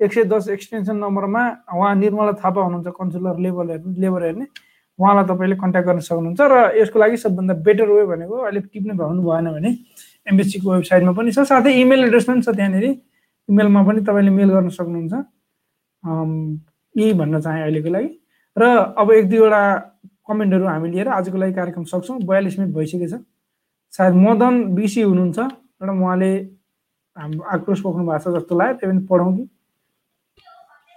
एक 0.00 0.12
सय 0.12 0.24
दस 0.24 0.48
एक्सटेन्सन 0.48 0.96
नम्बरमा 0.96 1.42
उहाँ 1.74 1.94
निर्मला 1.96 2.32
थापा 2.44 2.62
हुनुहुन्छ 2.62 2.94
कन्सुलर 2.94 3.38
लेबर 3.40 3.70
हेर्ने 3.70 4.00
लेबर 4.00 4.22
हेर्ने। 4.24 4.46
उहाँलाई 4.98 5.24
तपाईँले 5.24 5.56
कन्ट्याक्ट 5.56 5.88
गर्न 5.88 6.00
सक्नुहुन्छ 6.00 6.40
र 6.40 6.54
यसको 6.78 6.98
लागि 6.98 7.16
सबभन्दा 7.16 7.54
बेटर 7.66 7.88
वे 7.90 8.04
भनेको 8.06 8.34
अहिले 8.36 8.60
टिप्ने 8.60 8.94
भ्याउनु 8.94 9.22
भएन 9.22 9.46
भने 9.52 9.70
एमबिसीको 10.26 10.72
वेबसाइटमा 10.72 11.12
पनि 11.12 11.32
छ। 11.32 11.44
साथै 11.50 11.72
इमेल 11.80 12.04
एड्रेस 12.04 12.24
पनि 12.24 12.42
छ 12.42 12.54
त्यहाँनिर। 12.56 12.86
इमेलमा 13.48 13.82
पनि 13.86 14.00
तपाईँले 14.06 14.30
मेल 14.30 14.50
गर्न 14.50 14.68
सक्नुहुन्छ। 14.78 15.14
यही 16.94 17.12
भन्न 17.20 17.40
चाहेँ 17.40 17.62
अहिलेको 17.62 17.90
लागि। 17.90 18.08
र 18.56 18.62
अब 18.98 19.10
एक 19.12 19.28
दुईवटा 19.30 19.62
कमेन्टहरू 20.28 20.66
हामी 20.66 20.88
लिएर 20.90 21.08
आजको 21.08 21.38
लागि 21.38 21.52
कार्यक्रम 21.52 21.84
सक्छौँ। 21.92 22.18
बयालिस 22.26 22.58
मिनट 22.58 22.74
भइसकेको 22.74 23.06
छ। 23.06 23.22
सायद 23.92 24.14
मदन 24.14 24.54
बिसी 24.74 25.02
हुनुहुन्छ 25.02 25.38
एउटा 25.38 25.92
उहाँले 25.92 26.30
हाम्रो 27.16 27.42
आक्रोश 27.54 27.80
पोख्नु 27.80 28.02
भएको 28.06 28.18
छ 28.24 28.34
जस्तो 28.36 28.54
लाग्यो। 28.58 28.74
त्यही 28.80 28.92
पनि 28.92 29.06
पढौँ 29.10 29.30
कि। 29.36 29.44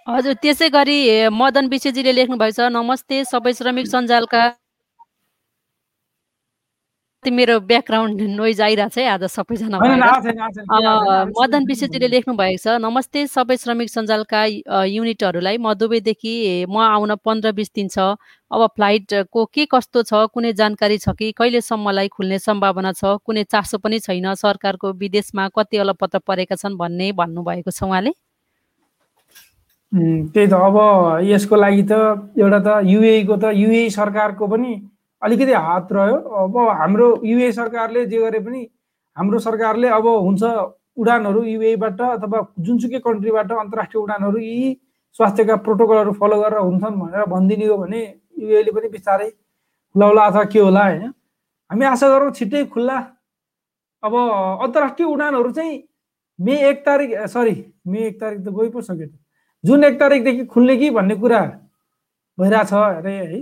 हजुर 0.07 0.33
त्यसै 0.41 0.69
गरी 0.73 0.97
मदन 1.29 1.65
विषयजीले 1.69 2.11
लेख्नुभएको 2.17 2.55
छ 2.57 2.59
नमस्ते 2.73 3.17
सबै 3.29 3.53
श्रमिक 3.53 3.87
सञ्जालका 3.87 4.41
मेरो 7.27 7.59
ब्याकग्राउन्ड 7.67 8.21
नोइज 8.31 8.61
आइरहेको 8.61 8.89
छ 8.95 8.97
है 8.97 9.07
आज 9.11 9.23
सबैजना 9.27 9.77
मदन 11.35 11.65
विशेषजीले 11.67 12.07
लेख्नु 12.07 12.33
भएको 12.33 12.57
छ 12.63 12.75
नमस्ते 12.79 13.25
सबै 13.27 13.57
श्रमिक 13.59 13.89
सञ्जालका 13.91 14.43
युनिटहरूलाई। 14.87 15.57
म 15.59 15.73
दुबईदेखि 15.75 16.65
म 16.71 16.79
आउन 16.79 17.15
पन्ध्र 17.19 17.51
बिस 17.51 17.71
दिन 17.75 17.87
छ। 17.91 18.15
अब 18.51 18.61
फ्लाइटको 18.71 19.45
के 19.51 19.65
कस्तो 19.67 20.03
छ 20.07 20.31
कुनै 20.31 20.53
जानकारी 20.55 20.97
छ 20.97 21.11
कि? 21.11 21.31
कहिलेसम्मलाई 21.35 22.07
खुल्ने 22.07 22.39
सम्भावना 22.39 22.91
छ? 22.95 23.19
कुनै 23.19 23.43
चासो 23.51 23.77
पनि 23.83 23.99
छैन 23.99 24.33
सरकारको 24.39 24.93
विदेशमा 24.95 25.47
कति 25.51 25.77
अलपत्र 25.83 26.19
परेका 26.23 26.55
छन् 26.55 26.79
भन्ने 26.79 27.11
भन्नुभएको 27.19 27.71
छ 27.71 27.83
उहाँले? 27.83 28.11
त्यही 29.91 30.47
त 30.47 30.53
अब 30.55 30.75
यसको 31.27 31.55
लागि 31.55 31.83
त 31.83 31.99
एउटा 32.39 32.59
त 32.63 32.79
युएको 32.87 33.35
त 33.35 33.51
युए 33.59 33.89
सरकारको 33.91 34.47
पनि 34.47 34.71
अलिकति 35.21 35.53
हात 35.53 35.91
रह्यो। 35.93 36.17
अब 36.43 36.57
हाम्रो 36.79 37.07
युए 37.25 37.51
सरकारले 37.51 38.05
जे 38.05 38.17
गरे 38.19 38.39
पनि 38.39 38.67
हाम्रो 39.17 39.39
सरकारले 39.39 39.87
अब 39.97 40.07
हुन्छ 40.07 40.43
उडानहरू 40.97 41.43
युएबाट 41.43 42.01
अथवा 42.01 42.39
जुनसुकै 42.59 42.99
कन्ट्रीबाट 42.99 43.51
अन्तर्राष्ट्रिय 43.53 44.01
उडानहरू 44.03 44.39
यी 44.39 44.77
स्वास्थ्यका 45.19 45.55
प्रोटोकलहरू 45.65 46.11
फलो 46.13 46.41
गरेर 46.41 46.59
हुन्छन् 46.59 46.99
भनेर 46.99 47.25
भनिदिने 47.25 47.65
हो 47.65 47.77
भने 47.77 48.01
युएले 48.39 48.71
पनि 48.71 48.89
बिस्तारै 48.89 49.29
खुलाउला 49.29 50.25
अथवा 50.25 50.43
के 50.53 50.59
होला 50.59 50.83
होइन। 50.83 51.13
हामी 51.71 51.85
आशा 51.85 52.07
गरौँ 52.09 52.31
छिट्टै 52.33 52.63
खुल्ला। 52.73 52.97
अब 54.03 54.13
अन्तर्राष्ट्रिय 54.15 55.07
उडानहरू 55.07 55.51
चाहिँ 55.51 55.77
मे 56.39 56.55
एक 56.69 56.85
तारिक 56.85 57.15
सरी 57.27 57.55
मे 57.87 57.99
एक 58.07 58.19
तारिक 58.21 58.39
त 58.39 58.49
गइ 58.55 58.69
पो 58.69 58.81
सक्यो 58.81 59.07
जुन 59.63 59.83
एक 59.83 59.99
तारिकदेखि 59.99 60.45
खुल्ने 60.45 60.75
कि 60.77 60.89
भन्ने 60.89 61.15
कुरा 61.15 61.41
भइरहेछ 62.37 62.73
अरे 62.73 63.13
है। 63.13 63.39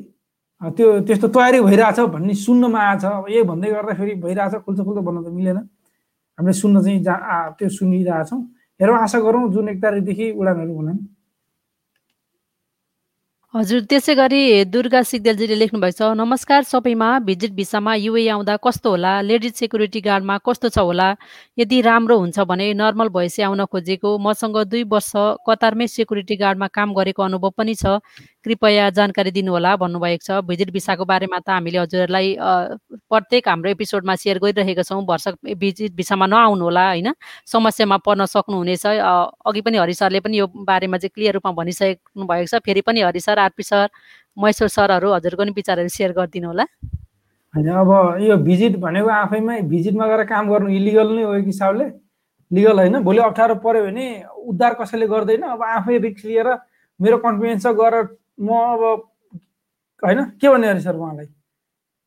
त्यो 0.62 0.88
त्यस्तो 1.06 1.28
तयारी 1.30 1.60
भइरहेछ 1.62 2.00
भन्ने 2.14 2.34
सुन्नमा 2.34 2.80
आएछ। 2.82 3.04
अब 3.06 3.26
यही 3.30 3.44
भन्दै 3.46 3.70
गर्दाखेरि 3.72 4.14
भइरहेछ 4.26 4.54
खुल्छ 4.66 4.80
खुल्छ 4.82 5.00
भन्न 5.06 5.24
त 5.24 5.30
मिलेन। 5.30 5.58
हामीले 6.38 6.54
सुन्न 6.54 6.82
चाहिँ 6.82 7.04
जा 7.04 7.16
त्यो 7.58 7.70
सुनिरहेछौँ। 7.70 8.42
हेरौँ 8.82 8.98
आशा 8.98 9.20
गरौँ 9.22 9.50
जुन 9.54 9.70
एक 9.70 9.82
तारिकदेखि 9.82 10.26
उडानहरू 10.34 10.74
हुनन्। 10.74 10.98
हजुर 13.54 13.82
त्यसै 13.90 14.14
गरी 14.16 14.42
दुर्गा 14.70 15.02
सिग्देलजीले 15.02 15.56
लेख्नु 15.56 15.80
भएको 15.80 15.98
छ 15.98 16.14
नमस्कार 16.20 16.62
सबैमा 16.68 17.10
भिजिट 17.26 17.52
भिसामा 17.58 17.94
युए 17.96 18.28
आउँदा 18.30 18.56
कस्तो 18.62 18.90
होला? 18.90 19.14
लेडिज 19.24 19.54
सेक्युरिटी 19.56 20.02
गार्डमा 20.04 20.36
कस्तो 20.46 20.70
छ 20.70 20.78
होला? 20.78 21.16
यदि 21.58 21.78
राम्रो 21.82 22.18
हुन्छ 22.20 22.38
भने 22.44 22.74
नर्मल 22.76 23.10
भएपछि 23.10 23.42
आउन 23.48 23.66
खोजेको। 23.66 24.18
मसँग 24.20 24.58
दुई 24.68 24.84
वर्ष 24.84 25.12
कतारमै 25.48 25.88
सेक्युरिटी 25.88 26.36
गार्डमा 26.38 26.68
काम 26.70 26.94
गरेको 26.94 27.24
अनुभव 27.24 27.50
पनि 27.58 27.74
छ। 27.74 27.98
कृपया 28.48 28.90
जानकारी 28.96 29.32
दिनुहोला 29.32 29.76
भन्नुभएको 29.76 30.24
छ। 30.24 30.40
भिजिट 30.48 30.72
भिसाको 30.72 31.04
बारेमा 31.06 31.40
त 31.44 31.50
हामीले 31.52 31.78
हजुरहरूलाई 31.84 32.28
प्रत्येक 33.12 33.48
हाम्रो 33.48 33.70
एपिसोडमा 33.76 34.16
सेयर 34.16 34.40
गरिरहेका 34.40 34.84
छौँ। 34.88 35.04
भर्सक 35.04 35.36
भिजिट 35.60 35.92
भिसामा 35.92 36.26
नआउनु 36.32 36.64
होला 36.64 36.86
होइन? 36.88 37.12
समस्यामा 37.44 37.98
पर्न 38.08 38.26
सक्नुहुनेछ। 38.26 38.86
अघि 38.88 39.62
पनि 39.62 39.78
हरि 39.78 39.94
सरले 39.94 40.20
पनि 40.24 40.40
यो 40.40 40.48
बारेमा 40.48 40.98
चाहिँ 40.98 41.12
क्लियर 41.12 41.34
रूपमा 41.36 41.52
भनिसक्नु 41.60 42.24
भएको 42.24 42.48
छ। 42.48 42.64
फेरि 42.64 42.82
पनि 42.88 43.02
Hari 43.04 43.20
sir 43.20 43.40
RP 43.52 43.64
sir 43.64 43.88
Maheshwar 44.38 44.68
सरहरू 44.72 45.12
हजुरको 45.12 45.44
पनि 45.44 45.52
विचारहरू 45.52 45.92
सेयर 45.92 46.12
गरिदिनु 46.16 46.48
होला 46.48 46.66
होइन 47.54 47.68
अब 47.74 47.92
यो 48.22 48.38
भिजिट 48.48 48.76
भनेको 48.80 49.10
आफैमा 49.12 49.60
भिजिटमा 49.68 50.08
गएर 50.08 50.24
काम 50.32 50.50
गर्नु 50.50 50.70
इलिगल 50.72 51.08
नै 51.16 51.24
हो 51.24 51.34
एक 51.36 51.46
हिसाबले। 51.46 51.86
लिगल 52.52 52.80
होइन 52.80 52.96
भोलि 53.04 53.20
अप्ठ्यारो 53.20 53.56
पऱ्यो 53.60 53.84
भने 53.84 54.06
उद्धार 54.48 54.74
कसैले 54.80 55.08
गर्दैन। 55.08 55.42
अब 55.52 55.64
आफै 55.68 55.98
रिक्स 56.00 56.26
लिएर 56.26 56.48
मेरो 57.00 57.18
कन्फिडेन्स 57.20 57.64
छ 57.64 57.76
गरेर 57.76 58.06
म 58.40 58.50
अब 58.54 58.82
होइन 60.04 60.20
के 60.42 60.50
भन्ने 60.50 60.68
अरे 60.68 60.82
सर 60.82 60.96
उहाँलाई? 60.96 61.28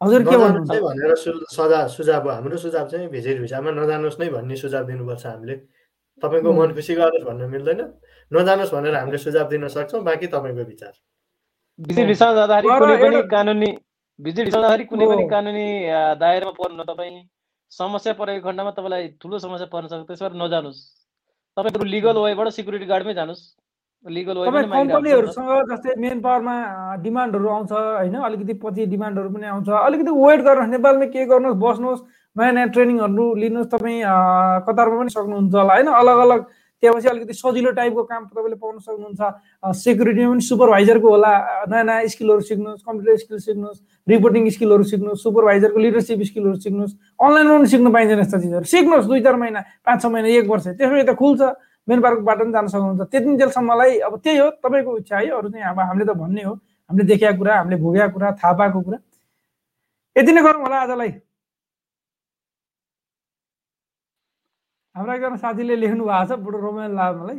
हजुर 0.01 0.23
के 0.25 0.37
भन्नुहुन्छ? 0.37 0.71
भनेर 0.83 1.15
सजा 1.51 1.87
सुझाव 1.95 2.29
हाम्रो 2.31 2.57
सुझाव 2.57 2.87
चाहिँ 2.89 3.09
भिजिट 3.11 3.41
भिसामा 3.41 3.71
नजानुहोस् 3.71 4.21
नै 4.21 4.29
भन्ने 4.31 4.57
सुझाव 4.57 4.85
दिनुपर्छ 4.87 5.27
हामीले। 5.27 5.57
तपाईँको 6.23 6.53
मन 6.53 6.73
खुसी 6.75 6.95
गर्नुहोस् 6.95 7.27
भन्न 7.29 7.51
मिल्दैन। 7.51 7.81
नजानुहोस् 8.33 8.75
भनेर 8.75 8.95
हामीले 8.95 9.19
सुझाव 9.19 9.49
दिन 9.51 9.69
सक्छौँ 9.69 10.03
बाँकी 10.05 10.27
तपाईँको 10.31 10.65
विचार। 10.71 10.95
भिजिट 11.79 12.07
भिसामा 12.07 12.33
जाँदाखेरि 12.35 12.79
कुनै 12.79 12.97
पनि 13.03 13.19
कानुनी 13.29 13.71
भिजिट 14.21 14.45
भिसामा 14.47 14.63
जाँदाखेरि 14.63 14.85
कुनै 14.89 15.07
पनि 15.11 15.25
कानुनी 15.35 15.67
दायरामा 16.23 16.53
पर्नु 16.61 16.85
तपाईँ 16.85 17.19
समस्या 17.73 18.13
परेको 18.21 18.49
खण्डमा 18.49 18.71
तपाईँलाई 18.79 19.09
ठुलो 19.21 19.39
समस्या 19.39 19.67
पर्न 19.73 19.87
सक्छ। 19.87 20.07
त्यसबाट 20.07 20.33
नजानुहोस्। 20.37 20.81
तपाईँहरू 21.57 21.85
लिगल 21.85 22.17
वेबाट 22.19 22.49
सिक्युरिटी 22.55 22.87
गार्डमै 22.87 23.15
जानुहोस्। 23.15 23.43
कम्पनीहरूसँग 24.01 25.51
जस्तै 25.71 25.93
मेन 26.01 26.21
पावरमा 26.25 26.55
डिमान्डहरू 27.05 27.49
आउँछ 27.49 27.73
होइन? 27.73 28.15
अलिकति 28.17 28.55
पछि 28.57 28.87
डिमान्डहरू 28.89 29.29
पनि 29.29 29.47
आउँछ। 29.47 29.69
अलिकति 29.69 30.11
वेट 30.11 30.41
गर्नुहोस् 30.41 30.73
नेपालमा 30.73 31.05
के 31.13 31.25
गर्नुहोस् 31.29 31.61
बस्नुहोस् 31.61 32.01
नयाँ 32.37 32.53
नयाँ 32.57 32.69
ट्रेनिङहरू 32.73 33.25
लिनुहोस् 33.45 33.69
तपाईँ 33.69 34.01
कतारमा 34.65 34.97
पनि 35.05 35.11
सक्नुहुन्छ 35.13 35.53
होला 35.53 35.75
होइन? 35.77 35.89
अलग 36.01 36.17
अलग 36.17 36.41
त्यहाँपछि 36.81 37.09
अलिकति 37.13 37.35
सजिलो 37.37 37.71
टाइपको 37.77 38.03
काम 38.09 38.25
तपाईँले 38.33 38.57
पाउन 38.57 38.79
सक्नुहुन्छ। 38.89 39.21
सेक्युरिटीमा 39.69 40.33
पनि 40.33 40.43
सुपरभाइजरको 40.49 41.09
होला 41.13 41.33
नयाँ 41.69 41.85
नयाँ 41.85 42.09
स्किलहरू 42.09 42.41
सिक्नुहोस् 42.41 42.81
कम्प्युटर 42.81 43.17
स्किल 43.21 43.39
सिक्नुहोस् 43.39 43.79
रिपोर्टिङ 44.09 44.49
स्किलहरू 44.49 44.85
सिक्नुहोस् 44.89 45.23
सुपरभाइजरको 45.23 45.77
लिडरसिप 45.77 46.21
स्किलहरू 46.25 46.57
सिक्नुहोस्। 46.57 46.93
अनलाइनमा 47.21 47.53
पनि 47.53 47.69
सिक्नु 47.69 47.91
पाइन्छ 47.93 48.13
यस्ता 48.17 48.39
चिजहरू। 48.41 48.65
सिक्नुहोस् 48.65 49.09
दुई 49.13 49.21
चार 49.21 49.37
महिना 49.37 49.61
पाँच 49.85 49.99
छ 50.01 50.07
महिना 50.09 50.29
एक 50.41 50.49
वर्ष 50.49 50.67
त्यसपछि 50.81 51.05
त 51.05 51.13
खुल्छ। 51.21 51.43
मेन 51.89 52.01
पार्कबाट 52.01 52.39
पनि 52.39 52.53
जान 52.53 52.67
सक्नुहुन्छ। 52.69 53.11
त्यति 53.11 53.37
जेलसम्मलाई 53.37 53.99
अब 54.07 54.19
त्यही 54.25 54.39
हो 54.39 54.49
तपाईँको 54.65 54.97
इच्छा 54.99 55.17
है 55.17 55.31
अरू 55.39 55.49
चाहिँ 55.51 55.65
अब 55.71 55.79
हामीले 55.81 56.05
त 56.05 56.13
भन्ने 56.17 56.43
हो। 56.43 56.55
हामीले 56.91 57.05
देखेका 57.09 57.33
कुरा 57.39 57.57
हामीले 57.59 57.77
भोगेका 57.83 58.09
कुरा 58.15 58.29
थाहा 58.41 58.53
पाएको 58.59 58.81
कुरा। 58.81 58.99
यति 60.17 60.33
नै 60.33 60.43
गरौँ 60.43 60.63
होला 60.63 60.79
आजलाई। 60.85 61.11
हाम्रो 64.95 65.13
एकजना 65.15 65.37
साथीले 65.39 65.77
लेख्नु 65.77 66.05
भएको 66.05 66.25
छ 66.29 66.39
बुढो 66.45 66.59
रमाइलो 66.59 66.95
लाग्यो 66.95 67.23
मलाई। 67.23 67.39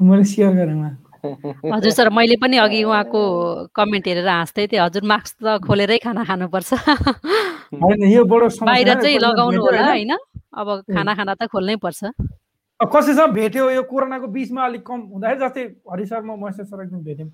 मैले 0.00 0.24
सेयर 0.24 0.52
गरेँ 0.56 0.74
उहाँ। 0.80 0.94
हजुर 1.74 1.92
सर 1.92 2.08
मैले 2.14 2.36
पनि 2.40 2.56
अघि 2.62 2.82
उहाँको 2.84 3.20
कमेन्ट 3.74 4.06
हेरेर 4.06 4.28
हाँस्दै 4.28 4.66
थिएँ। 4.70 4.80
हजुर 4.80 5.02
मास्क 5.02 5.34
त 5.44 5.58
खोलेरै 5.66 5.98
खाना 5.98 6.24
खानुपर्छ। 6.24 6.70
यो 8.14 8.22
बडो 8.24 8.46
बाहिर 8.64 8.90
चाहिँ 9.02 9.18
लगाउनु 9.18 9.60
होला 9.60 9.84
होइन। 9.92 10.12
अब 10.14 10.68
खाना 10.88 11.12
खाना 11.14 11.34
त 11.34 11.50
खोल्नै 11.52 11.76
पर्छ। 11.82 12.14
कसैसँग 12.80 13.32
भेट्यो 13.34 13.70
यो 13.70 13.82
कोरोनाको 13.90 14.26
बिचमा 14.30 14.64
अलिक 14.64 14.82
कम 14.86 15.00
हुँदाखेरि 15.12 15.40
जस्तै 15.40 15.62
हरि 15.90 16.06
सर 16.06 16.22
म 16.22 16.38
महेश्वर 16.38 16.64
सर 16.64 16.82
एकदम 16.82 17.02
भेट्यौँ। 17.02 17.30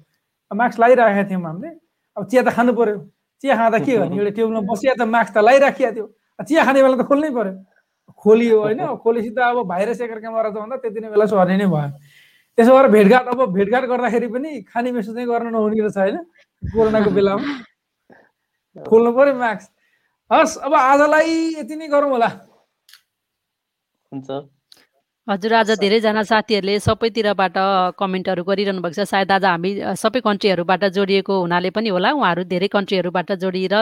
मास्क 0.51 0.80
लगाइराखेका 0.80 1.28
थियौँ 1.30 1.42
हामीले। 1.45 1.68
अब 2.16 2.22
चिया 2.30 2.42
त 2.42 2.49
खानु 2.57 2.72
पऱ्यो 2.72 2.97
चिया 3.42 3.55
खाँदा 3.57 3.78
के 3.84 3.92
गर्ने 3.99 4.16
एउटा 4.16 4.30
टेबलमा 4.38 4.61
बसिया 4.64 4.95
त 4.97 5.03
मास्क 5.05 5.32
त 5.34 5.38
लगाइराखिया 5.45 5.90
थियो। 5.92 6.07
चिया 6.49 6.64
खाने 6.64 6.82
बेला 6.82 6.97
त 6.97 7.05
खोल्नै 7.05 7.30
पऱ्यो 7.36 7.53
खोलियो 8.24 8.57
होइन। 8.62 8.80
खोलेपछि 9.05 9.30
त 9.36 9.38
अब 9.45 9.68
भाइरस 9.68 10.01
एकअर्का 10.01 10.30
मर 10.32 10.49
त 10.49 10.57
भन्दा 10.64 10.76
त्यति 10.80 11.01
नै 11.05 11.09
बेला 11.12 11.26
सर्ने 11.28 11.57
नै 11.61 11.66
भयो। 11.68 11.88
त्यसो 12.57 12.70
भएर 12.72 12.88
भेटघाट 12.88 13.26
अब 13.28 13.40
भेटघाट 13.53 13.84
गर्दाखेरि 13.84 14.28
पनि 14.32 14.51
खाने 14.70 14.92
मेसो 14.97 15.12
चाहिँ 15.12 15.28
गर्न 15.28 15.53
नहुने 15.53 15.80
रहेछ 15.82 15.99
होइन 15.99 16.16
कोरोनाको 16.62 17.11
बेलामा। 17.11 17.53
खोल्नु 18.76 19.11
पऱ्यो 19.12 19.34
मास्क। 19.34 19.68
हस् 20.30 20.57
अब 20.64 20.74
आजलाई 20.74 21.36
यति 21.61 21.74
नै 21.76 21.86
गरौँ 21.92 22.11
होला। 22.11 22.28
हुन्छ। 24.12 24.30
हजुर 25.28 25.52
आज 25.54 25.70
धेरैजना 25.80 26.22
साथीहरूले 26.28 26.72
सबैतिरबाट 26.84 27.54
कमेन्टहरू 27.96 28.42
गरिरहनु 28.44 28.80
भएको 28.84 28.92
छ। 28.92 29.08
सायद 29.08 29.30
आज 29.32 29.44
हामी 29.44 29.70
सबै 29.96 30.20
कन्ट्रीहरूबाट 30.20 30.84
जोडिएको 30.92 31.32
हुनाले 31.40 31.70
पनि 31.72 31.88
होला। 31.88 32.10
उहाँहरू 32.12 32.44
धेरै 32.44 32.68
कन्ट्रीहरूबाट 32.68 33.32
जोडिएर 33.40 33.74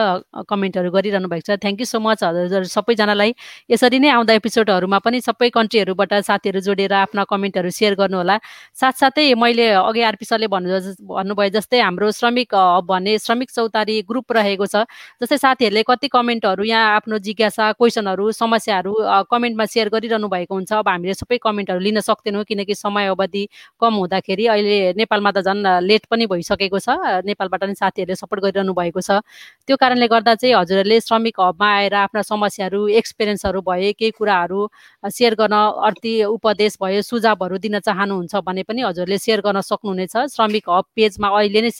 कमेन्टहरू 0.47 0.89
गरिरहनु 0.95 1.27
भएको 1.27 1.43
छ। 1.43 1.59
थ्याङ्क 1.59 1.79
यू 1.83 1.87
सो 1.91 1.99
मच 1.99 2.23
हजुर 2.23 2.63
सबैजनालाई। 2.63 3.35
यसरी 3.75 3.99
नै 3.99 4.09
आउँदा 4.15 4.33
एपिसोडहरूमा 4.39 4.99
पनि 5.03 5.19
सबै 5.19 5.49
कन्ट्रीहरूबाट 5.51 6.13
साथीहरू 6.23 6.59
जोडिएर 6.63 6.93
आफ्ना 7.11 7.23
कमेन्टहरू 7.27 7.69
सेयर 7.75 7.93
गर्नुहोला 7.99 8.39
साथसाथै 8.79 9.35
मैले 9.35 9.67
अघि 9.83 9.99
आरपी 9.99 10.23
सरले 10.23 10.47
भन्नु 10.47 10.79
भन्नुभयो 11.11 11.49
जस्तै 11.59 11.83
हाम्रो 11.83 12.11
श्रमिक 12.23 12.55
भन्ने 12.87 13.17
श्रमिक 13.19 13.51
चौतारी 13.51 13.99
ग्रुप 14.07 14.31
रहेको 14.31 14.65
छ। 14.71 14.87
जस्तै 15.19 15.37
साथीहरूले 15.43 15.83
कति 15.91 16.07
कमेन्टहरू 16.07 16.63
यहाँ 16.63 17.03
आफ्नो 17.03 17.19
जिज्ञासा 17.19 17.71
क्वेसनहरू 17.75 18.31
समस्याहरू 18.31 18.95
कमेन्टमा 19.27 19.65
सेयर 19.67 19.91
गरिरहनु 19.91 20.31
भएको 20.31 20.53
हुन्छ। 20.55 20.71
अब 20.79 20.87
हामीले 20.87 21.19
सबै 21.19 21.31
सबै 21.33 21.41
कमेन्टहरू 21.41 21.79
लिन 21.79 21.99
सक्दैनौँ 21.99 22.43
किनकि 22.45 22.75
समय 22.75 23.07
अवधि 23.09 23.43
कम 23.81 23.93
हुँदाखेरि 23.93 24.45
अहिले 24.47 24.93
नेपालमा 24.93 25.31
त 25.31 25.41
झन् 25.41 25.61
लेट 25.81 26.05
पनि 26.05 26.25
भइसकेको 26.29 26.79
छ। 26.79 26.89
नेपालबाट 27.25 27.63
नि 27.65 27.75
साथीहरूले 27.75 28.15
सपोर्ट 28.15 28.41
गरिरहनु 28.43 28.73
भएको 28.73 29.01
छ। 29.01 29.25
त्यो 29.65 29.75
कारणले 29.77 30.07
गर्दा 30.07 30.35
चाहिँ 30.37 30.53
हजुरहरूले 30.53 30.99
श्रमिक 31.01 31.35
हबमा 31.41 31.69
आएर 31.73 31.93
आफ्ना 32.05 32.21
समस्याहरू 32.21 32.87
एक्सपिरियन्सहरू 33.01 33.61
भए 33.65 33.91
केही 33.97 34.11
कुराहरू 34.13 34.61
सेयर 35.09 35.33
गर्न 35.41 35.55
अर्थी 35.89 36.13
उपदेश 36.29 36.77
भयो 36.77 37.01
सुझावहरू 37.01 37.57
दिन 37.57 37.79
चाहनुहुन्छ 37.81 38.35
भने 38.45 38.63
पनि 38.69 38.81
हजुरले 38.85 39.17
सेयर 39.17 39.41
गर्न 39.41 39.61
सक्नुहुनेछ। 39.61 40.15
श्रमिक 40.35 40.69
हब 40.69 40.85
पेजमा 40.95 41.27
अहिले 41.33 41.61
नै 41.65 41.71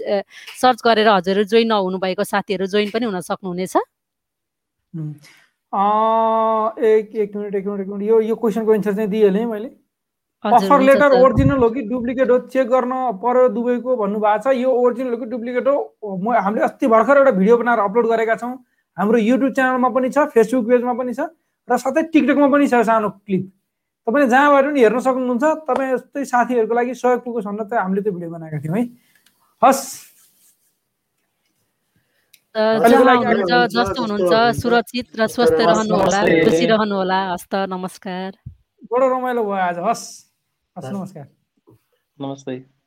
सर्च 0.58 0.80
गरेर 0.82 1.08
हजुरहरू 1.08 1.44
जोइन 1.46 1.68
नहुनु 1.70 1.98
भएको 2.02 2.24
साथीहरू 2.24 2.66
जोइन 2.66 2.90
पनि 2.90 3.06
हुन 3.06 3.22
सक्नुहुनेछ। 3.22 3.78
एक 5.74 7.16
एक 7.16 7.36
मिनट 7.36 7.56
एक 7.56 7.66
मिनट 7.68 7.80
एक 7.82 7.88
मिनट 7.88 8.04
यो 8.04 8.20
यो 8.22 8.36
क्वेसनको 8.36 8.74
एन्सर 8.74 8.94
चाहिँ 8.94 9.10
दिइहालेँ 9.10 9.46
मैले। 9.46 9.70
अफर 10.46 10.82
लेटर 10.82 11.12
ओरिजिनल 11.18 11.58
हो 11.58 11.70
कि 11.70 11.82
डुप्लिकेट 11.90 12.30
हो? 12.30 12.38
चेक 12.54 12.68
गर्न 12.68 12.94
पर्यो 13.24 13.48
दुबईको 13.50 13.96
भन्नुभएको 13.98 14.44
छ। 14.44 14.56
यो 14.56 14.70
ओरिजिनल 14.70 15.12
हो 15.12 15.18
कि 15.18 15.26
डुप्लिकेट 15.32 15.68
हो? 15.68 15.76
म 16.04 16.36
हामीले 16.36 16.64
अस्ति 16.64 16.88
भर्खर 16.88 17.18
एउटा 17.18 17.32
भिडियो 17.32 17.58
बनाएर 17.58 17.80
अपलोड 17.80 18.08
गरेका 18.08 18.36
छौँ। 18.36 18.54
हाम्रो 18.98 19.18
युट्युब 19.18 19.54
च्यानलमा 19.54 19.90
पनि 19.90 20.10
छ 20.10 20.30
फेसबुक 20.30 20.68
पेजमा 20.70 20.94
पनि 20.94 21.14
छ 21.14 21.20
र 21.68 21.78
साथै 21.80 22.02
टिकटकमा 22.14 22.48
पनि 22.54 22.68
छ 22.68 22.86
सानो 22.86 23.10
क्लिप 23.26 23.44
तपाईँले 24.08 24.30
जहाँबाट 24.30 24.66
पनि 24.66 24.80
हेर्न 24.84 25.00
सक्नुहुन्छ। 25.00 25.44
तपाईँ 25.66 25.92
जस्तै 25.96 26.26
साथीहरूको 26.28 26.74
लागि 26.76 26.94
सहयोग 26.94 27.24
पुगोस् 27.24 27.48
भनेर 27.50 27.66
चाहिँ 27.66 27.84
हामीले 27.84 28.02
त्यो 28.04 28.14
भिडियो 28.14 28.30
बनाएका 28.30 28.60
थियौँ 28.62 28.78
है। 28.78 28.86
हस्। 29.62 30.13
जस्तो 32.56 34.02
हुनुहुन्छ 34.02 34.34
सुरक्षित 34.62 35.08
र 35.20 35.28
स्वस्थ 35.28 35.58
रहनुहोला 35.58 36.20
खुसी 36.46 36.66
रहनुहोला। 36.66 37.20
हस्त 37.34 37.56
नमस्कार। 37.70 38.32
बडो 38.94 39.08
रमाइलो 39.10 39.44
भयो 39.44 39.54
आज 39.54 39.78
हस् 39.80 40.06
हस्। 40.76 40.92
नमस्कार। 40.94 41.26
नमस्ते। 42.18 42.73